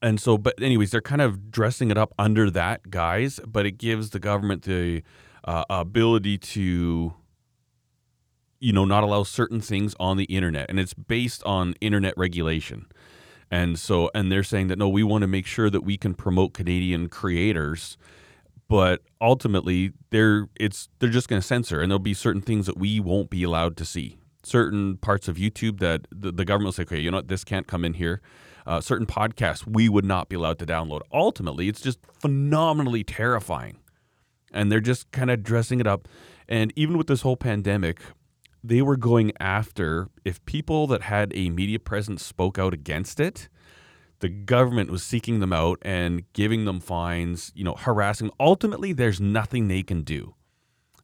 [0.03, 3.77] and so, but anyways, they're kind of dressing it up under that guise, but it
[3.77, 5.01] gives the government the
[5.45, 7.13] uh, ability to,
[8.59, 12.85] you know, not allow certain things on the internet, and it's based on internet regulation.
[13.49, 16.13] And so, and they're saying that no, we want to make sure that we can
[16.13, 17.97] promote Canadian creators,
[18.67, 22.77] but ultimately, they're it's they're just going to censor, and there'll be certain things that
[22.77, 24.17] we won't be allowed to see.
[24.43, 27.45] Certain parts of YouTube that the, the government will say, okay, you know what, this
[27.45, 28.21] can't come in here
[28.65, 31.01] uh, certain podcasts we would not be allowed to download.
[31.11, 33.77] Ultimately, it's just phenomenally terrifying.
[34.51, 36.07] And they're just kind of dressing it up.
[36.47, 37.99] And even with this whole pandemic,
[38.63, 43.49] they were going after if people that had a media presence spoke out against it,
[44.19, 48.31] the government was seeking them out and giving them fines, you know, harassing.
[48.39, 50.35] Ultimately, there's nothing they can do.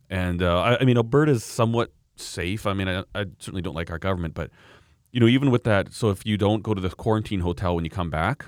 [0.10, 2.66] And uh, I, I mean, Alberta's somewhat safe.
[2.66, 4.52] I mean, I, I certainly don't like our government, but
[5.12, 7.84] you know, even with that, so if you don't go to the quarantine hotel when
[7.84, 8.46] you come back,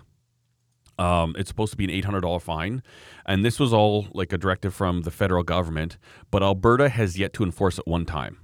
[1.00, 2.84] um, it's supposed to be an eight hundred dollar fine,
[3.26, 5.98] and this was all like a directive from the federal government.
[6.30, 8.38] But Alberta has yet to enforce it one time.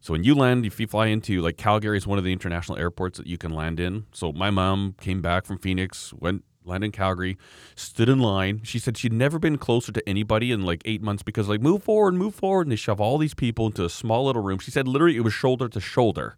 [0.00, 2.76] So when you land, if you fly into like Calgary is one of the international
[2.76, 4.06] airports that you can land in.
[4.12, 7.36] So my mom came back from Phoenix, went landed in Calgary,
[7.76, 8.62] stood in line.
[8.64, 11.84] She said she'd never been closer to anybody in like eight months because like move
[11.84, 14.58] forward, move forward, and they shove all these people into a small little room.
[14.58, 16.36] She said literally it was shoulder to shoulder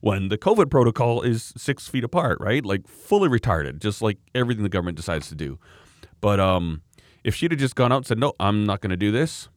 [0.00, 2.64] when the COVID protocol is six feet apart, right?
[2.64, 5.58] Like fully retarded, just like everything the government decides to do.
[6.20, 6.82] But um,
[7.24, 9.48] if she'd have just gone out and said, no, I'm not going to do this,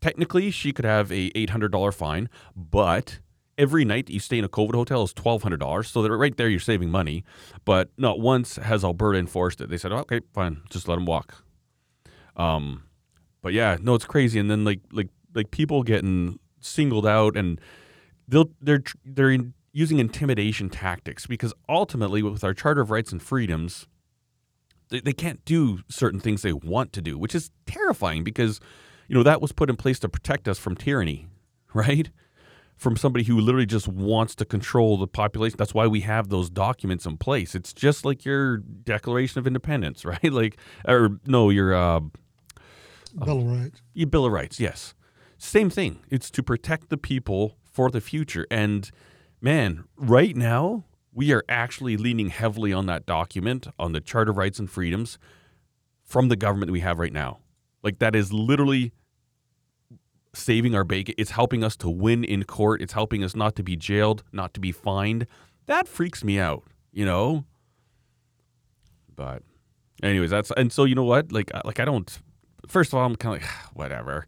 [0.00, 3.20] technically she could have a $800 fine, but
[3.56, 5.86] every night that you stay in a COVID hotel is $1,200.
[5.86, 7.24] So that right there, you're saving money.
[7.64, 9.68] But not once has Alberta enforced it.
[9.68, 11.44] They said, okay, fine, just let them walk.
[12.36, 12.84] Um,
[13.42, 14.38] but yeah, no, it's crazy.
[14.38, 17.60] And then like, like, like people getting singled out and
[18.28, 23.22] they'll they're they're in, using intimidation tactics because ultimately with our charter of rights and
[23.22, 23.86] freedoms
[24.90, 28.60] they, they can't do certain things they want to do which is terrifying because
[29.08, 31.26] you know that was put in place to protect us from tyranny
[31.74, 32.10] right?
[32.76, 35.56] From somebody who literally just wants to control the population.
[35.58, 37.56] That's why we have those documents in place.
[37.56, 40.32] It's just like your declaration of independence right?
[40.32, 42.00] Like or no your uh
[43.24, 43.82] Bill of Rights.
[43.94, 44.94] your bill of rights yes.
[45.38, 46.00] Same thing.
[46.08, 48.44] It's to protect the people for the future.
[48.50, 48.90] And
[49.40, 50.82] man, right now,
[51.12, 55.16] we are actually leaning heavily on that document, on the Charter of Rights and Freedoms
[56.02, 57.38] from the government we have right now.
[57.84, 58.90] Like, that is literally
[60.34, 61.14] saving our bacon.
[61.18, 62.82] It's helping us to win in court.
[62.82, 65.28] It's helping us not to be jailed, not to be fined.
[65.66, 67.44] That freaks me out, you know?
[69.14, 69.44] But,
[70.02, 71.30] anyways, that's, and so, you know what?
[71.30, 72.18] Like, like I don't,
[72.66, 74.26] first of all, I'm kind of like, whatever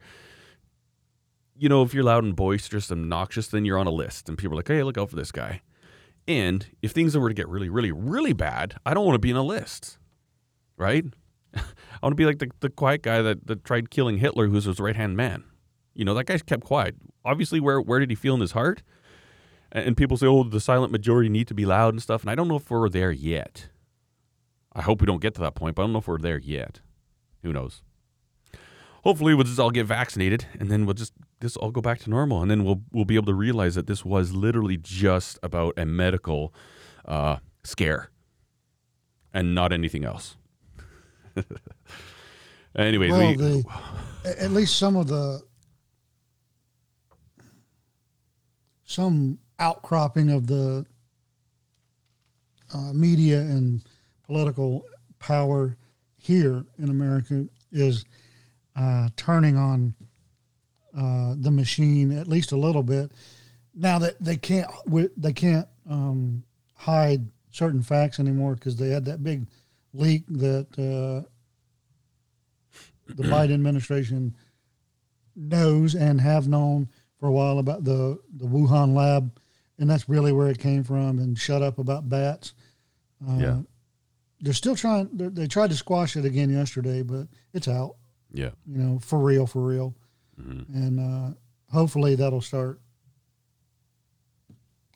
[1.61, 4.39] you know, if you're loud and boisterous and obnoxious, then you're on a list, and
[4.39, 5.61] people are like, "Hey, look out for this guy."
[6.27, 9.31] And if things were to get really, really, really bad, I don't want to be
[9.31, 9.99] in a list,
[10.79, 11.05] right?
[11.55, 11.61] I
[12.03, 14.81] want to be like the, the quiet guy that, that tried killing Hitler, who's his
[14.81, 15.45] right hand man.
[15.95, 16.97] You know, that guy kept quiet.
[17.27, 18.83] Obviously, where where did he feel in his heart?
[19.71, 22.35] And people say, "Oh, the silent majority need to be loud and stuff." And I
[22.35, 23.69] don't know if we're there yet.
[24.73, 26.39] I hope we don't get to that point, but I don't know if we're there
[26.39, 26.81] yet.
[27.43, 27.83] Who knows?
[29.03, 32.11] Hopefully we'll just all get vaccinated and then we'll just this all go back to
[32.11, 35.75] normal and then we'll we'll be able to realize that this was literally just about
[35.79, 36.55] a medical
[37.07, 38.11] uh, scare
[39.33, 40.37] and not anything else.
[42.77, 43.65] Anyways, well, we, the,
[44.39, 45.43] at least some of the
[48.85, 50.85] some outcropping of the
[52.73, 53.83] uh, media and
[54.27, 54.85] political
[55.19, 55.77] power
[56.17, 58.05] here in America is
[58.77, 59.95] uh, turning on
[60.97, 63.13] uh, the machine at least a little bit.
[63.75, 64.69] Now that they can't
[65.17, 66.43] they can't um,
[66.75, 69.47] hide certain facts anymore because they had that big
[69.93, 71.27] leak that uh,
[73.15, 74.35] the Biden administration
[75.37, 76.89] knows and have known
[77.19, 79.31] for a while about the the Wuhan lab,
[79.79, 81.19] and that's really where it came from.
[81.19, 82.55] And shut up about bats.
[83.29, 83.61] Uh, Yeah.
[84.41, 85.09] they're still trying.
[85.13, 87.97] They they tried to squash it again yesterday, but it's out.
[88.33, 89.95] Yeah, You know, for real, for real,
[90.41, 90.69] Mhm.
[90.75, 91.35] and uh,
[91.71, 92.81] hopefully that'll start.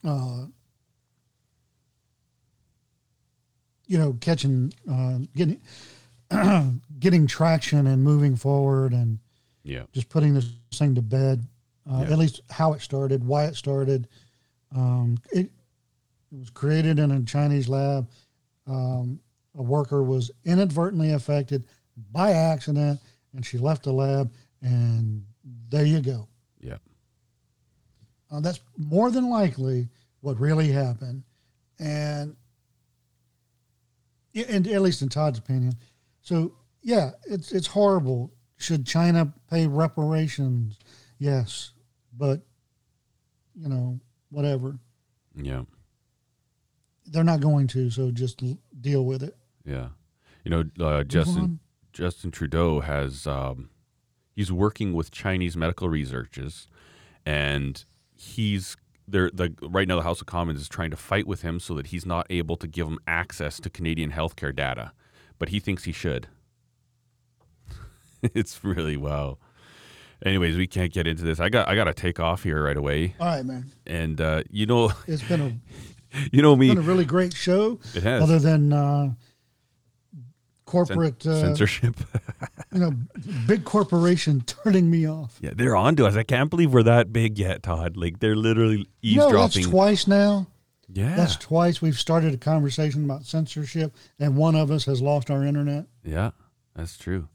[0.03, 0.47] Uh,
[3.87, 5.61] you know, catching, uh, getting,
[6.99, 9.19] getting traction and moving forward, and
[9.63, 11.47] yeah, just putting this thing to bed.
[11.91, 12.13] Uh, Yeah.
[12.13, 14.09] At least how it started, why it started.
[14.75, 15.51] Um, it,
[16.33, 18.09] it was created in a Chinese lab.
[18.67, 19.21] Um,
[19.57, 21.65] a worker was inadvertently affected
[22.11, 23.01] by accident,
[23.35, 24.33] and she left the lab,
[24.63, 25.25] and
[25.69, 26.29] there you go.
[26.61, 26.77] yeah,
[28.31, 29.89] Uh, that's more than likely
[30.21, 31.23] what really happened,
[31.79, 32.37] and
[34.35, 35.75] and at least in Todd's opinion.
[36.21, 38.33] So yeah, it's it's horrible.
[38.57, 40.79] Should China pay reparations?
[41.19, 41.73] Yes,
[42.17, 42.41] but
[43.55, 44.01] you know
[44.31, 44.79] whatever.
[45.37, 45.63] yeah,
[47.07, 48.43] They're not going to, so just
[48.81, 49.37] deal with it.
[49.65, 49.89] yeah.
[50.45, 51.59] You know, uh, Justin.
[51.95, 53.71] Justin Trudeau has um,
[54.35, 56.69] he's working with Chinese medical researchers,
[57.25, 57.83] and
[58.17, 58.77] he's
[59.09, 59.31] there.
[59.33, 61.87] The right now, the House of Commons is trying to fight with him so that
[61.87, 64.93] he's not able to give him access to Canadian healthcare data,
[65.39, 66.27] but he thinks he should.
[68.23, 69.39] it's really wow.
[70.25, 71.39] Anyways, we can't get into this.
[71.39, 73.71] I got I got to take off here right away, All right, man.
[73.87, 76.69] and uh, you know, It's been a you know me.
[76.71, 77.79] been a really great show.
[77.95, 79.13] It has Other than uh,
[80.75, 81.97] Cen- corporate, uh, censorship.
[82.73, 82.93] you know,
[83.47, 85.39] big corporation turning me off.
[85.41, 86.17] Yeah, they're on to us.
[86.17, 87.97] I can't believe we're that big yet, Todd.
[87.97, 89.35] Like they're literally eavesdropping.
[89.35, 89.71] No, that's eavesdropping.
[89.71, 90.47] twice now.
[90.93, 95.31] yeah, That's twice we've started a conversation about censorship, and one of us has lost
[95.31, 95.87] our internet.
[96.05, 96.31] yeah,
[96.75, 97.29] that's true.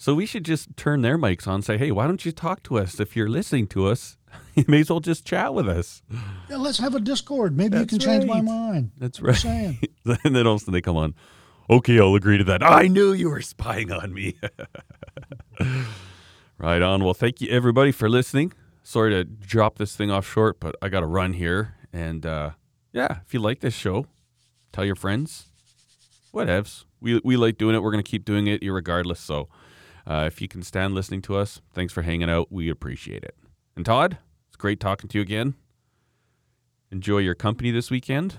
[0.00, 1.54] So we should just turn their mics on.
[1.56, 3.00] and Say, hey, why don't you talk to us?
[3.00, 4.16] If you're listening to us,
[4.54, 6.02] you may as well just chat with us.
[6.48, 7.56] Yeah, let's have a Discord.
[7.56, 8.92] Maybe you That's can change my mind.
[8.96, 9.44] That's right.
[9.44, 9.78] and
[10.36, 11.14] then all of a sudden they come on.
[11.70, 12.62] Okay, I'll agree to that.
[12.62, 14.36] I knew you were spying on me.
[16.58, 17.04] right on.
[17.04, 18.52] Well, thank you everybody for listening.
[18.82, 21.74] Sorry to drop this thing off short, but I got to run here.
[21.92, 22.50] And uh,
[22.92, 24.06] yeah, if you like this show,
[24.72, 25.48] tell your friends.
[26.32, 26.84] Whatevs.
[27.00, 27.82] We we like doing it.
[27.82, 29.20] We're gonna keep doing it, regardless.
[29.20, 29.48] So,
[30.06, 32.50] uh, if you can stand listening to us, thanks for hanging out.
[32.50, 33.36] We appreciate it.
[33.76, 34.18] And Todd,
[34.48, 35.54] it's great talking to you again.
[36.90, 38.38] Enjoy your company this weekend.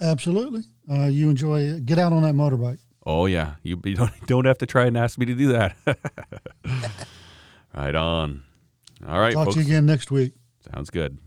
[0.00, 0.64] Absolutely.
[0.90, 1.86] Uh, you enjoy it.
[1.86, 2.78] Get out on that motorbike.
[3.04, 5.76] Oh yeah, you, you don't don't have to try and ask me to do that.
[7.74, 8.42] right on.
[9.06, 9.54] All right, Talk folks.
[9.56, 10.32] to you again next week.
[10.72, 11.18] Sounds good.